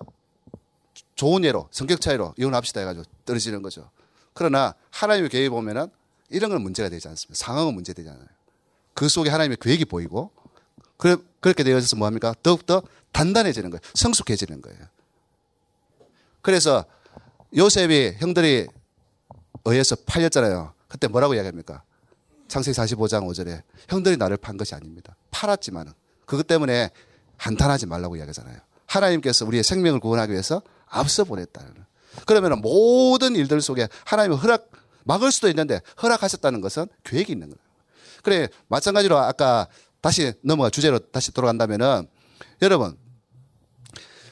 좋은 1.14 1.44
예로 1.44 1.68
성격 1.70 2.00
차이로 2.00 2.34
이혼합시다 2.36 2.80
해가지고 2.80 3.04
떨어지는 3.24 3.62
거죠. 3.62 3.90
그러나 4.34 4.74
하나님의 4.90 5.30
계획 5.30 5.50
보면은 5.50 5.88
이런 6.30 6.50
건 6.50 6.62
문제가 6.62 6.88
되지 6.88 7.08
않습니다. 7.08 7.36
상황은 7.36 7.74
문제되지 7.74 8.08
않아요. 8.08 8.26
그 8.94 9.08
속에 9.08 9.30
하나님의 9.30 9.58
계획이 9.60 9.84
보이고 9.84 10.30
그래, 10.96 11.16
그렇게 11.40 11.62
되어져서 11.62 11.96
뭐합니까? 11.96 12.34
더욱더 12.42 12.82
단단해지는 13.12 13.70
거예요. 13.70 13.80
성숙해지는 13.94 14.60
거예요. 14.60 14.78
그래서 16.42 16.84
요셉이 17.56 18.16
형들이 18.18 18.66
의해서 19.64 19.96
팔렸잖아요. 20.06 20.72
그때 20.88 21.08
뭐라고 21.08 21.34
이야기합니까? 21.34 21.82
창세기 22.48 22.76
45장 22.76 23.26
5절에 23.26 23.62
형들이 23.88 24.16
나를 24.16 24.36
판 24.36 24.56
것이 24.56 24.74
아닙니다. 24.74 25.16
팔았지만은 25.30 25.92
그것 26.26 26.46
때문에 26.46 26.90
한탄하지 27.38 27.86
말라고 27.86 28.16
이야기하잖아요. 28.16 28.58
하나님께서 28.86 29.46
우리의 29.46 29.62
생명을 29.62 30.00
구원하기 30.00 30.32
위해서 30.32 30.62
앞서 30.86 31.24
보냈다는. 31.24 31.74
그러면 32.26 32.60
모든 32.60 33.36
일들 33.36 33.60
속에 33.60 33.88
하나님의 34.04 34.38
허락 34.38 34.70
막을 35.04 35.32
수도 35.32 35.48
있는데 35.48 35.80
허락하셨다는 36.02 36.60
것은 36.60 36.86
계획이 37.04 37.32
있는 37.32 37.48
거예요. 37.48 37.58
그래 38.22 38.48
마찬가지로 38.68 39.16
아까 39.16 39.68
다시 40.00 40.32
넘어가 40.42 40.70
주제로 40.70 40.98
다시 40.98 41.32
돌아간다면은 41.32 42.08
여러분 42.62 42.96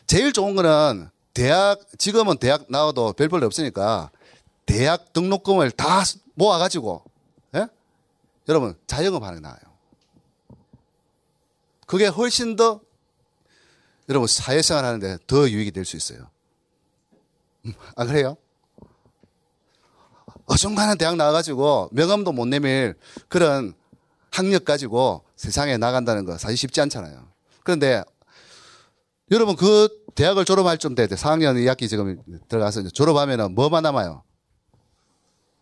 제일 0.06 0.32
좋은 0.32 0.54
거는 0.54 1.08
대학 1.32 1.80
지금은 1.98 2.38
대학 2.38 2.66
나와도 2.68 3.12
별볼일 3.14 3.44
없으니까 3.44 4.10
대학 4.64 5.12
등록금을 5.12 5.70
다 5.70 6.02
모아가지고 6.34 7.04
예? 7.54 7.68
여러분 8.48 8.76
자영업 8.86 9.22
하는 9.22 9.36
게 9.36 9.40
나아요. 9.42 9.58
그게 11.86 12.06
훨씬 12.06 12.56
더 12.56 12.80
여러분 14.08 14.26
사회생활 14.28 14.84
하는데 14.84 15.18
더 15.26 15.48
유익이 15.48 15.70
될 15.72 15.84
수 15.84 15.96
있어요. 15.96 16.30
아 17.96 18.04
그래요? 18.04 18.36
어중간한 20.46 20.98
대학 20.98 21.16
나와가지고 21.16 21.90
명함도 21.92 22.32
못 22.32 22.46
내밀 22.46 22.94
그런 23.28 23.74
학력 24.30 24.64
가지고 24.64 25.24
세상에 25.34 25.76
나간다는 25.76 26.24
거 26.24 26.38
사실 26.38 26.56
쉽지 26.56 26.80
않잖아요. 26.82 27.28
그런데 27.64 28.02
여러분 29.32 29.56
그 29.56 29.88
대학을 30.14 30.44
졸업할 30.44 30.78
좀 30.78 30.94
돼. 30.94 31.06
4학년 31.08 31.56
2학기 31.56 31.88
지금 31.88 32.22
들어가서 32.48 32.88
졸업하면 32.90 33.54
뭐만 33.54 33.82
남아요? 33.82 34.22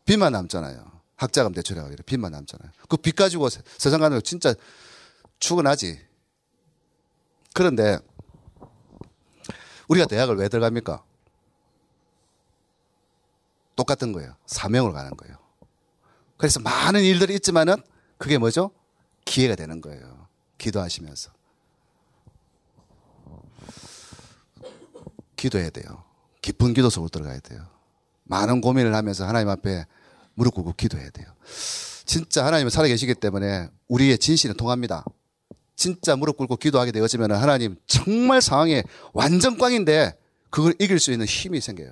빚만 0.04 0.32
남잖아요. 0.32 0.92
학자금 1.16 1.52
대출해가지고 1.52 2.02
빚만 2.02 2.32
남잖아요. 2.32 2.70
그 2.88 2.98
빚 2.98 3.16
가지고 3.16 3.48
세상 3.48 4.00
가는 4.00 4.16
거 4.18 4.20
진짜 4.20 4.54
출근하지. 5.38 5.98
그런데 7.54 7.98
우리가 9.88 10.06
대학을 10.06 10.36
왜 10.36 10.48
들어갑니까? 10.48 11.02
똑같은 13.76 14.12
거예요. 14.12 14.34
사명으로 14.46 14.92
가는 14.92 15.16
거예요. 15.16 15.36
그래서 16.36 16.60
많은 16.60 17.02
일들이 17.02 17.34
있지만은 17.34 17.76
그게 18.18 18.38
뭐죠? 18.38 18.70
기회가 19.24 19.56
되는 19.56 19.80
거예요. 19.80 20.28
기도하시면서. 20.58 21.32
기도해야 25.36 25.70
돼요. 25.70 26.04
깊은 26.40 26.74
기도 26.74 26.90
속으로 26.90 27.08
들어가야 27.08 27.40
돼요. 27.40 27.66
많은 28.24 28.60
고민을 28.60 28.94
하면서 28.94 29.26
하나님 29.26 29.48
앞에 29.48 29.86
무릎 30.34 30.54
꿇고 30.54 30.74
기도해야 30.74 31.10
돼요. 31.10 31.26
진짜 32.04 32.44
하나님은 32.44 32.70
살아계시기 32.70 33.14
때문에 33.14 33.68
우리의 33.88 34.18
진실은 34.18 34.56
통합니다. 34.56 35.04
진짜 35.76 36.16
무릎 36.16 36.36
꿇고 36.36 36.56
기도하게 36.56 36.92
되어지면 36.92 37.32
하나님 37.32 37.76
정말 37.86 38.40
상황에 38.40 38.84
완전 39.12 39.58
꽝인데 39.58 40.16
그걸 40.50 40.74
이길 40.78 41.00
수 41.00 41.12
있는 41.12 41.26
힘이 41.26 41.60
생겨요. 41.60 41.90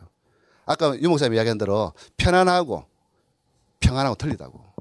아까 0.66 0.96
유 1.00 1.08
목사님 1.08 1.34
이야기한 1.34 1.58
대로 1.58 1.92
편안하고 2.16 2.86
평안하고 3.80 4.14
틀리다고. 4.14 4.72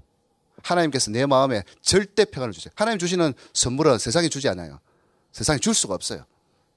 하나님께서 0.64 1.10
내 1.12 1.26
마음에 1.26 1.64
절대 1.82 2.24
평안을 2.26 2.54
주세요. 2.54 2.72
하나님 2.76 2.99
주시는 2.99 3.34
선물은 3.54 3.97
세상에 3.97 4.30
주지 4.30 4.47
않아요. 4.49 4.80
세상에 5.32 5.58
줄 5.58 5.74
수가 5.74 5.95
없어요. 5.95 6.26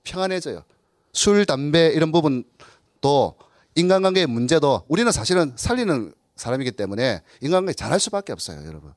평안해져요. 0.05 0.65
술, 1.13 1.45
담배 1.45 1.89
이런 1.89 2.11
부분도 2.11 3.37
인간관계의 3.75 4.27
문제도 4.27 4.85
우리는 4.89 5.11
사실은 5.13 5.53
살리는 5.57 6.15
사람이기 6.37 6.73
때문에 6.73 7.23
인간관계 7.41 7.75
잘할 7.75 8.01
수밖에 8.01 8.33
없어요, 8.33 8.67
여러분. 8.67 8.95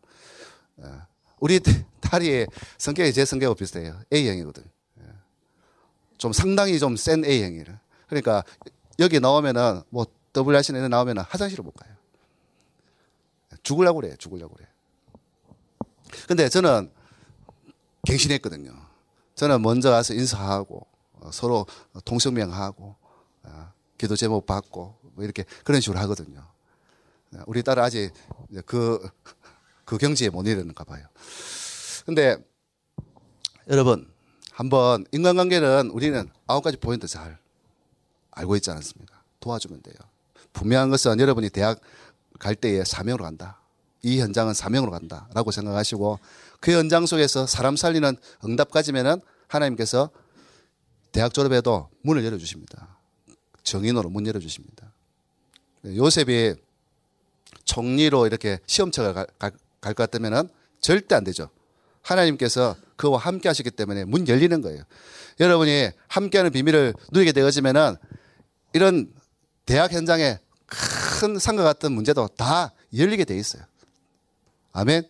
예. 1.38 1.40
우리 1.40 1.60
딸이 2.02 2.48
성격이 2.78 3.14
제 3.14 3.26
성격하고 3.26 3.56
비슷해요. 3.56 4.00
A형이거든. 4.14 4.64
예. 5.02 5.04
좀 6.18 6.34
상당히 6.34 6.80
좀 6.80 6.96
센 6.96 7.24
A형이라. 7.26 7.80
그러니까 8.08 8.44
여기 9.00 9.20
나오면은 9.20 9.82
뭐 9.90 10.06
WRC 10.36 10.76
에 10.76 10.88
나오면은 10.88 11.24
화장실을 11.24 11.64
못 11.64 11.72
가요. 11.72 11.94
죽으려고 13.64 14.02
그래, 14.02 14.16
죽으려고 14.18 14.56
그래. 14.56 14.68
근데 16.28 16.48
저는 16.50 16.92
갱신했거든요. 18.06 18.74
저는 19.36 19.62
먼저 19.62 19.90
가서 19.92 20.14
인사하고 20.14 20.88
어, 21.20 21.30
서로 21.32 21.66
동성명하고 22.06 22.96
어, 23.44 23.72
기도 23.98 24.16
제목 24.16 24.46
받고 24.46 24.96
뭐 25.02 25.24
이렇게 25.24 25.44
그런 25.64 25.82
식으로 25.82 26.00
하거든요. 26.00 26.44
우리 27.46 27.62
딸은 27.62 27.84
아직 27.84 28.12
그, 28.66 29.06
그 29.88 29.98
경지에 29.98 30.30
못 30.30 30.46
이르는가 30.46 30.84
봐요. 30.84 31.08
근데 32.06 32.36
여러분, 33.70 34.12
한번 34.52 35.06
인간관계는 35.14 35.92
우리는 35.92 36.30
아홉 36.46 36.62
가지 36.62 36.76
포인트 36.76 37.08
잘 37.08 37.40
알고 38.32 38.58
있지 38.58 38.70
않습니까? 38.70 39.24
도와주면 39.40 39.82
돼요. 39.84 39.96
분명한 40.52 40.90
것은 40.90 41.22
여러분이 41.22 41.50
대학 41.52 41.80
갈 42.38 42.54
때에 42.54 42.84
사명으로 42.84 43.24
간다. 43.24 43.62
이 44.04 44.20
현장은 44.20 44.54
사명으로 44.54 44.92
간다. 44.92 45.30
라고 45.34 45.52
생각하시고 45.52 46.20
그 46.60 46.72
현장 46.74 47.06
속에서 47.06 47.48
사람 47.48 47.78
살리는 47.78 48.18
응답 48.44 48.72
가지면은 48.72 49.22
하나님께서 49.48 50.10
대학 51.14 51.34
졸업에도 51.34 51.90
문을 52.02 52.26
열어주십니다. 52.26 52.98
정인으로 53.64 54.10
문 54.10 54.28
열어주십니다. 54.28 54.92
요셉이 55.86 56.56
총리로 57.64 58.28
이렇게 58.28 58.60
시험처가 58.68 59.26
갈 59.82 59.94
것 59.94 60.10
같으면은 60.10 60.50
절대 60.80 61.16
안 61.16 61.24
되죠. 61.24 61.50
하나님께서 62.02 62.76
그와 62.96 63.18
함께 63.20 63.50
하시기 63.50 63.72
때문에 63.72 64.06
문 64.06 64.28
열리는 64.28 64.62
거예요. 64.62 64.84
여러분이 65.40 65.90
함께하는 66.08 66.52
비밀을 66.52 66.94
누리게 67.12 67.32
되어지면은 67.32 67.96
이런 68.74 69.12
대학 69.66 69.92
현장에 69.92 70.40
큰 70.66 71.38
상과 71.38 71.64
같은 71.64 71.92
문제도 71.92 72.28
다 72.28 72.74
열리게 72.96 73.26
돼 73.26 73.36
있어요. 73.38 73.64
아멘. 74.74 75.04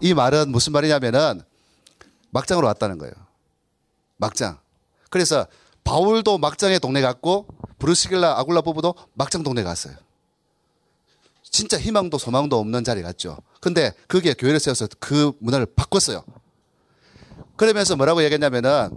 이 0.00 0.14
말은 0.14 0.50
무슨 0.50 0.72
말이냐면은 0.72 1.40
막장으로 2.30 2.66
왔다는 2.66 2.98
거예요. 2.98 3.12
막장. 4.16 4.58
그래서 5.10 5.46
바울도 5.84 6.38
막장의 6.38 6.80
동네 6.80 7.00
갔고 7.00 7.46
브루스길라 7.78 8.38
아굴라 8.38 8.60
부부도 8.60 8.94
막장 9.14 9.42
동네 9.42 9.62
갔어요. 9.62 9.94
진짜 11.52 11.78
희망도 11.78 12.16
소망도 12.18 12.58
없는 12.58 12.82
자리 12.82 13.02
갔죠. 13.02 13.36
근데 13.60 13.92
그게 14.08 14.32
교회를 14.32 14.58
세워서 14.58 14.88
그 14.98 15.32
문화를 15.38 15.66
바꿨어요. 15.76 16.24
그러면서 17.56 17.94
뭐라고 17.94 18.24
얘기했냐면은 18.24 18.90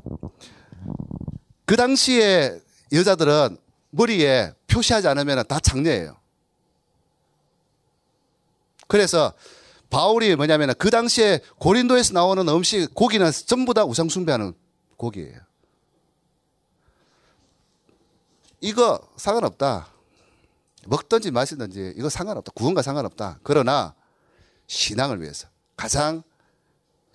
그 1.66 1.76
당시에 1.76 2.58
여자들은 2.94 3.58
머리에 3.92 4.54
표시하지 4.68 5.08
않으면 5.08 5.46
다 5.48 5.60
장녀예요. 5.60 6.18
그래서 8.88 9.34
바울이 9.90 10.36
뭐냐면 10.36 10.74
그 10.78 10.90
당시에 10.90 11.42
고린도에서 11.60 12.14
나오는 12.14 12.48
음식, 12.48 12.94
고기는 12.94 13.30
전부 13.32 13.74
다 13.74 13.84
우상 13.84 14.08
숭배하는 14.08 14.54
고기예요. 14.96 15.40
이거 18.62 19.00
상관없다. 19.18 19.95
먹든지 20.86 21.32
마시든지 21.32 21.94
이거 21.98 22.10
상관없다. 22.10 22.52
구원과 22.54 22.82
상관없다. 22.82 23.40
그러나 23.44 23.94
신앙을 24.68 25.22
위해서 25.22 25.48
가장 25.76 26.24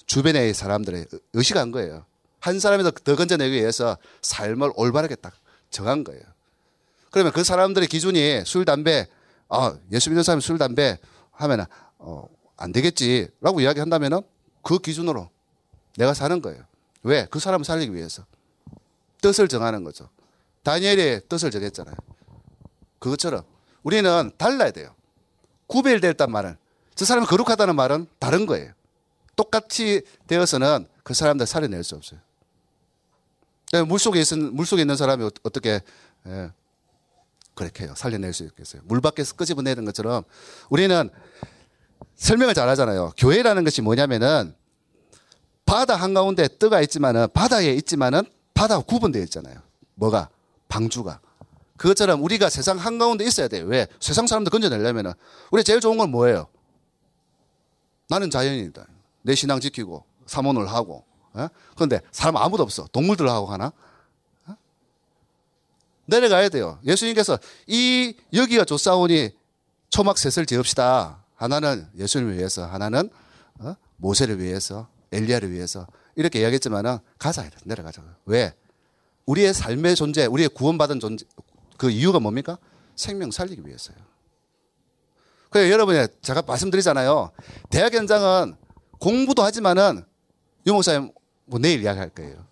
주변의 0.07 0.55
사람들의 0.55 1.07
의식한 1.33 1.71
거예요. 1.71 2.05
한 2.41 2.59
사람이 2.59 2.83
더 2.83 3.17
건져내기 3.17 3.55
위해서 3.55 3.97
삶을 4.23 4.73
올바르게 4.75 5.15
딱 5.17 5.35
정한 5.71 6.05
거예요. 6.05 6.23
그러면 7.11 7.33
그 7.33 7.45
사람들의 7.45 7.89
기준이 7.89 8.45
술, 8.45 8.65
담배, 8.65 9.07
아, 9.49 9.77
예수 9.93 10.11
믿는 10.11 10.23
사람이 10.23 10.41
술, 10.41 10.59
담배 10.59 10.99
하면 11.33 11.67
어, 11.99 12.27
안 12.57 12.73
되겠지라고 12.73 13.61
이야기 13.61 13.81
한다면은 13.81 14.23
그 14.63 14.79
기준으로 14.79 15.31
내가 15.97 16.15
사는 16.15 16.41
거예요. 16.41 16.63
왜? 17.03 17.27
그 17.31 17.39
사람을 17.39 17.65
살리기 17.65 17.95
위해서. 17.95 18.25
뜻을 19.21 19.49
정하는 19.49 19.85
거죠. 19.85 20.09
다니엘이 20.63 21.29
뜻을 21.29 21.51
정했잖아요. 21.51 21.95
그것처럼 22.99 23.43
우리는 23.83 24.31
달라야 24.37 24.71
돼요. 24.71 24.95
구별됐단 25.67 26.31
말은 26.31 26.57
저 26.95 27.05
사람이 27.05 27.27
거룩하다는 27.27 27.77
말은 27.77 28.07
다른 28.19 28.47
거예요. 28.47 28.73
똑같이 29.37 30.03
되어서는 30.27 30.87
그 31.03 31.15
사람들 31.15 31.47
살려낼 31.47 31.83
수 31.85 31.95
없어요. 31.95 32.21
네, 33.73 33.83
물속에 33.83 34.21
있는 34.21 34.55
물 34.55 34.67
속에 34.67 34.83
있는 34.83 34.97
사람이 34.97 35.25
어, 35.25 35.31
어떻게 35.45 35.81
예, 36.27 36.51
그렇게 37.55 37.85
해요. 37.85 37.95
살려낼 37.97 38.33
수 38.33 38.45
있겠어요. 38.45 38.83
물 38.85 39.01
밖에서 39.01 39.35
끄집어내는 39.35 39.85
것처럼 39.85 40.25
우리는 40.69 41.09
설명을 42.17 42.55
잘 42.55 42.69
하잖아요. 42.69 43.13
교회라는 43.17 43.65
것이 43.65 43.81
뭐냐면은 43.81 44.55
바다 45.65 45.95
한가운데 45.95 46.49
뜨가 46.49 46.81
있지만은 46.83 47.29
바다에 47.33 47.73
있지만은 47.75 48.23
바다가 48.55 48.83
구분되어 48.83 49.23
있잖아요. 49.23 49.57
뭐가? 49.95 50.29
방주가. 50.69 51.21
그것처럼 51.81 52.23
우리가 52.23 52.51
세상 52.51 52.77
한가운데 52.77 53.25
있어야 53.25 53.49
돼요. 53.49 53.65
왜? 53.65 53.87
세상 54.01 54.27
사람들 54.27 54.51
건져내려면은 54.51 55.15
우리 55.51 55.65
제일 55.65 55.81
좋은 55.81 55.97
건 55.97 56.11
뭐예요? 56.11 56.47
나는 58.07 58.31
자연이다. 58.31 58.87
내 59.23 59.35
신앙 59.35 59.61
지키고 59.61 60.05
사모를 60.27 60.71
하고. 60.71 61.05
어? 61.33 61.49
그런데 61.75 62.03
사람 62.13 62.37
아무도 62.37 62.63
없어. 62.63 62.87
동물들하고 62.93 63.47
하나? 63.47 63.73
어? 64.47 64.57
내려가야 66.05 66.51
돼요. 66.51 66.79
예수님께서 66.85 67.39
이 67.67 68.15
여기가 68.35 68.67
좋사오니 68.67 69.31
초막 69.89 70.19
셋을 70.19 70.45
지읍시다. 70.45 71.25
하나는 71.35 71.89
예수님을 71.97 72.37
위해서, 72.37 72.67
하나는 72.67 73.09
어? 73.59 73.75
모세를 73.97 74.39
위해서, 74.39 74.87
엘리야를 75.13 75.51
위해서 75.51 75.87
이렇게 76.15 76.41
이야기했지만은 76.41 76.99
가자 77.19 77.49
내려가자. 77.65 78.03
왜? 78.27 78.53
우리의 79.25 79.55
삶의 79.55 79.97
존재, 79.97 80.27
우리의 80.27 80.51
구원받은 80.51 81.01
존재 81.01 81.25
그 81.81 81.89
이유가 81.89 82.21
뭡니까? 82.21 82.59
생명 82.95 83.31
살리기 83.31 83.67
위해서요. 83.67 83.97
그래 85.49 85.71
여러분이 85.71 86.09
제가 86.21 86.43
말씀드리잖아요. 86.43 87.31
대학 87.71 87.95
현장은 87.95 88.55
공부도 88.99 89.43
하지만은 89.43 90.05
유 90.67 90.75
목사님 90.75 91.11
뭐 91.47 91.59
내일 91.59 91.83
이야기할 91.83 92.11
거예요. 92.11 92.45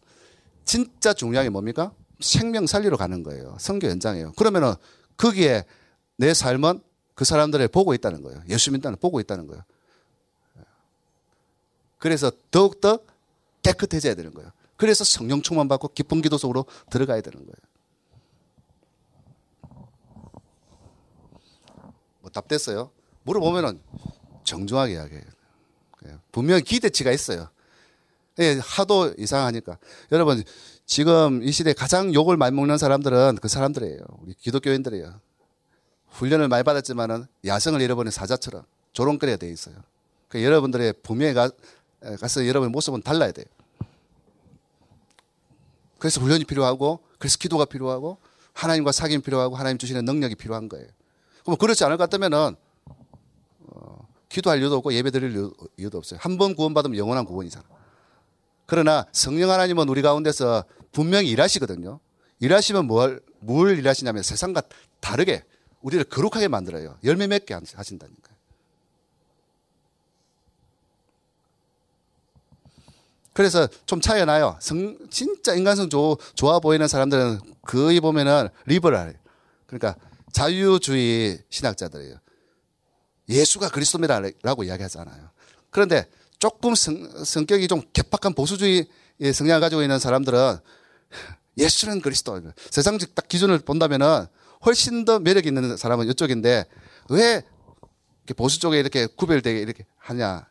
진짜 0.64 1.12
중요한 1.12 1.44
게 1.44 1.50
뭡니까? 1.50 1.92
생명 2.20 2.66
살리러 2.66 2.96
가는 2.96 3.22
거예요. 3.22 3.54
성교 3.60 3.88
현장이에요. 3.88 4.32
그러면은 4.32 4.72
거기에 5.18 5.66
내 6.16 6.32
삶은 6.32 6.80
그 7.14 7.26
사람들을 7.26 7.68
보고 7.68 7.92
있다는 7.92 8.22
거예요. 8.22 8.42
예수 8.48 8.72
믿다는 8.72 8.96
보고 8.98 9.20
있다는 9.20 9.46
거예요. 9.46 9.62
그래서 11.98 12.32
더욱더 12.50 12.98
깨끗해져야 13.62 14.14
되는 14.14 14.32
거예요. 14.32 14.52
그래서 14.78 15.04
성령 15.04 15.42
충만 15.42 15.68
받고 15.68 15.88
기쁜 15.88 16.22
기도 16.22 16.38
속으로 16.38 16.64
들어가야 16.88 17.20
되는 17.20 17.40
거예요. 17.40 17.77
뭐 22.28 22.30
답됐어요? 22.32 22.90
물어보면은 23.24 23.80
정중하게 24.44 24.94
이야기해요. 24.94 25.24
예, 26.06 26.18
분명 26.30 26.60
기대치가 26.62 27.10
있어요. 27.10 27.48
예, 28.38 28.58
하도 28.62 29.12
이상하니까. 29.18 29.78
여러분, 30.12 30.44
지금 30.86 31.42
이 31.42 31.50
시대에 31.50 31.72
가장 31.72 32.14
욕을 32.14 32.36
많이 32.36 32.54
먹는 32.54 32.78
사람들은 32.78 33.38
그 33.42 33.48
사람들이에요. 33.48 34.00
우리 34.20 34.34
기독교인들이에요. 34.34 35.20
훈련을 36.10 36.48
많이 36.48 36.62
받았지만은 36.62 37.26
야성을 37.44 37.80
잃어버린 37.80 38.10
사자처럼 38.10 38.62
조롱거리가 38.92 39.36
돼 39.38 39.50
있어요. 39.50 39.74
그 40.28 40.42
여러분들의 40.42 40.94
분명히 41.02 41.34
가, 41.34 41.50
가서 42.20 42.46
여러분의 42.46 42.70
모습은 42.70 43.02
달라야 43.02 43.32
돼요. 43.32 43.46
그래서 45.98 46.20
훈련이 46.20 46.44
필요하고 46.44 47.00
그래서 47.18 47.38
기도가 47.38 47.64
필요하고 47.64 48.18
하나님과 48.52 48.92
사귐이 48.92 49.24
필요하고 49.24 49.56
하나님 49.56 49.78
주시는 49.78 50.04
능력이 50.04 50.36
필요한 50.36 50.68
거예요. 50.68 50.86
그럼 51.48 51.56
그렇지 51.56 51.82
않을 51.84 51.96
것 51.96 52.04
같다면은 52.04 52.56
어, 53.60 54.08
기도할 54.28 54.58
이유도 54.60 54.76
없고 54.76 54.92
예배 54.92 55.10
드릴 55.10 55.50
이유도 55.78 55.96
없어요. 55.96 56.20
한 56.22 56.36
번 56.36 56.54
구원받으면 56.54 56.98
영원한 56.98 57.24
구원이잖아. 57.24 57.64
그러나 58.66 59.06
성령 59.12 59.50
하나님은 59.50 59.88
우리 59.88 60.02
가운데서 60.02 60.64
분명히 60.92 61.30
일하시거든요. 61.30 62.00
일하시면 62.40 62.86
뭘, 62.86 63.22
뭘 63.40 63.78
일하시냐면 63.78 64.22
세상과 64.22 64.60
다르게 65.00 65.42
우리를 65.80 66.04
거룩하게 66.04 66.48
만들어요. 66.48 66.98
열매 67.02 67.26
맺게 67.26 67.54
하신다니까요. 67.54 68.36
그래서 73.32 73.68
좀 73.86 74.02
차이가 74.02 74.26
나요. 74.26 74.58
성, 74.60 74.98
진짜 75.08 75.54
인간성 75.54 75.88
조, 75.88 76.18
좋아 76.34 76.58
보이는 76.58 76.86
사람들은 76.86 77.38
거의 77.62 78.00
보면은 78.00 78.48
리버랄해요. 78.66 79.14
그러니까 79.66 79.96
자유주의 80.32 81.42
신학자들이에요. 81.50 82.16
예수가 83.28 83.70
그리스도입니다라고 83.70 84.64
이야기하잖아요. 84.64 85.30
그런데 85.70 86.08
조금 86.38 86.74
성, 86.74 87.24
성격이 87.24 87.68
좀 87.68 87.82
개팍한 87.92 88.34
보수주의 88.34 88.86
성향을 89.20 89.60
가지고 89.60 89.82
있는 89.82 89.98
사람들은 89.98 90.56
예수는 91.58 92.00
그리스도. 92.00 92.40
세상적 92.70 93.14
딱 93.14 93.28
기준을 93.28 93.58
본다면은 93.60 94.26
훨씬 94.64 95.04
더 95.04 95.18
매력 95.18 95.46
있는 95.46 95.76
사람은 95.76 96.08
이쪽인데 96.08 96.64
왜 97.10 97.42
보수 98.36 98.60
쪽에 98.60 98.78
이렇게 98.78 99.06
구별되게 99.06 99.60
이렇게 99.60 99.84
하냐. 99.96 100.48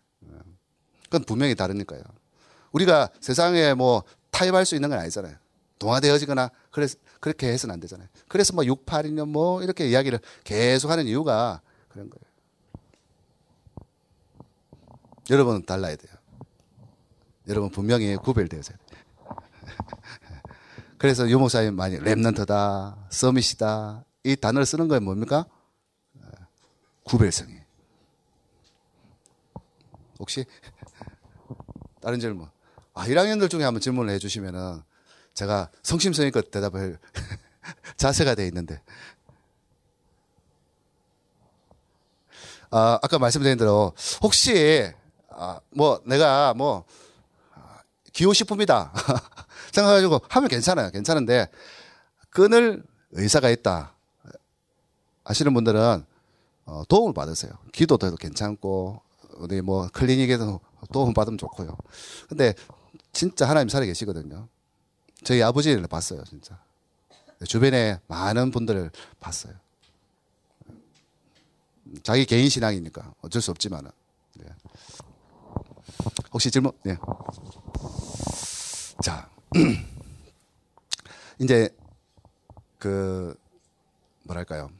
그건 1.05 1.23
분명히 1.23 1.55
다르니까요. 1.55 2.01
우리가 2.71 3.09
세상에 3.21 3.73
뭐 3.73 4.03
타협할 4.31 4.65
수 4.65 4.75
있는 4.75 4.89
건 4.89 4.99
아니잖아요. 4.99 5.35
동화되어지거나 5.79 6.51
그래서 6.71 6.97
그렇게 7.19 7.47
해서는 7.47 7.73
안 7.73 7.79
되잖아요. 7.79 8.07
그래서 8.27 8.53
뭐 8.53 8.65
6, 8.65 8.85
8이년 8.85 9.27
뭐 9.29 9.61
이렇게 9.63 9.87
이야기를 9.87 10.19
계속 10.43 10.91
하는 10.91 11.05
이유가 11.07 11.61
그런 11.89 12.09
거예요. 12.09 12.27
여러분은 15.29 15.65
달라야 15.65 15.95
돼요. 15.95 16.13
여러분 17.47 17.69
분명히 17.69 18.15
구별되어야 18.15 18.61
돼요. 18.61 18.77
그래서 20.97 21.29
유목사님 21.29 21.75
많이 21.75 21.97
랩넌트다, 21.99 22.95
서밋이다 23.09 24.05
이 24.23 24.35
단어를 24.35 24.65
쓰는 24.65 24.87
거예요 24.87 25.01
뭡니까? 25.01 25.45
구별성이. 27.03 27.53
혹시 30.19 30.45
다른 32.01 32.19
질문? 32.19 32.49
아, 32.93 33.05
1학년들 33.05 33.49
중에 33.49 33.63
한번 33.63 33.79
질문을 33.79 34.13
해주시면은 34.15 34.81
제가 35.37 35.69
성심성의껏 35.83 36.49
대답을 36.49 36.97
자세가 37.95 38.33
돼 38.33 38.47
있는데. 38.47 38.81
아, 42.71 42.97
아까 43.03 43.19
말씀드린 43.19 43.55
대로 43.55 43.93
혹시 44.23 44.91
아, 45.29 45.59
뭐 45.69 46.01
내가 46.07 46.55
뭐 46.55 46.85
기호식품이다 48.13 48.91
생각해가지고 49.71 50.21
하면 50.27 50.49
괜찮아요. 50.49 50.89
괜찮은데 50.89 51.49
끊을 52.31 52.83
의사가 53.11 53.51
있다 53.51 53.93
하시는 55.23 55.53
분들은 55.53 56.03
어, 56.65 56.83
도움을 56.89 57.13
받으세요. 57.13 57.51
기도도 57.73 58.07
해도 58.07 58.15
괜찮고 58.15 59.01
어디 59.39 59.61
뭐 59.61 59.87
클리닉에서 59.93 60.59
도움 60.91 61.13
받으면 61.13 61.37
좋고요. 61.37 61.77
근데 62.27 62.55
진짜 63.13 63.47
하나님 63.47 63.69
살아 63.69 63.85
계시거든요. 63.85 64.49
저희 65.23 65.41
아버지를 65.41 65.87
봤어요, 65.87 66.23
진짜. 66.25 66.59
주변에 67.47 67.99
많은 68.07 68.51
분들을 68.51 68.91
봤어요. 69.19 69.53
자기 72.03 72.25
개인 72.25 72.49
신앙이니까 72.49 73.13
어쩔 73.21 73.41
수 73.41 73.51
없지만은. 73.51 73.89
네. 74.35 74.45
혹시 76.33 76.51
질문? 76.51 76.71
네. 76.83 76.97
자, 79.03 79.29
이제 81.39 81.69
그 82.79 83.39
뭐랄까요 84.23 84.71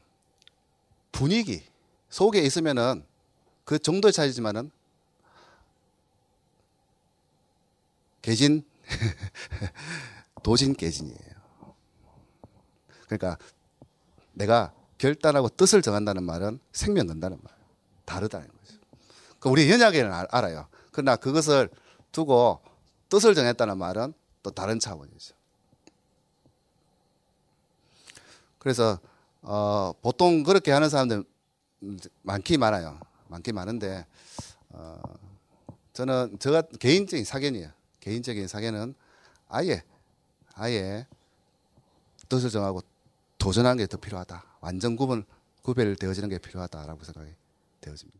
분위기 1.12 1.62
속에 2.10 2.42
있으면은 2.42 3.04
그 3.64 3.78
정도의 3.78 4.12
차이지만은 4.12 4.70
개진 8.22 8.64
도진 10.42 10.74
깨진이에요. 10.74 11.38
그러니까 13.06 13.38
내가 14.32 14.72
결단하고 14.98 15.48
뜻을 15.48 15.82
정한다는 15.82 16.24
말은 16.24 16.58
생명 16.72 17.06
건다는 17.06 17.38
말. 17.42 17.58
다르다는 18.04 18.48
거죠. 18.48 18.78
그 19.38 19.48
우리 19.48 19.70
연약에는 19.70 20.10
알아요. 20.30 20.66
그러나 20.92 21.16
그것을 21.16 21.68
두고 22.10 22.60
뜻을 23.08 23.34
정했다는 23.34 23.76
말은 23.76 24.14
또 24.42 24.50
다른 24.50 24.80
차원이죠. 24.80 25.34
그래서 28.58 28.98
어, 29.42 29.92
보통 30.02 30.42
그렇게 30.42 30.72
하는 30.72 30.88
사람들 30.88 31.24
많기 32.22 32.58
많아요. 32.58 32.98
많기 33.28 33.52
많은데 33.52 34.06
어, 34.70 35.00
저는 35.92 36.38
제가 36.38 36.62
개인적인 36.62 37.24
사견이에요. 37.24 37.70
개인적인 38.00 38.48
사견은 38.48 38.94
아예 39.48 39.82
아예 40.58 41.06
뜻을 42.28 42.50
정하고 42.50 42.82
도전하는 43.38 43.78
게 43.78 43.86
더 43.86 43.96
필요하다. 43.96 44.44
완전 44.60 44.96
구분 44.96 45.24
구별되어지는 45.62 46.28
게 46.28 46.38
필요하다라고 46.38 47.04
생각이 47.04 47.30
되어집니다. 47.80 48.18